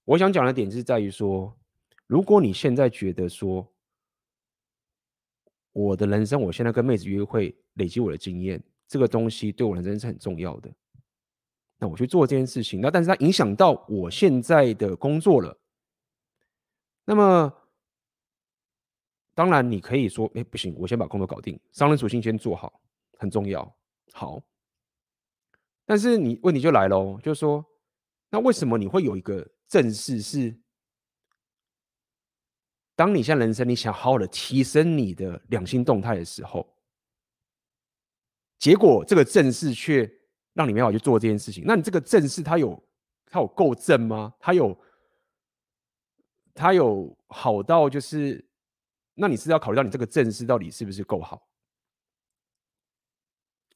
[0.06, 1.56] 我想讲的点是在于说，
[2.08, 3.68] 如果你现在觉得说，
[5.72, 10.70] 我的人生，我现在跟妹子约会，累积我的经验，这个东西对我人生是很重要的。
[11.78, 15.58] 那我去做这件事情，那但是它影响到我现在的工作了。
[17.06, 17.54] 那么，
[19.34, 22.82] 当然你可以说，哎，不行，我先把工作搞定，商人属性先做好，
[23.18, 23.76] 很重要。
[24.12, 24.44] 好，
[25.92, 27.62] 但是你问题就来了，就是说，
[28.30, 30.58] 那为什么你会有一个正事是，
[32.96, 36.66] 当你现在人生你想好好的提升你的两性动态的时候，
[38.58, 40.10] 结果这个正事却。
[40.54, 42.82] 让你没法去做这件事情，那你这个正事它有
[43.26, 44.34] 它有够正吗？
[44.38, 44.78] 它有
[46.54, 48.46] 它有好到就是，
[49.14, 51.42] 那你是要考虑到你这个正事到底是不是够好？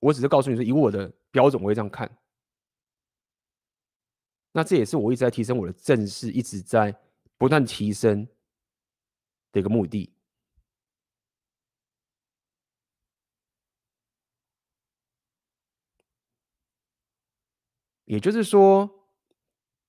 [0.05, 2.09] 我只是告诉你说，以我的标准，我会这样看。
[4.51, 6.95] 那这也是我一直在提升我的正视，一直在
[7.37, 8.27] 不断提升
[9.51, 10.13] 的一个目的。
[18.05, 18.87] 也就是说，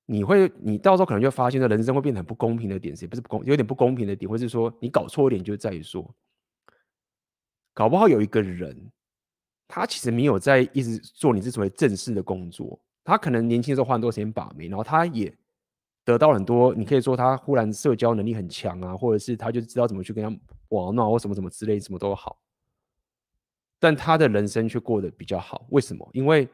[0.06, 6.14] 你会，你到时候可能就发现，这人生会变得很不公平的点，也不是不公，有点不公平的点，或是说你搞错一点，就在于说，
[7.74, 8.90] 搞不好有一个人，
[9.68, 15.32] 他其实没有在一直做你这所谓正式的工作，他可能年轻的时候花很多时间把妹，然后他也
[16.05, 22.38] 得到很多，你可以说他忽然社交能力很强啊，或者是他就知道怎么去跟他玩闹或什么什么之类，什么都好，
[23.78, 26.09] 但他的人生却过得比较好，为什么？
[26.12, 26.48] 因为。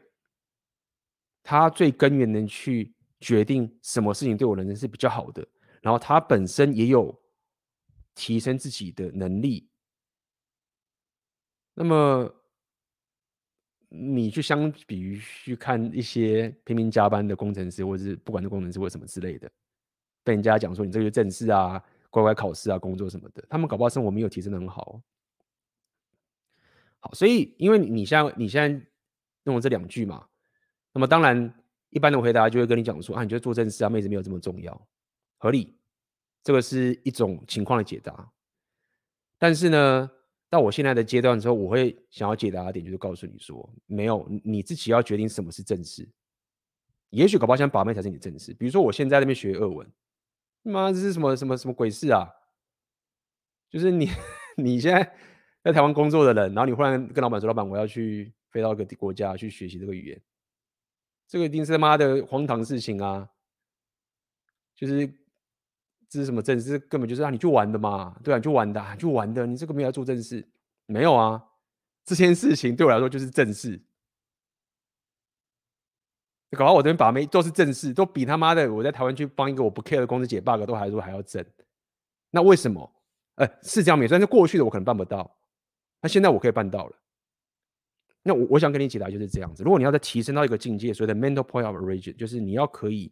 [1.45, 5.45] 他最根源能去决定什么事情对我人生是比较好的，
[5.81, 7.21] 然后他本身也有
[8.15, 9.69] 提升自己的能力。
[11.75, 12.33] 那么，
[13.95, 19.51] 你去相比于去看一些拼命加班的工程师，或者是不管是工程师或什么之类的，
[20.25, 25.03] 被人家讲说你这个正事啊、乖乖考试啊、工作什么的，他们搞不好生活没有提升得很好。
[27.01, 28.87] 好，所以因为你现在你现在
[29.45, 30.27] 用了这两句嘛。
[30.95, 31.53] 那么当然，
[31.91, 34.89] 一般的回答就会跟你讲说啊，你觉得做正事啊，妹子没有这么重要，
[35.39, 35.75] 合理，
[36.43, 38.31] 这个是一种情况的解答。
[39.39, 40.11] 但是呢，
[40.53, 46.07] 到我现在的阶段之后，我会想要解答的点就是告诉你说，没有，你自己要决定什么是正事。
[47.09, 48.53] 也许搞不好想把妹才是你的正事。
[48.53, 49.91] 比如说我现在那边学俄文，
[50.61, 52.29] 妈这是什么什么什么鬼事啊？
[53.71, 54.11] 就是你
[54.59, 55.17] 你现在
[55.65, 60.21] 在台湾工作的人，然后你忽然跟老板说，老板我要去飞到一个国家去学习这个语言。
[61.27, 63.31] 这个一定是他妈的荒唐事情啊！
[64.75, 65.11] 就是
[66.13, 66.79] 这是什么正事？
[66.79, 69.47] 根本就是让、你去玩的嘛，对啊，你去玩的、啊，去玩的。
[69.47, 70.47] 你这个没有做正事，
[70.85, 71.43] 没有啊？
[72.05, 73.81] 这件事情对我来说就是正事。
[76.51, 81.43] 搞到我这边把妹都是正事，都比他妈的我在台湾去帮一个我不 care 的公司解 bug 都还说还要正。
[82.31, 82.93] 那为什么？
[83.37, 85.35] 呃，是这样没错，但是过去的我可能办不到，
[86.03, 86.97] 那现在我可以办到了。
[88.23, 89.63] 那我我想跟你解答就是这样子。
[89.63, 93.11] 如果你要再提升到一个境界，所谓的 mental point of origin，就是你要可以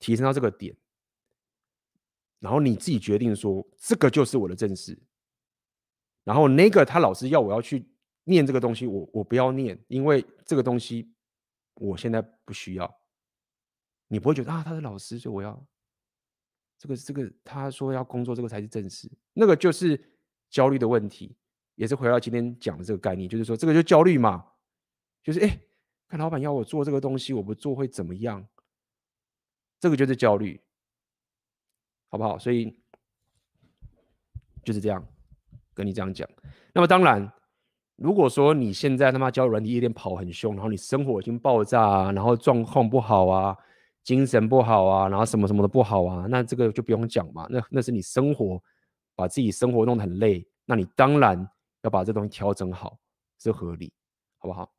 [0.00, 0.76] 提升到这个点，
[2.44, 5.02] 然后你自己决定说这个就是我的正事，
[6.24, 7.88] 然后那个他老师要我要去
[8.24, 11.10] 念这个东西，我我不要念，因为这个东西
[11.76, 13.00] 我现在不需要。
[14.08, 15.66] 你不会觉得啊，他是老师，所以我要
[16.78, 19.10] 这个这个，他说要工作，这个才是正事。
[19.32, 19.98] 那个就是
[20.50, 21.34] 焦虑的问题，
[21.76, 24.46] 也是回到今天讲的这个概念，就是说这个就焦虑嘛，
[25.22, 25.58] 就是哎，
[26.08, 28.46] 看老板要我做这个东西，我不做会怎么样？
[29.80, 30.60] 这个就是焦虑，
[32.14, 32.38] 好不好？
[32.38, 32.72] 所以
[34.62, 35.04] 就是这样
[35.74, 36.28] 跟你这样讲。
[36.72, 37.28] 那么当然，
[37.96, 43.56] 如果说你现在他妈交软体夜店跑很凶，然后你生活已经爆炸啊，然后状况不好啊。
[44.04, 47.46] 精神不好啊，然后什么什么的不好啊，那这个就不用讲嘛。
[47.48, 48.62] 那那是你生活
[49.16, 51.48] 把自己生活弄得很累，那你当然
[51.82, 52.98] 要把这东西调整好，
[53.38, 53.90] 是合理，
[54.36, 54.70] 好不好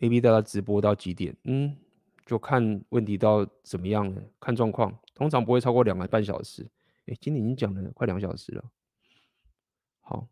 [0.00, 1.36] ？AB 大概直播到几点？
[1.44, 1.76] 嗯，
[2.24, 6.68] 就看问题到怎么样了，看状况，通常不会超过两个半小时。
[7.06, 8.64] 哎，今天已经讲了快两小时了，
[10.00, 10.28] 好。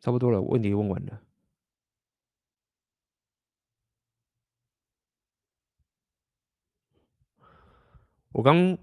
[0.00, 1.22] 差不多了，问题问完了。
[8.32, 8.76] 我刚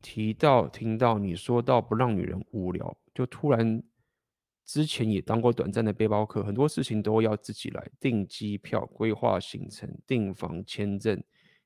[0.00, 3.82] 提到、听到你说到不让女人无聊，就突然
[4.64, 11.22] 之前也当过短暂的背包客，很多事情都要自己来，订机票、规划行程、订房、签证，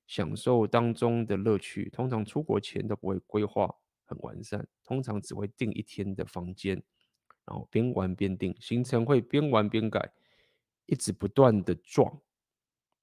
[0.06, 1.88] 享受当中的乐趣。
[1.90, 3.72] 通常出国前都不会规划
[4.04, 6.82] 很完善，通常只会订一天的房间。
[7.46, 10.12] 然后边玩边定行程，会边玩边改，
[10.84, 12.20] 一直不断的撞，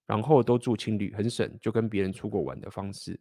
[0.05, 3.19] 然后都住青旅，很省，就跟别人出国玩的方式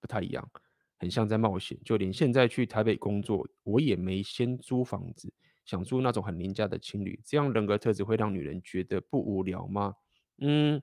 [0.00, 0.50] 不太一样，
[0.98, 1.78] 很像在冒险。
[1.82, 5.32] 就连现在去台北工作，我也没先租房子，
[5.64, 7.20] 想住那种很廉价的情侣。
[7.24, 9.94] 这样人格特质会让女人觉得不无聊吗？
[10.38, 10.82] 嗯，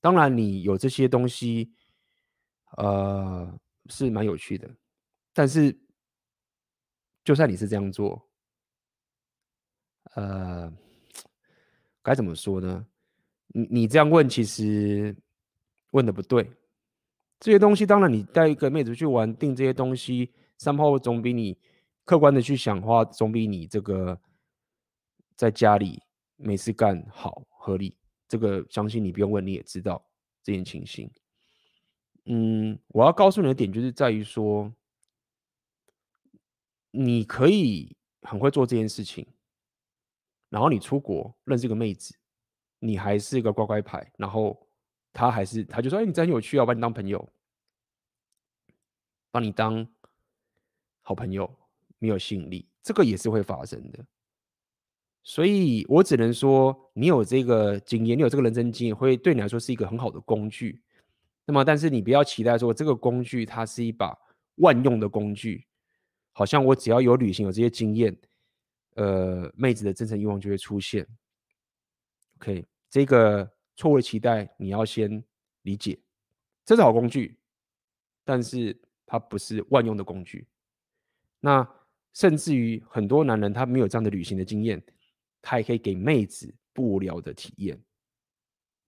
[0.00, 1.72] 当然你有这些东西，
[2.76, 3.58] 呃，
[3.88, 4.70] 是蛮有趣的，
[5.32, 5.78] 但是。
[7.22, 8.30] 就算你是这样做，
[10.14, 10.72] 呃，
[12.02, 12.86] 该怎么说呢？
[13.48, 15.14] 你你这样问，其实
[15.90, 16.50] 问的不对。
[17.38, 21.56] 这些东西，当然你带一个妹子去玩，订这些东西，三炮总比你
[22.10, 24.20] 客观的去想话，总比你这个
[25.36, 26.02] 在家里
[26.34, 27.96] 没事干好合理。
[28.26, 30.04] 这个相信你不用问，你也知道
[30.42, 31.08] 这件情形。
[32.24, 34.74] 嗯，我要告诉你的点，就是在于说。
[36.92, 39.24] 你可以很会做这件事情，
[40.48, 42.16] 然后你出国认识个妹子，
[42.80, 44.68] 你还是一个乖乖牌，然后
[45.12, 47.32] 他还是他就说：“哎，你真有趣啊，我把你当朋友，
[49.30, 49.86] 把你当
[51.02, 51.48] 好朋友，
[52.00, 54.04] 没有吸引力，这个也是会发生的。
[55.22, 60.82] 所以我只能说，你有这个经验，你有这个人生经验，会对你来说是一个很好的工具。
[61.44, 64.18] 那么，但是你不要期待说这个工具它是一把
[64.56, 65.64] 万用的工具。”
[66.32, 68.16] 好像我只要有旅行有这些经验，
[68.94, 71.06] 呃，妹子的真诚欲望就会出现。
[72.36, 75.22] OK，这个错误的期待你要先
[75.62, 75.98] 理解，
[76.64, 77.36] 这是好工具，
[78.24, 80.46] 但是它不是万用的工具。
[81.40, 81.68] 那
[82.14, 84.82] 甚至于很多男人他没有这样的旅行的经验，
[85.40, 87.80] 他也可以给妹子不无聊的体验。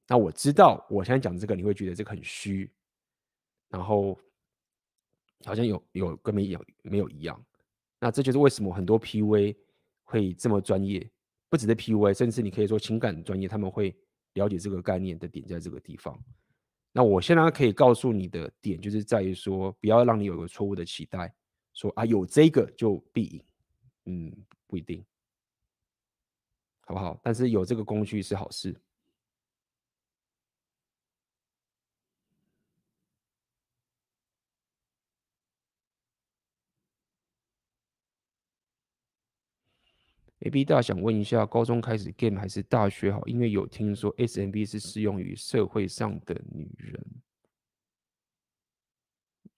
[0.08, 2.70] 那我知道我现在讲这个你会觉得这个很虚，
[3.68, 4.18] 然后。
[5.44, 7.44] 好像有有跟没有没有一样，
[7.98, 9.56] 那这就是为什么很多 PV
[10.04, 11.04] 会这么专业，
[11.48, 13.92] 不只是 PV，甚至你可以说情感专业，他们会
[14.34, 16.16] 了解这个概念的点在这个地方。
[16.92, 21.34] 那我现在可以告诉你的点，就是在于说，不要让你有个错误的期待，
[21.72, 23.44] 说啊有这个就必赢，
[24.06, 25.04] 嗯，不一定，
[26.86, 27.18] 好不好？
[27.22, 28.74] 但是有这个工具是好事。
[40.44, 43.24] A B 大想问一下，高中开始 game 还是大学好？
[43.28, 47.06] 因为有听说 S M B 是适用于社会上的女人。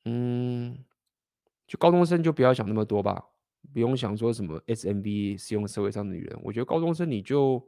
[0.05, 0.85] 嗯，
[1.67, 3.25] 就高中生就不要想那么多吧，
[3.73, 6.39] 不用想说什么 S M B 适用社会上的女人。
[6.43, 7.63] 我觉得高中生你就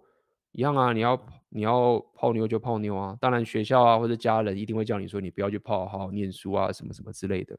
[0.53, 3.17] 一样啊，你要你要泡妞就泡妞啊。
[3.21, 7.59] 当然学校啊或者家人一定会叫你说你不要去泡，好好念书啊什么什么之类的。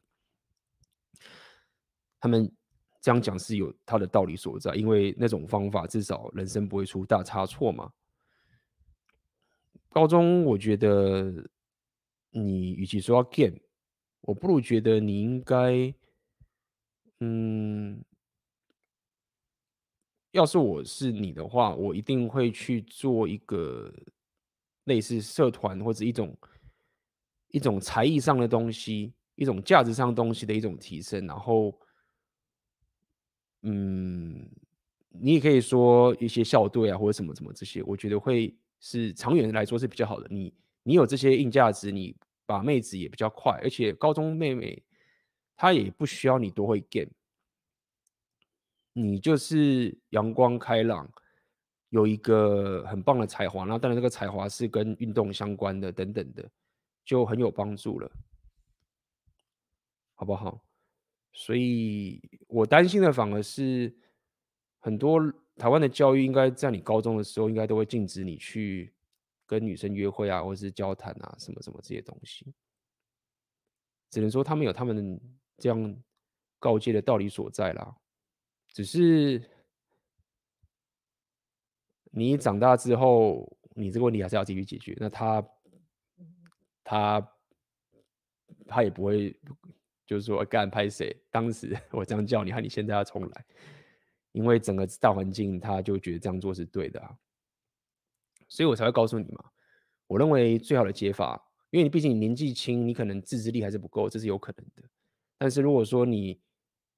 [2.20, 2.52] 他们。
[3.00, 7.90] 这样讲是有他的道理所在，因为那种方法至少人生不会出大差错嘛。
[9.88, 11.32] 高中我觉得
[12.32, 13.56] 你与其说要 game，
[14.22, 15.94] 我不如觉得你应该，
[17.22, 18.04] 嗯，
[20.32, 23.92] 要是我是你的话，我一定会去做一个
[24.84, 26.38] 类似社团或者一种
[27.50, 31.26] 一种才艺上的东西，一种价值上的东西的一种提升。
[31.26, 31.74] 然后，
[33.64, 34.48] 嗯，
[35.10, 40.28] 你也可以说一些校队啊，或者什么什么这些，我觉得会是长远来说是比较好的。
[40.30, 40.54] 你
[40.84, 42.16] 你有这些硬价值，你
[42.46, 44.84] 把妹子也比较快，而且高中妹妹
[45.58, 47.12] 他也不需要你多会 game。
[48.94, 51.12] 你就是阳光开朗，
[51.90, 56.50] 有一个很棒的才华，那当然这个才华是跟运动相关的，等等的，
[57.04, 58.12] 就很有帮助了，
[60.16, 60.64] 好不好？
[61.34, 63.96] 所以我担心的反而是
[64.80, 65.22] 很多
[65.56, 68.92] 台湾的教育，应该在你高中的时候，应该都会禁止你去
[69.46, 72.52] 跟女生约会啊，或者是交谈啊，什么什么这些东西。
[74.10, 75.22] 只能说他们有他们
[75.58, 76.04] 这样
[76.60, 77.96] 告诫的道理所在啦。
[78.70, 79.42] 只是
[82.12, 84.96] 你长大之后，你这个问题还是要自己去解决。
[85.00, 85.50] 那他
[86.84, 87.32] 他
[88.68, 89.40] 他也不会，
[90.06, 91.16] 就是说干拍谁？
[91.32, 93.46] 当时 我这样叫你，看你现在要重来，
[94.32, 97.18] 因为整个大环境，他就觉得这样做是对的啊。
[98.48, 99.52] 所以我才会告诉你嘛。
[100.08, 104.90] 我认为最好的解法，因为你毕竟你年纪轻，你可能自制力还是不够，这是有可能的。
[105.38, 106.40] 但是如果说你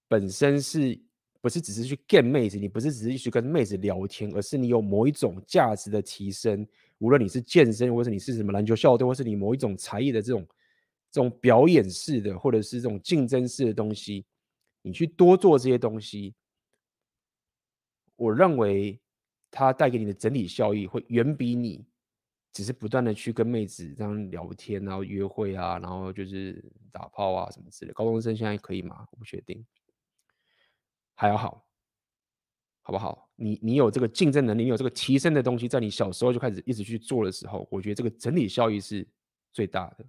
[0.08, 1.00] 本身是
[1.42, 6.68] 不是只是去 get 妹子，你不是只是去跟妹子聊天，而是你有某一种价值的提升。
[6.98, 10.46] 无论你是健身，或者你是什么篮球校队，或是你某一种才艺的这种
[11.12, 14.26] 这种表演式的，或者是这种竞争式的东西，
[14.82, 16.36] 你去多做这些东西，
[18.18, 19.00] 我认为
[19.50, 21.86] 它带给你的整体效益会远比你
[22.60, 26.62] 只是不断的去跟妹子这样聊天，然后约会啊，然后就是
[26.92, 27.94] 打炮啊什么之类。
[27.94, 29.08] 高中生现在可以吗？
[29.12, 29.66] 我不确定。
[31.16, 31.66] 还要好，
[32.82, 33.30] 好不好？
[33.38, 39.08] 你你有这个竞争能力，你有这个提升的东西，在你小时候就开始一直去做的时候，我觉得这个整体效益是
[39.54, 40.06] 最大的。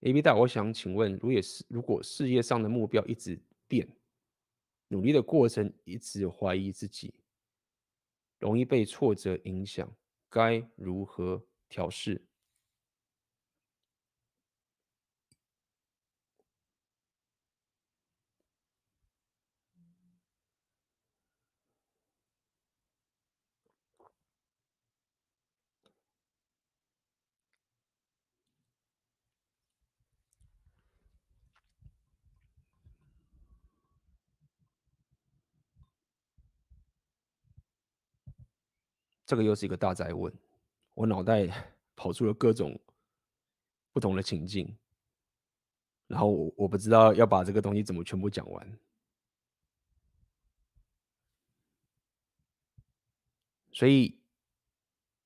[0.00, 3.88] A B 大，我想请问，如果也是如果事业上的目标一直变，
[4.86, 7.12] 努力的过程一直怀疑自己，
[8.38, 9.92] 容易被挫折影响，
[10.28, 12.24] 该如何调试？
[39.28, 40.32] 这个又是一个大哉问，
[40.94, 41.46] 我脑袋
[41.94, 42.80] 跑出了各种
[43.92, 44.74] 不同的情境，
[46.06, 48.78] 然后我我不知道要把这个东西怎么全部讲完，
[53.70, 54.18] 所以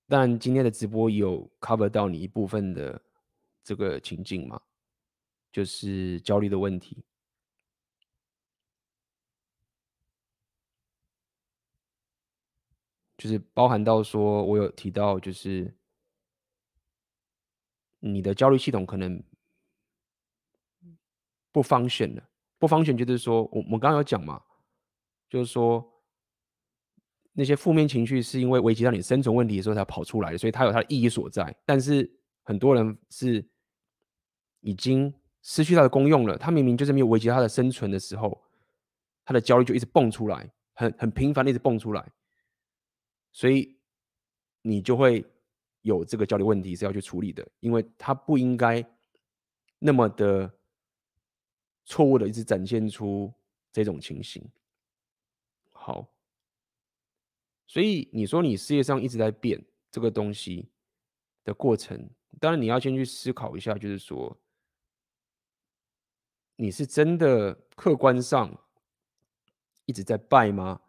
[0.08, 3.00] 但今天的直播有 cover 到你一部分的
[3.62, 4.60] 这个情境嘛，
[5.52, 7.04] 就是焦虑的问题。
[13.18, 15.72] 就是包含到说，我有提到，就是
[18.00, 19.22] 你的焦虑系统可能
[21.52, 22.28] 不 function 了，
[22.58, 24.42] 不 function 就是说，我我刚刚有讲嘛，
[25.28, 25.86] 就是说
[27.32, 31.54] 那些负面情绪是因为危及到你生存问题的时候才跑出来的，所以它有它的意义所在。
[31.64, 32.10] 但是
[32.42, 33.46] 很多人是
[34.60, 35.12] 已经
[35.42, 38.42] 失去它的功用了，他明明就是没有危及到他的生存的时候，
[39.24, 42.12] 他的焦虑就一直蹦出来，很很频繁的一直蹦出来。
[43.32, 43.74] 所以
[44.60, 45.24] 你就会
[45.80, 48.84] 有这个焦虑问题是要去处理的，因为他不应该
[49.78, 50.52] 那么的
[51.86, 53.32] 错误的一直展现出
[53.72, 54.46] 这种情形。
[55.70, 56.06] 好，
[57.66, 60.68] 所以你说你事业上一直在变这个东西
[61.42, 64.38] 的过程，当然你要先去思考一下，就是说
[66.56, 68.56] 你是真的客观上
[69.86, 70.82] 一直在败吗？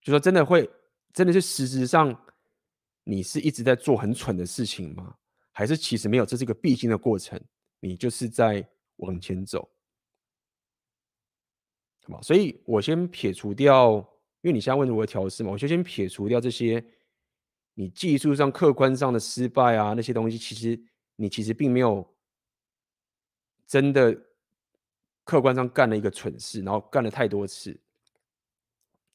[0.00, 0.68] 就说真的会。
[1.14, 2.14] 真的是实质上，
[3.04, 5.16] 你是一直在做很蠢的事情吗？
[5.52, 6.26] 还是其实没有？
[6.26, 7.40] 这是一个必经的过程，
[7.78, 9.70] 你就是在往前走，
[12.02, 12.20] 好吧？
[12.20, 13.94] 所以我先撇除掉，
[14.40, 16.84] 因为你现在问如何调试嘛，我就先撇除掉这些
[17.74, 20.82] 你技术上、客观上的失败啊，那些东西，其实
[21.14, 22.04] 你其实并没有
[23.68, 24.20] 真的
[25.22, 27.80] 客观上干了一个蠢事，然后干了太多次，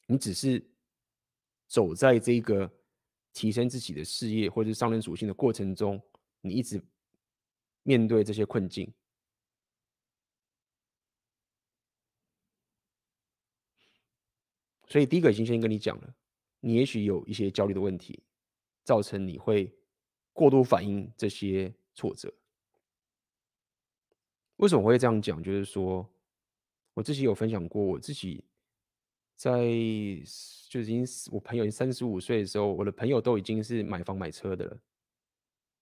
[0.06, 0.62] 你只是
[1.70, 2.68] 走在这个
[3.32, 6.02] 提升自己的事业或者是上升属性的过程中，
[6.40, 6.82] 你一直
[7.84, 8.92] 面对这些困境。
[14.88, 16.14] 所以第一个已经先跟你讲了，
[16.58, 18.20] 你也许有一些焦虑的问题，
[18.82, 19.72] 造成你会
[20.32, 22.34] 过度反应这些挫折。
[24.56, 25.40] 为什么会这样讲？
[25.40, 26.04] 就是说，
[26.94, 28.44] 我自己有分享过，我自己
[29.40, 29.62] 在
[30.68, 31.02] 就已经
[31.32, 34.80] 我朋友三十五岁的时候，我的朋友都已经是买房买车的了，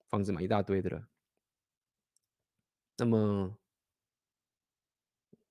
[0.06, 1.08] 房子买一大堆的了。
[2.96, 3.58] 那么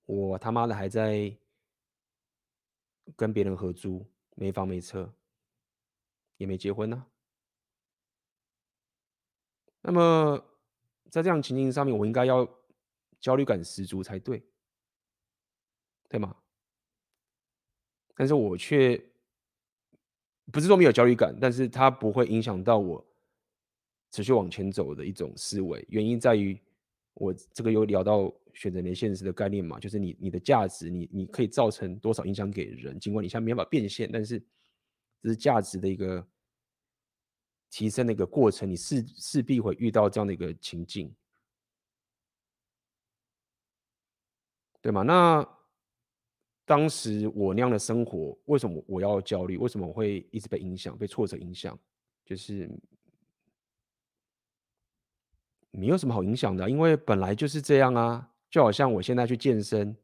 [0.06, 1.36] 我他妈的还在。
[3.16, 4.04] 跟别人合租，
[4.36, 5.10] 没房没车，
[6.36, 7.06] 也没结婚呢、
[9.80, 10.44] 那么
[11.10, 12.46] 在这样情境上面，我应该要
[13.18, 14.46] 焦虑感十足才对，
[16.10, 16.36] 对吗？
[18.18, 19.00] 但是我却
[20.50, 23.06] 不是说没有焦虑感，但是它不会影响到我
[24.10, 25.86] 持续往前走的一种思维。
[25.88, 26.60] 原因在于，
[27.14, 28.34] 我这个有聊到。
[28.54, 34.36] 选择连现实的概念嘛，就是你你的价值，你你可以造成多少影响给人，尽管你现在没办法变现，但是
[35.22, 36.26] 这是价值的一个
[37.70, 41.14] 提升的一个过程，你势势必会遇到这样的一个情境，
[44.82, 45.02] 对吗？
[45.02, 45.48] 那
[46.68, 49.56] 当时我那样的生活，为什么我要焦虑？
[49.56, 51.76] 为什么我会一直被影响、被挫折影响？
[52.24, 52.70] 就是。
[55.70, 58.28] 没有什么好影响的，因为本来就是这样啊。
[58.50, 59.94] 就好像我现在去健身，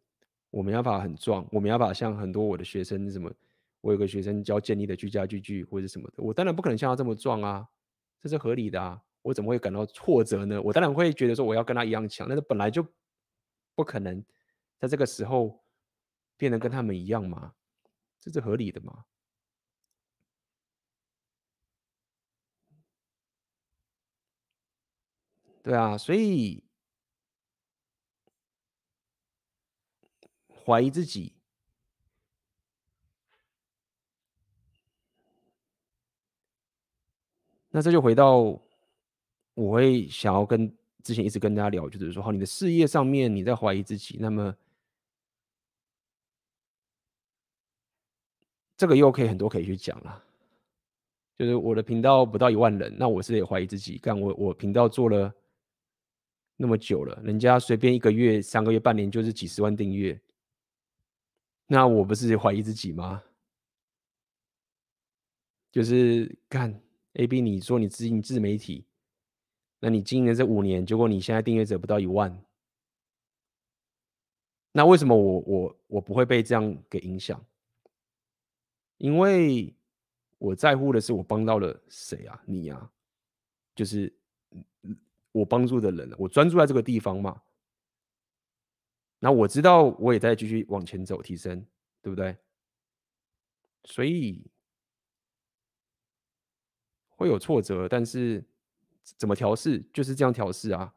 [0.50, 3.32] 我没办法很壮，我没办法像很多我的学生什么，
[3.80, 7.66] 我有个学生教建立的居家聚聚或者什么的，我当然不可能像他这么壮啊，
[8.20, 9.00] 这是合理的啊。
[9.22, 10.60] 我怎么会感到挫折呢？
[10.60, 12.86] 我当然会觉得说我要跟他一样强，但是本来就
[13.74, 14.22] 不可能
[14.78, 15.63] 在这个时候
[16.36, 17.54] 变得跟他们一样吗，
[18.20, 19.04] 这是合理的吗。
[25.62, 26.62] 对啊，所以
[30.64, 31.34] 怀疑自己，
[37.70, 38.60] 那这就回到
[39.54, 40.70] 我会想要跟
[41.02, 44.54] 之前一直跟大家聊，就是说，好，你的事业上面你在怀疑自己，那么
[48.84, 50.22] 这个又可以很多可以去讲了。
[51.38, 55.34] 就是我的频道不到一万人，那我是也怀疑自己，干我我频道做了。
[56.58, 60.20] 那么久了，人家随便一个月、三个月、半年就是几十万订阅，
[61.66, 63.22] 那我不是怀疑自己吗？
[65.72, 66.78] 就是看
[67.14, 68.84] AB，你说你自营自媒体，
[69.80, 72.38] 那你经营了这五年，结果你现在订阅者不到一万，
[74.72, 77.42] 那为什么我我我不会被这样给影响？
[79.04, 79.76] 因为
[80.38, 82.42] 我在乎的是我帮到了谁啊？
[82.46, 82.90] 你啊，
[83.74, 84.10] 就是。
[85.32, 87.42] 我帮助的人，我专注在这个地方嘛。
[89.18, 91.66] 那我知道我也在继续往前走，提升，
[92.00, 92.36] 对不对？
[93.82, 94.48] 所以
[97.08, 98.44] 会有挫折，但是
[99.02, 100.94] 怎么调试，就是这样调试啊。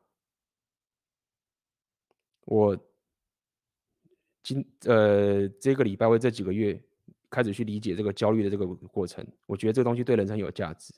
[2.45, 2.77] 我
[4.43, 6.79] 今呃这个礼拜或这几个月
[7.29, 10.93] 开始去理解这个焦虑的这个过程，我觉得这个东西对人生有价值。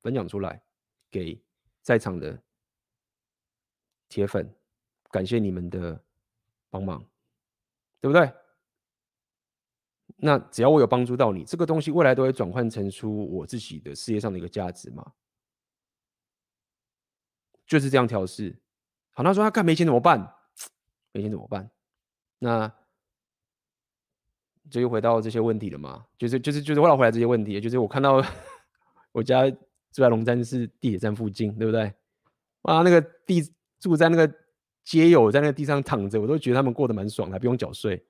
[0.00, 0.62] 分享出来，
[1.10, 1.42] 给
[1.82, 2.40] 在场的
[4.08, 4.54] 铁粉，
[5.10, 6.00] 感谢你们的
[6.70, 7.04] 帮忙，
[8.00, 8.32] 对不对？
[10.18, 15.12] 那只要我有帮助到你，这个东西未来都会转换成出我自己的事业上的一个价值嘛，
[17.66, 18.56] 就是这样调试。
[19.10, 20.20] 好，他说他看没钱怎么办？
[21.10, 21.68] 没钱怎么办？
[22.38, 22.72] 那
[24.70, 28.22] 就又回到这些问题了嘛，就是就是就是回来回来这些问题，就是我看到
[29.12, 29.44] 我家。
[29.92, 31.90] 住在龙山寺地铁站附近，对不对？
[32.62, 33.40] 哇，那个地
[33.80, 34.30] 住在那个
[34.84, 38.04] 街友在那个地上躺着，我都觉得他们过得蛮爽的，不用缴税。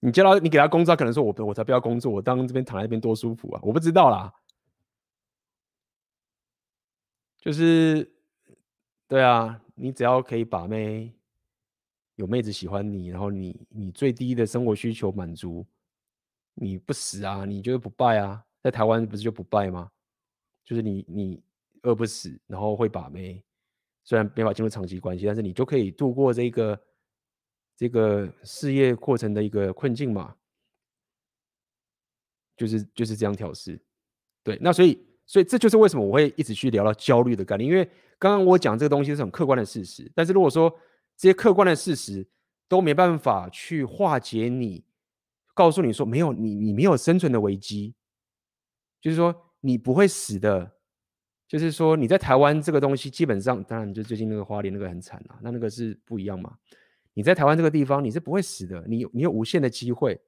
[0.00, 3.60] 你叫他，你给他工作，他可能说我我才不要工作，我当这边躺在那边多舒服啊！
[3.62, 4.30] 我不知道啦，
[7.38, 8.12] 就是
[9.08, 11.14] 对啊，你只要可以把妹，
[12.16, 15.66] 有妹子喜欢你，然后你你最低的生活需求满足，
[16.54, 19.90] 你不死啊，你就是不败啊，在台湾不是就不败吗？
[20.64, 21.42] 就是你，你
[21.82, 23.42] 饿不死，然后会把妹，
[24.04, 26.80] 虽然没法进入长期关系，但是你就可以度过这个
[27.76, 30.34] 这个事业过程的一个困境嘛。
[32.56, 33.76] 就是就是这样调适，
[34.44, 34.56] 对。
[34.60, 37.84] 那所以所以这就是为什么我会一直去聊到焦虑的概念，因为
[38.16, 40.72] 刚刚我讲这个东西是很客观的事实，但是如果说
[41.16, 42.28] 这些客观的事实
[42.68, 44.84] 都没办法去化解你，
[45.54, 47.94] 告诉你说没有你你没有生存的危机，
[49.00, 50.76] 就是说你不会死的，
[51.46, 56.56] 就是说你在台湾这个东西基本上，当然就最近那个花莲那个很惨啊，那那个是不一样嘛。
[57.12, 60.20] 你在台湾这个地方你是不会死的，你有你有无限的机会，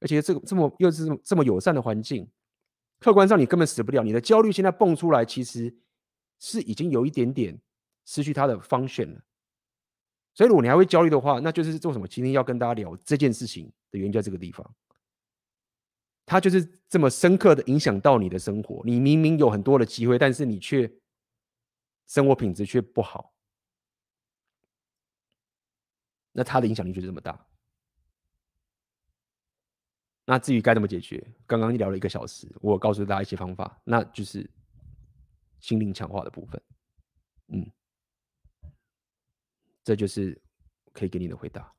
[0.00, 2.28] 而且这个这么又是这么友善的环境。
[2.98, 5.74] 客观上你根本死不了，你的焦虑现在蹦出来，其实
[6.38, 7.58] 是已经有一点点
[8.04, 9.20] 失去它的 function 了。
[10.36, 12.06] 所以如果你还会焦虑的话，那就是做什么？
[12.06, 14.74] 今天要跟大家聊这件事情的原因在这个地方，
[16.26, 18.82] 它就是这么深刻的影响到你的生活。
[18.84, 20.92] 你明明有很多的机会，但是你却
[22.06, 23.32] 生活品质却不好，
[26.32, 27.46] 那它的影响力就是这么大。
[30.26, 34.46] 那至于该怎么解决，刚刚聊了一个小时，我告诉大家一些方法，那就是
[35.60, 36.62] 心灵强化的部分。
[37.48, 37.70] 嗯，
[39.86, 40.36] 这就是
[40.92, 41.72] 可以给你的回答。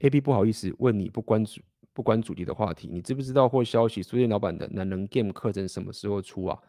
[0.00, 1.62] AB 不好意思问你不关注
[1.94, 4.02] 不关主题的话题，你知不知道或消息？
[4.02, 6.62] 书店老板的男人 Game 课程什么时候出啊？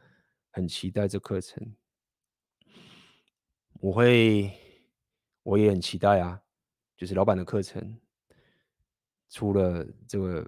[0.51, 1.75] 很期待这课程，
[3.81, 4.49] 我会，
[5.43, 6.41] 我也很期待啊。
[6.95, 7.99] 就是老板的课程
[9.33, 10.47] 出了这个，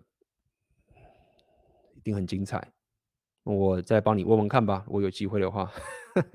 [1.96, 2.72] 一定很精彩。
[3.44, 4.86] 我再帮你问问看吧。
[4.88, 5.72] 我有机会的话，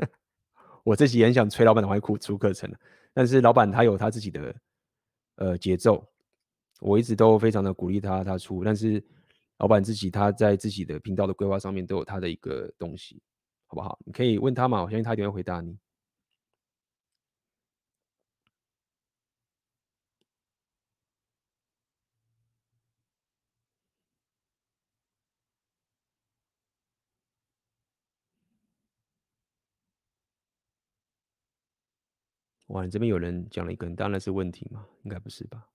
[0.82, 2.68] 我自己也想催老板的快出课程，
[3.14, 4.54] 但是老板他有他自己的
[5.36, 6.04] 呃节奏，
[6.80, 9.00] 我一直都非常的鼓励他他出，但是
[9.58, 13.22] 老板自己他在自己的频道的规划上面都有他的一个东西。
[13.68, 13.96] 好不好？
[14.04, 15.78] 你可以问他嘛，我相信他一定会回答你。
[32.70, 35.66] 哇，你这边有人讲了一个，当然是问题嘛，应该不是吧？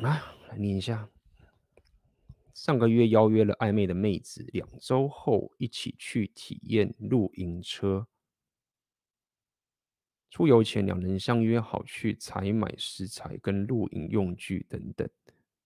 [0.00, 1.08] 啊，来念一下。
[2.54, 8.06] 上个月邀约了暧昧的妹子，两周后一起去体验露营车。
[10.30, 15.08] 出游前，两人相约好去采买食材跟露营用具等等。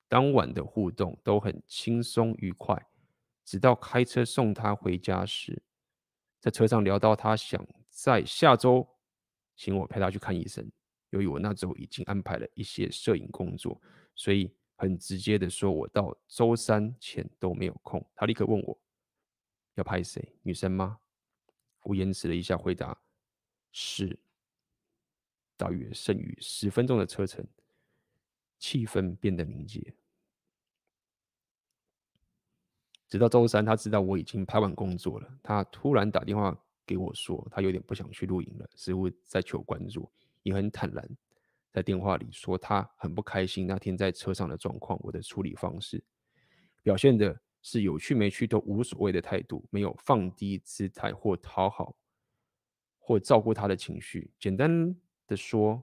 [0.09, 2.86] 当晚的互动都很轻松愉快，
[3.53, 5.62] 直到开车送她回家时，
[6.41, 8.89] 在车上聊到她想在下周
[9.55, 10.66] 请我陪她去看医生。
[11.11, 13.79] 由于我那周已经安排了一些摄影工作，
[14.15, 14.51] 所以。
[14.74, 18.05] 很直接的说，我到周三前都没有空。
[18.16, 18.77] 他立刻问我
[19.74, 20.35] 要拍谁？
[20.43, 20.99] 女生吗？
[21.85, 23.01] 我延迟了一下回答
[23.70, 24.19] 是。
[25.57, 27.47] 大约剩余十分钟的车程，
[28.59, 29.95] 气氛变得凝结。
[33.12, 40.10] 直到周三，他知道我已经拍完工作了，他突然打电话给我说，他有点不想去露营了，似乎在求关注，
[40.43, 41.06] 也很坦然。
[41.70, 46.02] 在电话里说他很不开心那天在车上的状况，我的处理方式
[46.82, 51.94] 表现的是有去没去都无所谓的态度，没有放低姿态或讨好
[52.97, 54.30] 或照顾他的情绪。
[54.39, 55.82] 简单的说，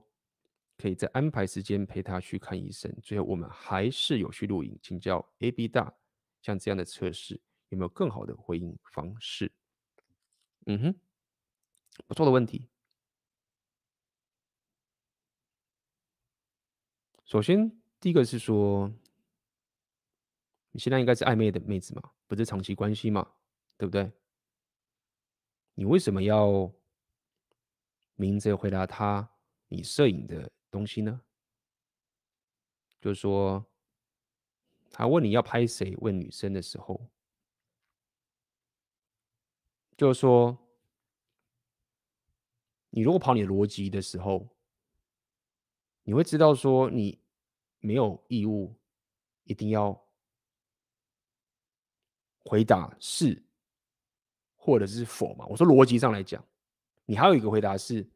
[0.76, 2.92] 可以再安排时间陪他去看医生。
[3.00, 5.94] 最后我们还是有去露营，请教 AB 大，
[6.42, 9.52] 像这样的测试有没有更好的回应方式？
[10.66, 10.94] 嗯哼，
[12.06, 12.68] 不错的问题。
[17.24, 18.92] 首先，第一个是说，
[20.72, 23.36] 你现在应该是暧昧的妹子嘛，不是长期关系嘛，
[23.76, 24.12] 对不对？
[25.74, 26.72] 你为什么要
[28.16, 29.36] 明着回答他
[29.68, 31.22] 你摄影的东西呢？
[33.00, 33.64] 就是说，
[34.90, 37.08] 他问你要拍谁，问女生的时候，
[39.96, 40.58] 就是说，
[42.90, 44.48] 你如果跑你的逻辑的时候，
[46.02, 47.18] 你会知道说你。
[47.82, 48.78] 没有义务
[49.44, 49.98] 一定要
[52.40, 53.42] 回答是
[54.54, 55.46] 或者是否嘛？
[55.46, 56.46] 我说逻辑上来讲，
[57.06, 58.06] 你还有一个回答是，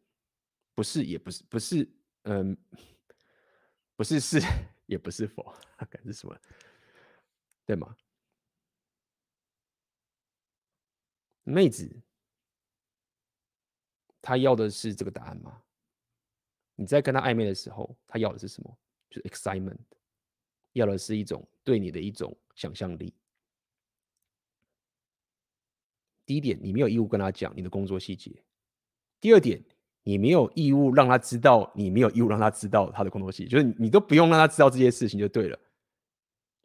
[0.75, 1.91] 不是也不是，不是
[2.25, 2.55] 嗯，
[3.97, 4.39] 不是是
[4.85, 5.43] 也不是否，
[5.89, 6.39] 该是什么？
[7.67, 7.97] 对吗？
[11.45, 11.89] 妹子，
[14.23, 15.63] 她要的是这个答案吗？
[16.75, 18.79] 你在跟她暧昧的时候，她要的是什么？
[19.11, 19.79] 就是 excitement，
[20.73, 23.15] 要的是一种对你的一种想象力。
[26.27, 28.33] 第一点，你没有义务跟他讲你的工作细节；
[29.21, 29.63] 第二点，
[30.03, 35.59] 你没有义务让他知道你没有义务让他知道他的工作细节，就是你都不用让他知道这些事情就对了。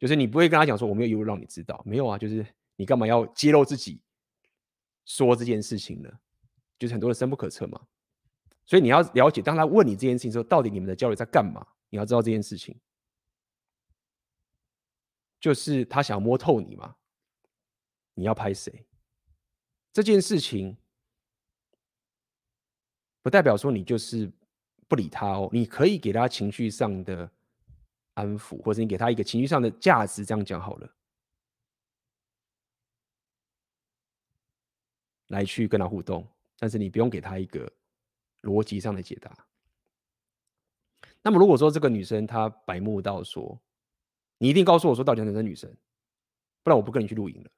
[0.00, 2.44] 就是你不会跟他讲说我没有义务让你知道，没有啊，就是
[2.74, 4.00] 你干嘛要揭露自己
[5.04, 6.10] 说这件事情呢？
[6.78, 7.80] 就是很多人深不可测嘛。
[8.64, 11.66] 所以你要了解，当他问你这件事情的时候，到底你们的交流在干嘛？
[11.90, 12.80] 你要知道这件事情，
[15.38, 16.96] 就是他想摸透你嘛。
[18.14, 18.86] 你要拍谁？
[19.92, 20.76] 这件事情
[23.22, 24.30] 不代表说你就是
[24.88, 25.50] 不理他哦。
[25.52, 27.30] 你可以给他情绪上的
[28.20, 30.94] 安抚，或者你给他一个情绪上的价值，这样讲好了，
[35.28, 36.26] 来去跟他互动。
[36.58, 37.72] 但是你不用给他一个
[38.42, 39.46] 逻辑上的解答。
[41.22, 43.58] 那么如果说这个女生她白目到说，
[44.38, 45.74] 你一定告诉我说到底是男生女生，
[46.62, 47.50] 不然我不跟你去露营了。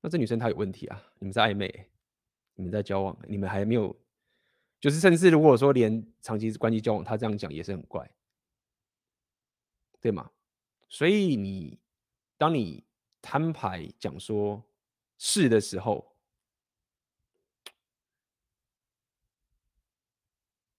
[0.00, 1.02] 那这女生她有问题啊！
[1.18, 1.88] 你们在暧昧，
[2.54, 3.94] 你们在交往，你们还没有，
[4.80, 8.10] 就是甚至如果说连长期关系交往，她这样讲也是很怪，
[10.00, 10.30] 对吗？
[10.88, 11.78] 所以你
[12.38, 12.84] 当你
[13.20, 14.62] 摊牌讲说
[15.18, 16.16] 是的时候，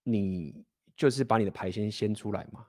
[0.03, 0.65] 你
[0.95, 2.68] 就是把你的牌先掀出来嘛，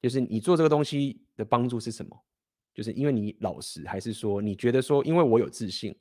[0.00, 2.24] 就是你做这个东西的帮助是什么？
[2.72, 5.98] 就是因为你老实，还是说你觉得说，因为我有自信，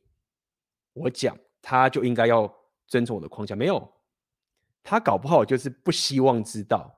[0.93, 2.55] 我讲他就应该要
[2.85, 3.55] 遵从我的框架？
[3.55, 3.91] 没有，
[4.83, 6.96] 他搞不好就是不希望知道，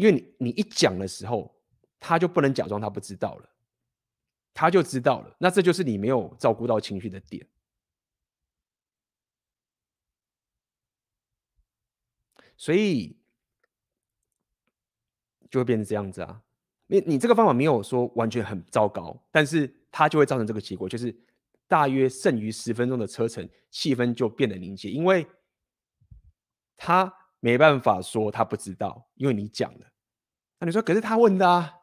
[0.00, 1.54] 因为你你一讲的时候，
[1.98, 3.50] 他就不能假装他不知道了，
[4.54, 5.36] 他就知道了。
[5.38, 7.46] 那这就是你没有照顾到情绪的点，
[12.56, 13.14] 所以
[15.50, 16.42] 就会变成这样子啊。
[16.86, 21.14] 你你这个方法没有说完全很糟糕，但是它就会造成这个结果，就是
[21.68, 25.26] 大约剩余十分钟的车程，气氛就变得凝结，因为
[26.78, 29.89] 他没办法说他不知道，因为你讲了。
[30.60, 31.74] 那你说，可是他问的啊？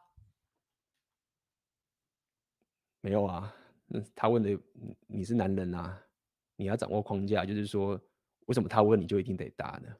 [3.00, 3.54] 没有啊，
[4.14, 4.56] 他问的
[5.08, 6.00] 你是男人啊，
[6.56, 8.00] 你要掌握框架，就是说，
[8.46, 9.96] 为什么他问你就一定得答呢？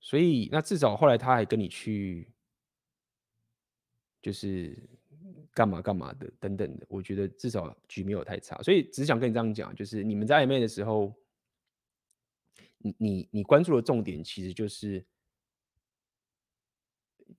[0.00, 2.30] 所以，那至少后来他还跟你去，
[4.20, 4.78] 就是
[5.52, 6.86] 干嘛干嘛的等等的。
[6.88, 8.60] 我觉得至少局没有太差。
[8.62, 11.14] 所以只想跟你这样讲，就是你们在暧昧的时候，
[12.82, 15.04] 你你你关注的重点其实就是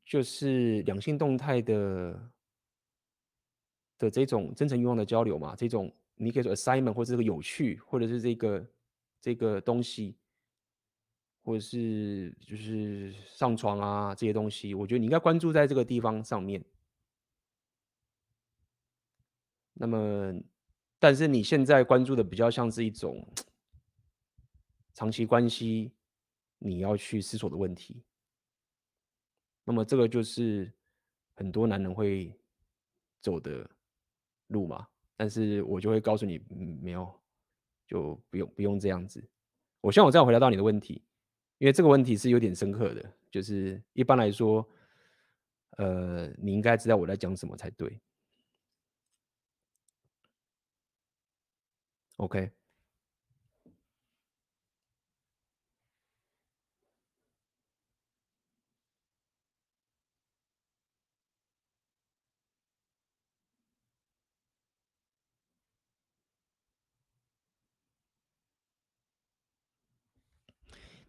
[0.06, 2.32] 就是两性动态的
[3.98, 5.56] 的这种真诚欲望的交流嘛。
[5.56, 8.68] 这种你可以说 assignment 或者这个有趣，或者是这个
[9.22, 10.16] 这个东西。
[11.46, 16.64] 或者是就是上床啊这些东西，我觉得你应该关注在这个地方上面。
[19.74, 20.42] 那么，
[20.98, 23.28] 但是你现在关注的比较像是一种
[24.94, 25.92] 长期关系，
[26.60, 28.04] 你要去思索的问题。
[29.64, 30.72] 那么这个就是
[31.34, 32.34] 很多男人会
[33.22, 33.70] 走的
[34.48, 34.88] 路嘛。
[35.16, 36.40] 但是我就会告诉你，
[36.82, 37.22] 没有，
[37.88, 39.24] 就不用不用这样子。
[39.80, 41.04] 我希望我这样回答到你的问题。
[41.60, 44.68] 因为这个问题是有点深刻的，就是一般来说，
[45.78, 48.02] 呃，你应该知道我在讲什么才对。
[52.18, 52.52] OK，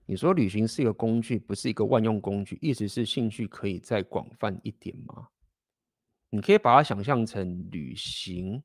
[0.07, 5.29] 你说旅行是一个工具，不是一个万用工具，意思是兴趣可以再广泛一点吗？
[6.31, 8.63] 你可以把它想象成旅行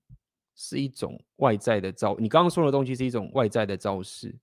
[0.56, 4.36] 是一种外在的招，你刚刚说的东西是一种外在的招式。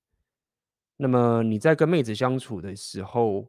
[0.96, 3.46] 那么你在跟妹子相处的时候，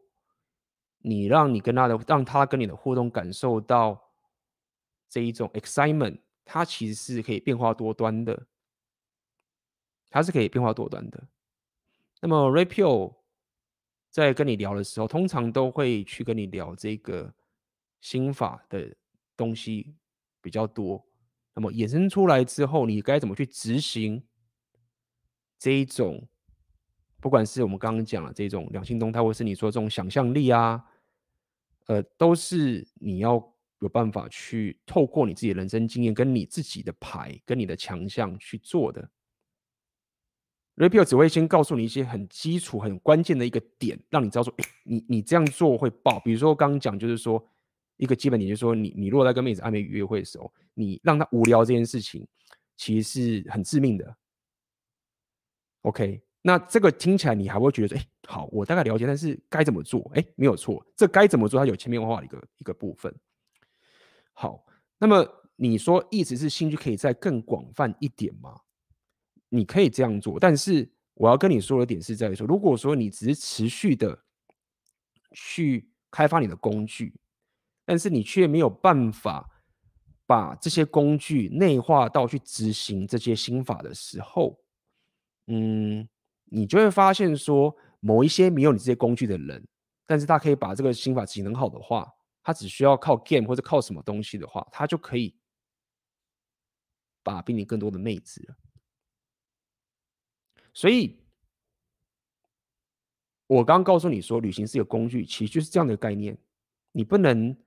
[0.99, 4.11] 你让你跟她的，让她跟你的互动感受到
[5.07, 8.47] 这一种 excitement，它其实是可以变化多端的，
[10.09, 11.23] 它是可以变化多端的。
[12.19, 13.13] 那么 Rapio
[14.23, 17.31] 在跟你聊的时候，通常都会去跟你聊这个
[18.01, 18.95] 心法的
[19.35, 19.93] 东西
[20.41, 21.05] 比较多。
[21.53, 24.23] 那么衍生出来之后，你该怎么去执行
[25.59, 26.27] 这一种？
[27.19, 30.83] 不管是我们刚刚讲的这种两性动态，或是你说这种想象力啊，
[31.85, 33.33] 呃，都是你要
[33.79, 39.09] 有办法去透过你自己的人生经验，跟你自己的牌，跟你的强项去做的。
[40.77, 46.19] Rapio 只会先告诉你一些很基础、很关键的一个点，让你知道说，诶，你你这样做会爆。
[46.19, 47.43] 比如说刚刚讲，就是说
[47.97, 52.27] 一个基本点就是说，你你如果在跟妹子暧昧约会的时候，你让她无聊这件事情，
[52.75, 54.15] 其实是很致命的。
[55.81, 60.11] OK，那这个听起来你还会觉得，哎、好，我大概了解，但是该怎么做？
[60.13, 63.11] 哎、欸，没有错，这该怎么做，它有千变万化的一个一个部分。
[64.33, 64.63] 好，
[64.99, 68.59] 那么你说意思是兴趣可以再更广泛一点吗？
[69.49, 74.17] 你可以这样做，但是我要跟你说的点是在于说，如果说你只是持续的
[75.31, 77.13] 去开发你的工具，
[77.85, 79.49] 但是你却没有办法
[80.25, 84.59] 把这些工具内化到去执行这些心法的时候，
[85.47, 86.07] 嗯，
[86.45, 89.67] 你就会发现说，某一些没有你这些工具的人，
[90.05, 92.11] 但是他可以把这个心法执行很好的话。
[92.43, 95.35] 他只需要靠 game 或者靠什么东西的话，他就可以
[97.21, 98.55] 把比你更多的妹子了。
[100.77, 101.17] 所以，
[103.47, 106.37] 我刚告诉你说，旅行是一个工具，其实就是这样的概念。
[106.91, 107.57] 你不能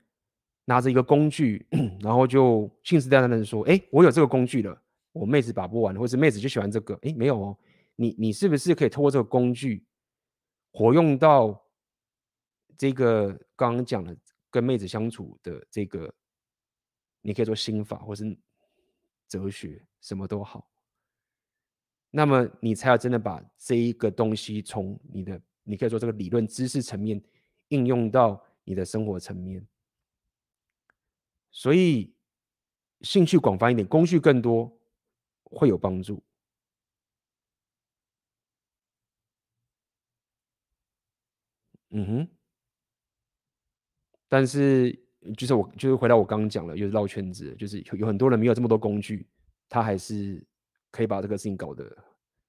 [0.64, 1.66] 拿着一个工具，
[2.00, 4.80] 然后就信誓旦旦的说：“哎，我有这个工具了，
[5.10, 7.58] 我妹子把不完，或者妹子就喜欢这个。”哎，没有哦，
[7.96, 9.84] 你你是不是可以透过这个工具
[10.70, 11.60] 活用到
[12.78, 14.16] 这个刚刚讲的？
[14.52, 16.14] 跟妹子相处的这个，
[17.22, 18.38] 你可以做心法或是
[19.26, 20.70] 哲学，什么都好。
[22.10, 27.22] 那么你才要真的把这一个东西从你的，你可以说这个理论知识层面
[27.68, 29.66] 应用到你的生活层面。
[31.52, 32.12] 所以
[33.02, 34.76] 兴趣广泛一点，工具更多，
[35.44, 36.22] 会有帮助。
[41.90, 42.28] 嗯哼。
[44.28, 44.92] 但是，
[45.36, 49.26] 就是我，就是回到我刚刚讲了，又是绕圈子，就是有很多人没有这么多工具，
[49.68, 50.40] 他还是
[50.90, 51.96] 可以把这个事情搞得，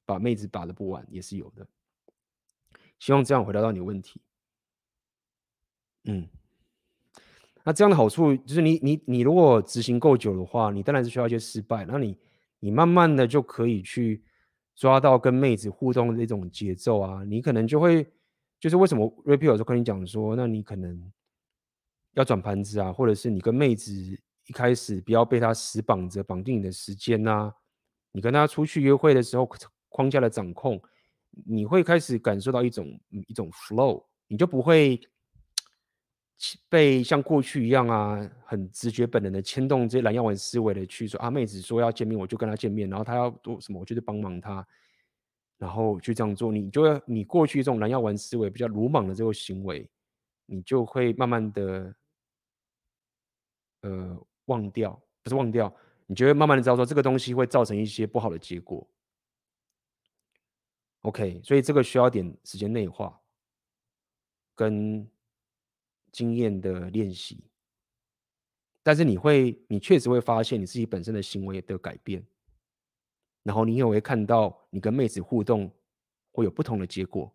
[0.06, 1.68] 把妹子把的不完，也是有的。
[3.00, 4.22] 希望这样回答到你的问题。
[6.04, 6.28] 嗯，
[7.64, 12.18] 那这样的好处就是你，你，你如果执行够久的话，你当然是需要一些失败，那你，
[12.60, 14.24] 你慢慢的就可以去
[14.76, 18.06] 抓到跟妹子互动的这种节奏啊，你可能就会，
[18.60, 21.12] 就是为什么 Repeat 有时候跟你讲说，那你可能。
[22.16, 27.56] 要转盘子啊，或者是你跟妹子一开始不要被她死绑着，绑定你的时间呐、啊。
[28.12, 29.50] 你跟他出去约会的时候，
[29.90, 30.82] 框架的掌控，
[31.46, 35.00] 你会开始感受到一种一种 flow，你就不会
[36.70, 44.66] 被像过去一样啊，很直觉本能的牵动这些蓝药丸思维的去说啊，妹子说要见面，我就跟她见面，然后她要做什么，我就去帮忙她，
[45.58, 46.52] 然后就这样做。
[46.52, 49.90] 你就会你过去这种蓝药丸思维比较鲁莽的这个行为，
[50.46, 51.94] 你就会慢慢的。
[53.84, 54.16] 呃，
[54.46, 54.92] 忘掉
[55.24, 55.76] 不是忘掉，
[56.12, 58.86] 你就会慢慢的知道说这个东西会造成一些不好的结果。
[61.04, 63.18] OK，所以这个需要点时间内化
[64.54, 65.10] 跟
[66.12, 67.42] 经验的练习，
[68.84, 72.22] 但是你会，你确实会发现你自己本身的行为的改变，
[73.44, 75.74] 然后你也会看到你跟妹子互动
[76.34, 77.34] 会有不同的结果，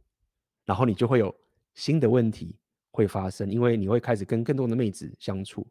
[0.66, 1.34] 然后你就会有
[1.72, 2.54] 新的问题
[2.90, 5.66] 会发生，因为你会开始跟更多的妹子相处。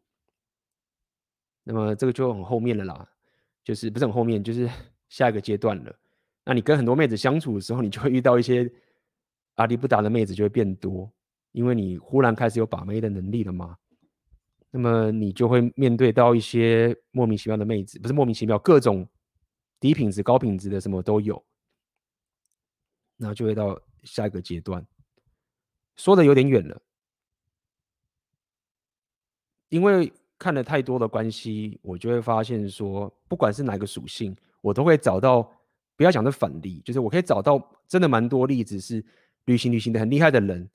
[1.68, 3.08] 那么这个就很后面了啦，
[3.64, 4.70] 就是不是很后面，就是
[5.10, 5.92] 下一个阶段了。
[6.44, 8.72] 那你跟很多妹子相处的时候，你就会遇到一些
[9.56, 11.12] 阿迪不达的妹子就会变多，
[11.50, 13.76] 因为你忽然开始有把妹的能力了嘛。
[14.70, 19.04] 那么你就会面对到一些莫名其妙的妹子，不是莫名其妙，各种
[19.80, 21.44] 低品质、高品质的什么都有。
[23.16, 24.86] 然后就会到下一个阶段，
[25.96, 26.80] 说的有点远了，
[29.68, 30.12] 因为。
[30.38, 35.42] 看了太多的关系，我就会发现说，不管是哪个属性，我都会找到，
[35.96, 37.58] 不要讲的反例，就是我可以找到
[37.88, 39.04] 真的蛮多例子是
[39.46, 40.68] 旅行旅行的很厉害的人，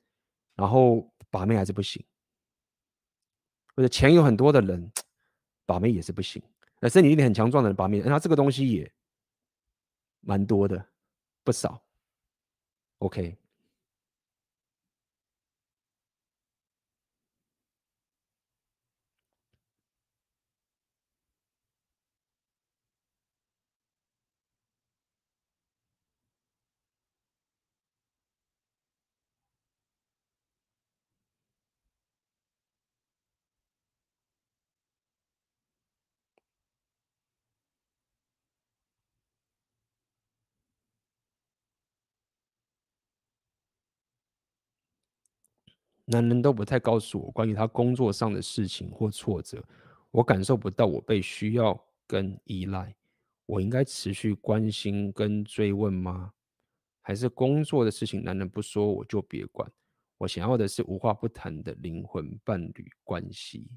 [0.55, 2.03] 然后把妹还是不行，
[3.75, 4.91] 或者钱有很多的人，
[5.65, 6.41] 把妹也是不行，
[6.79, 8.91] 那身体力很强壮的人把妹，那这个东西也
[10.21, 10.83] 蛮多的，
[11.43, 11.81] 不少。
[12.99, 13.40] OK。
[46.11, 49.63] 男人都不太告诉我关于他工作上的事情或挫折，
[50.11, 52.93] 我感受不到我被需要跟依赖，
[53.45, 56.33] 我应该持续关心跟追问吗？
[57.01, 59.71] 还是工作的事情男人不说我就别管？
[60.17, 63.69] 我想要的是无话不谈的灵魂伴侣关系。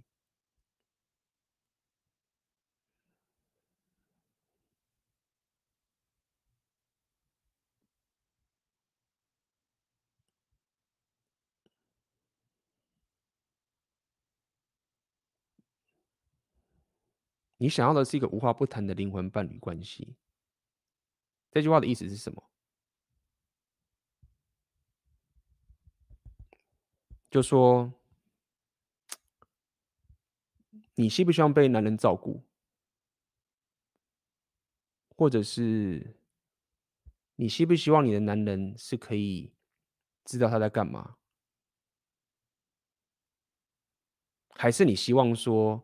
[17.65, 20.15] 你想要的是一个无话不谈的灵魂伴侣关系。
[21.51, 22.45] 这句话的意思是什么？
[27.31, 27.91] 就说
[30.97, 32.43] 你希不希望被男人照顾，
[35.17, 36.19] 或者是
[37.37, 39.55] 你希不希望你的男人是可以
[40.27, 41.17] 知道他在干嘛？
[44.51, 45.83] 还是你希望说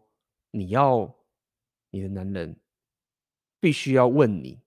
[0.50, 1.16] 你要
[1.90, 2.56] 你的男人
[3.58, 4.60] 必须要问你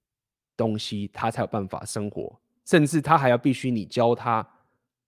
[0.55, 4.47] 东西，他才有办法生活，甚至他还要必须你教他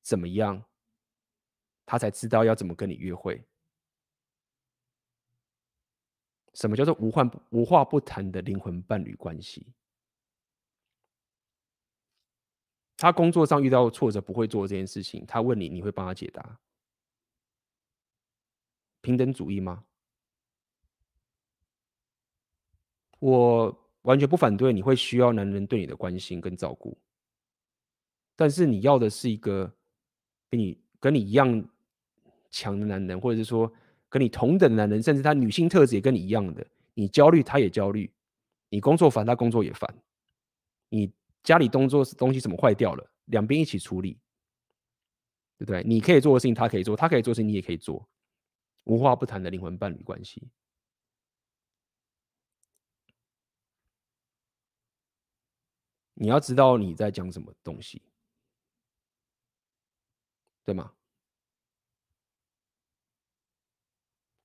[0.01, 0.63] 怎么样？
[1.85, 3.43] 他才知道要怎么跟你约会。
[6.55, 9.67] 什么叫做无话无话不谈的灵魂伴侣关系？
[12.97, 16.57] 他工作上遇到挫折不会做这件事情，他问你，你会帮他解答？
[19.01, 19.83] 平等主义吗？
[23.19, 26.97] 我完全不反对，你会需要男人对你的关心跟照顾，
[28.35, 29.71] 但是你要的是一个
[30.49, 31.67] 跟你跟你一样。
[32.51, 33.69] 强的男人，或者是说
[34.07, 38.09] 跟你同等的男人，甚至他女性特质也跟你一样的，你焦虑他也焦虑，
[38.69, 39.93] 你工作烦他工作也烦，
[40.87, 41.11] 你
[41.43, 44.17] 家里动作东西怎么坏掉了，两边一起处理，
[45.57, 45.83] 对不对？
[45.83, 48.07] 你可以做的事情他可以做，他可以做的事情你也可以做，
[48.85, 50.47] 无话不谈的灵魂伴侣关系。
[56.15, 58.01] 你要知道你在讲什么东西，
[60.63, 60.91] 对吗？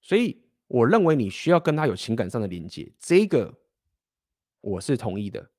[0.03, 3.61] 所以，我认为你需要跟他有情感上的连接，这个
[4.61, 5.51] 我是同意的。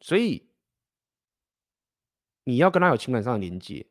[0.00, 0.48] 所以，
[2.44, 3.84] 你要跟他有情感上的连接，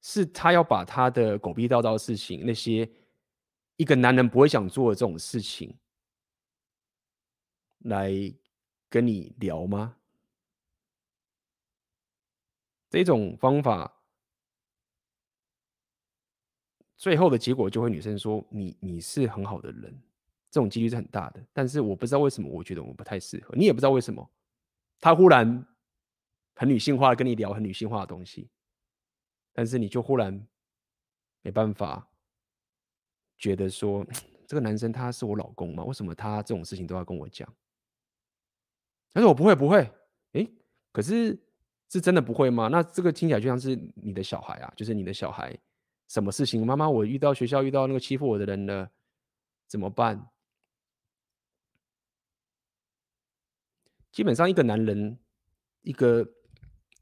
[0.00, 2.88] 是他要把他的狗屁倒灶的事情，那些
[3.76, 5.76] 一个男人不会想做的这种事情，
[7.84, 8.12] 来
[8.90, 9.96] 跟你聊吗？
[12.90, 13.90] 这种方法。
[16.96, 19.92] 最后的结果就会女生说，你你是很好的人，
[20.50, 21.44] 这种几率是很大的。
[21.52, 23.54] 但是我不知道为什么，我觉得我们不太适合。
[23.56, 24.26] 你也不知道为什么，
[25.00, 25.66] 他忽然
[26.54, 28.48] 很女性化的跟你聊很女性化的东西，
[29.52, 30.46] 但是你就忽然
[31.42, 32.08] 没办法
[33.36, 34.06] 觉得说，
[34.46, 35.84] 这个男生他是我老公吗？
[35.84, 37.52] 为什么他这种事情都要跟我讲？
[39.14, 39.90] 但是我不会不会，
[40.32, 40.46] 诶，
[40.92, 41.40] 可是
[41.88, 42.68] 是真的不会吗？
[42.68, 45.58] 那这个听起来就像是你的小孩啊，就是你的小孩。
[46.06, 46.64] 什么事情？
[46.66, 48.90] 妈妈，我遇到学校遇到那个欺负我的人了，
[49.66, 50.28] 怎么办？
[54.12, 55.18] 基本上，一个男人，
[55.80, 56.24] 一个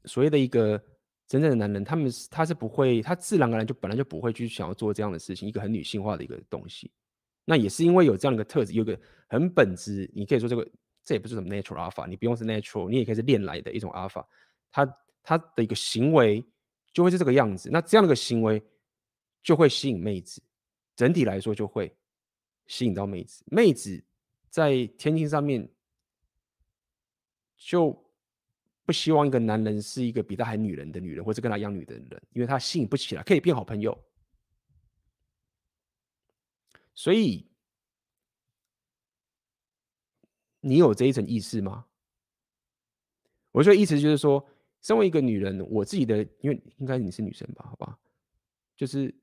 [0.05, 0.81] 所谓的一个
[1.27, 6.89] 真正的男人，他们是他是不会，他自然而然就本来就不会去想要做这样的事情，一个很女性化的一个东西。
[7.43, 10.65] 那也是因为有这样的一个特质，有个很本质，你可以说这个
[11.03, 14.25] 这也不是什么 natural alpha，你不用是 natural，你也可以是练来的一种 alpha。
[14.71, 16.45] 他他的一个行为
[16.91, 17.69] 就会是这个样子。
[17.71, 18.63] 那这样的一个行为。
[19.43, 20.41] 就会吸引妹子，
[20.95, 21.93] 整体来说就会
[22.67, 23.43] 吸引到妹子。
[23.47, 24.01] 妹子
[24.49, 25.69] 在天性上面
[27.57, 27.91] 就
[28.85, 34.01] 不希望一个男人是一个比他还女人的女人，或者跟他一样女的人，因为他吸引不起来，可以变好朋友。
[36.95, 37.45] 所以
[40.63, 41.85] 你有这一层意识吗？
[43.51, 44.47] 我说意思就是说，
[44.81, 47.65] 身为一个女人，我自己的，因为应该你是女生吧？
[47.69, 47.99] 好吧，
[48.75, 49.13] 就是。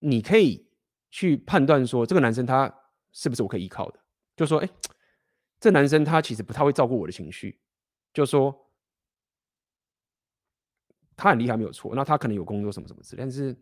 [0.00, 0.68] 你可以
[1.10, 2.70] 去判断说，这个男生他
[3.12, 3.98] 是不是我可以依靠的？
[4.36, 4.68] 就说，哎，
[5.58, 7.58] 这男生他其实不太会照顾我的情绪。
[8.12, 8.54] 就说
[11.16, 13.56] 他很厉害没有错，那他可能有工作什么什么之类，但是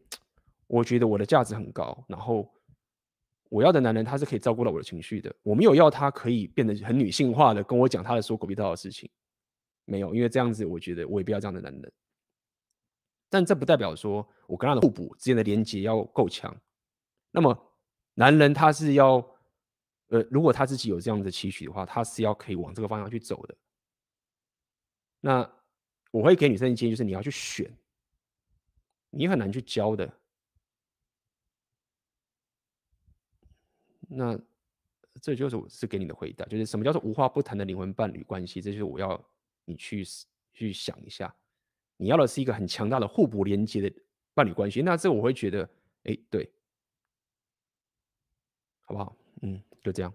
[0.66, 2.52] 我觉得我的价值很高，然后
[3.52, 5.30] 我要的男人他是可以照顾到我的情绪的。
[5.42, 9.10] 我没有要他可以变得很女性化的跟我讲他的说狗屁倒灶的事情，
[9.84, 11.92] 没有，因为这样子我觉得我也不要这样的男人。
[13.28, 16.56] 但这不代表说我跟他的互补之间的连接要够强。
[17.30, 17.54] 那么，
[18.14, 19.16] 男人他是要，
[20.08, 23.54] 呃，如果他自己有这样的期许的话，他是要可以往这个方向去走的。
[25.20, 25.52] 那
[26.10, 27.70] 我会给女生一建议，就是你要去选，
[29.10, 30.10] 你很难去教的。
[34.14, 34.38] 那
[35.20, 38.60] 这就是我是给你的回答，就是什么叫做无话不谈的灵魂伴侣关系？
[38.60, 39.22] 这就是我要
[39.64, 40.04] 你去
[40.52, 41.34] 去想一下。
[41.96, 43.94] 你要的是一个很强大的互补连接的
[44.34, 45.68] 伴侣关系，那这我会觉得，
[46.04, 46.50] 哎，对，
[48.80, 49.16] 好不好？
[49.42, 50.12] 嗯，就这样。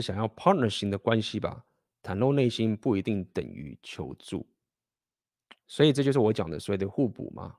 [0.00, 1.64] 是想要 partner 型的关系吧？
[2.02, 4.46] 袒露内心不一定等于求助，
[5.66, 7.58] 所以这就是我讲的所谓的互补嘛。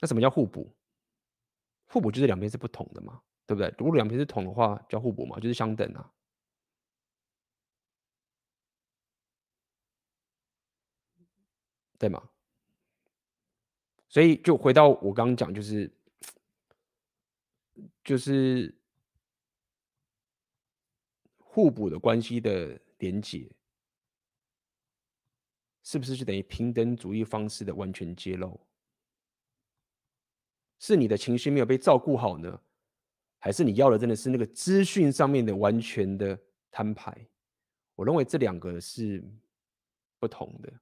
[0.00, 0.70] 那什么叫互补？
[1.86, 3.74] 互补就是两边是不同的嘛，对不对？
[3.78, 6.12] 如果两边是同的话，叫互补嘛，就是相等啊，
[11.98, 12.28] 对吗？
[14.08, 15.90] 所以就回到我刚刚讲，就是
[18.04, 18.77] 就是
[21.58, 23.50] 互补的关系的连结，
[25.82, 28.60] 是不是就等于平等主义方式的完全揭露？
[30.78, 32.62] 是你的情绪没有被照顾好呢，
[33.40, 36.38] 还是你要的真的是那个资讯上面的完全的
[36.70, 37.28] 摊牌？
[37.96, 39.20] 我认为这两个是
[40.20, 40.72] 不同的。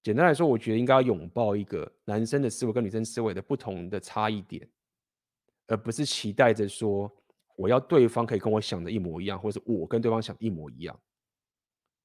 [0.00, 4.70] 简单来说，我觉得应该要拥抱一个男生的思维跟女生思维的不同的差异点，
[5.66, 7.12] 而不是期待着说
[7.56, 10.98] 我要对方可以跟我想的一模一样，或者是我跟对方想一模一样，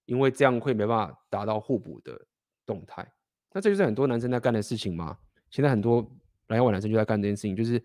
[0.06, 2.20] 因为这样会没办法达到互补的
[2.66, 3.06] 动态。
[3.52, 5.18] 那这就是很多男生在干的事情嘛？
[5.50, 6.10] 现在很多
[6.48, 7.84] 来往男生就在干这件事情，就是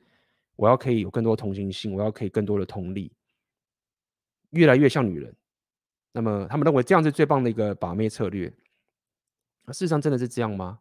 [0.54, 3.12] 我要可以有更多的同情心，我要可以更多的同理，
[4.50, 5.34] 越来越像女人。
[6.12, 8.50] 那么他们认为这样是最棒的一个把妹策略。
[9.64, 10.78] 那事实上真的是这样吗？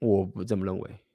[0.00, 1.05] 我不这么认为。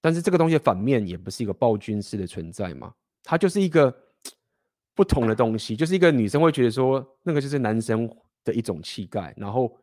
[0.00, 3.92] 但是这个东西的反面也不是一个暴君式的存在嘛，它就是一个
[4.94, 8.08] 不同的东西，就是一个女生会觉得说那个就是男生
[8.44, 9.76] 的一种气概，然后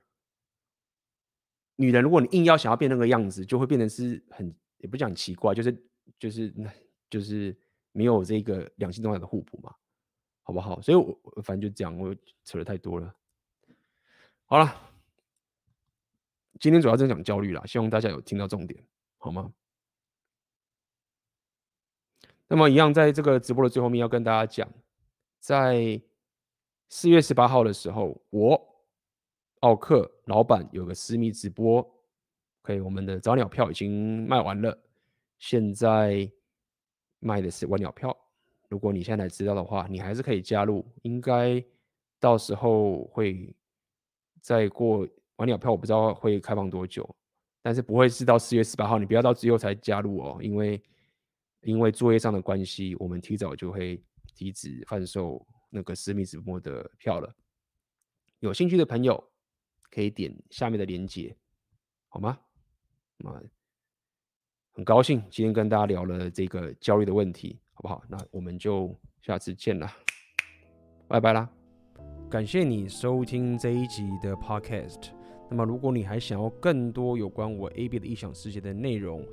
[1.76, 5.86] 女人如果你硬要想要变那个样子，就会变成是很也不讲奇怪，就是
[6.18, 6.54] 就是
[7.10, 7.58] 就是
[7.92, 9.74] 没有这个两性动态的互补嘛，
[10.44, 10.82] 好不好？
[10.82, 13.14] 所以我反正就这样，我扯的太多了。
[14.46, 14.74] 好了，
[16.60, 18.82] 今天主要是讲焦虑啦，希望大家有听到重点，
[19.18, 19.52] 好吗？
[22.48, 24.68] 那么一样，在这个直播的最后面要跟大家讲，
[25.40, 26.02] 在
[26.90, 28.62] 四月十八号的时候，我
[29.62, 31.80] 奥克老板有个私密直播
[32.64, 34.78] ，OK，我们的早鸟票已经卖完了，
[35.40, 36.30] 现在
[37.20, 38.16] 卖的是晚鸟票。
[38.70, 41.64] 如果你现在知道的话，你还是可以加入，应该
[42.20, 43.56] 到时候会。
[44.42, 45.08] 再过
[45.38, 47.04] 晚鸟票，我不知道会开放多久，
[47.64, 49.00] 但是不会是到四月十八号。
[49.00, 50.80] 你不要到最后才加入哦，因为
[51.66, 54.00] 因为作业上的关系，我们提早就会
[54.36, 57.36] 停止贩售那个私密直播的票了。
[58.40, 59.22] 有兴趣的朋友
[59.90, 61.36] 可以点下面的链接，
[62.08, 62.38] 好吗？
[63.18, 63.42] 那
[64.74, 68.04] 很高兴今天跟大家聊了这个焦虑的问题，好不好？
[68.08, 69.90] 那我们就下次见了，
[71.08, 71.50] 拜拜啦。
[72.30, 75.10] 感谢你收听这一集的 Podcast。
[75.50, 79.26] 那么，如果你还想要更多有关我 AB 的异想世界的内容，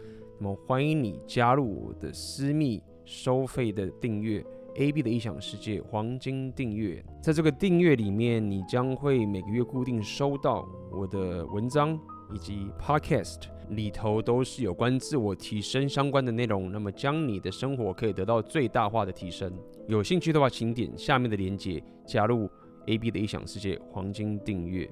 [0.42, 4.44] 那么欢迎你加入我的私密收费的订阅
[4.74, 7.00] AB 的异想世界黄金订阅。
[7.20, 11.96] 在这个订阅里面，你将会每个月固定收到我的文章
[12.34, 16.72] 以及 Podcast 里头都是有关自我提升相关的内容。
[16.72, 19.56] 那么，将你的生活可以得到最大化的提升。
[19.86, 22.50] 有兴趣的话，请点下面的链接加入。
[22.86, 24.90] AB 的异想世界黄金订阅，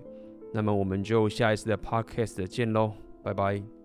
[0.54, 3.79] 那么我们就下一次的 Podcast 见喽，拜拜。